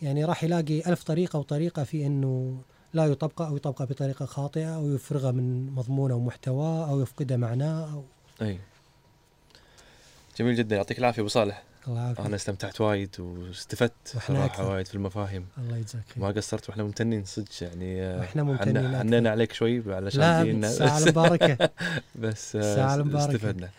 [0.02, 2.62] يعني راح يلاقي ألف طريقة وطريقة في إنه
[2.94, 8.04] لا يطبقه أو يطبقه بطريقة خاطئة أو يفرغه من مضمونه ومحتواه أو يفقده معناه أو
[8.42, 8.60] أي.
[10.38, 10.76] جميل جدا.
[10.76, 11.64] يعطيك العافية أبو صالح.
[11.88, 12.26] الله يعافيك.
[12.26, 13.94] أنا استمتعت وايد واستفدت
[14.28, 14.68] صراحة.
[14.70, 15.46] وايد في المفاهيم.
[15.58, 16.24] الله يجزاك خير.
[16.24, 18.98] ما قصرت وإحنا ممتنين صدق يعني آه، وإحنا ممتنين.
[19.00, 21.70] حنينا عليك شوي علشان لا جينا الساعة بس- المباركه
[22.24, 23.36] بس الساعة آه، المباركة.
[23.36, 23.70] استفدنا.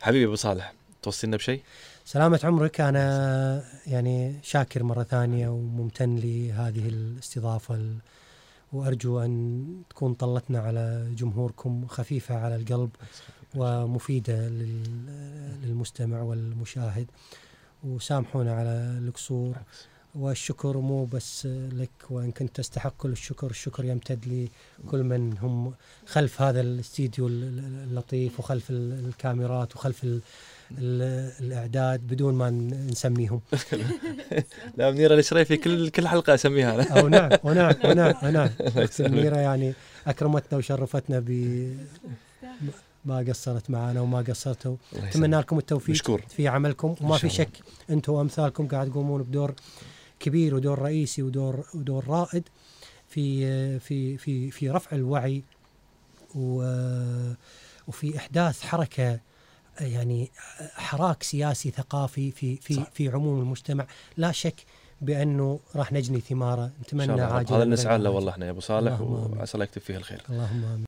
[0.00, 0.72] حبيبي أبو صالح
[1.02, 1.62] توصينا بشيء
[2.04, 2.80] سلامة عمرك.
[2.80, 7.96] أنا يعني شاكر مرة ثانية وممتن لهذه الاستضافة ال-
[8.72, 12.90] وأرجو أن تكون طلتنا على جمهوركم خفيفة على القلب
[13.54, 17.06] ومفيدة لل- للمستمع والمشاهد.
[17.84, 19.54] وسامحونا على القصور
[20.14, 24.48] والشكر مو بس لك وإن كنت تستحق كل الشكر الشكر يمتد
[24.86, 25.74] لكل من هم
[26.06, 30.20] خلف هذا الاستديو ال- ال- اللطيف وخلف ال- الكاميرات وخلف ال-
[30.78, 33.40] ال- الإعداد بدون ما ن- نسميهم.
[34.76, 37.00] لا منيره الشريفي كل كل حلقة أسميها أنا.
[37.00, 38.50] أو نعم ونعم ونعم ونعم.
[39.00, 39.72] منيرة يعني
[40.06, 41.30] أكرمتنا وشرفتنا ب
[43.04, 45.36] ما قصرت معنا وما قصرتوا أتمنى.
[45.36, 47.48] لكم التوفيق مشكور في عملكم وما في شك
[47.90, 49.54] أنتم وأمثالكم قاعد تقومون بدور
[50.20, 52.48] كبير ودور رئيسي ودور ودور رائد
[53.08, 55.42] في في في في رفع الوعي
[56.34, 57.32] و-
[57.88, 59.20] وفي إحداث حركة
[59.80, 60.30] يعني
[60.74, 62.90] حراك سياسي ثقافي في في صح.
[62.94, 64.54] في عموم المجتمع لا شك
[65.00, 67.32] بأنه راح نجني ثمارة نتمنى شاء الله رب.
[67.32, 68.10] عاجلا هذا نسعى له.
[68.10, 69.00] والله إحنا يا أبو صالح.
[69.00, 70.80] وعسى الله يكتب فيه الخير اللهم آمين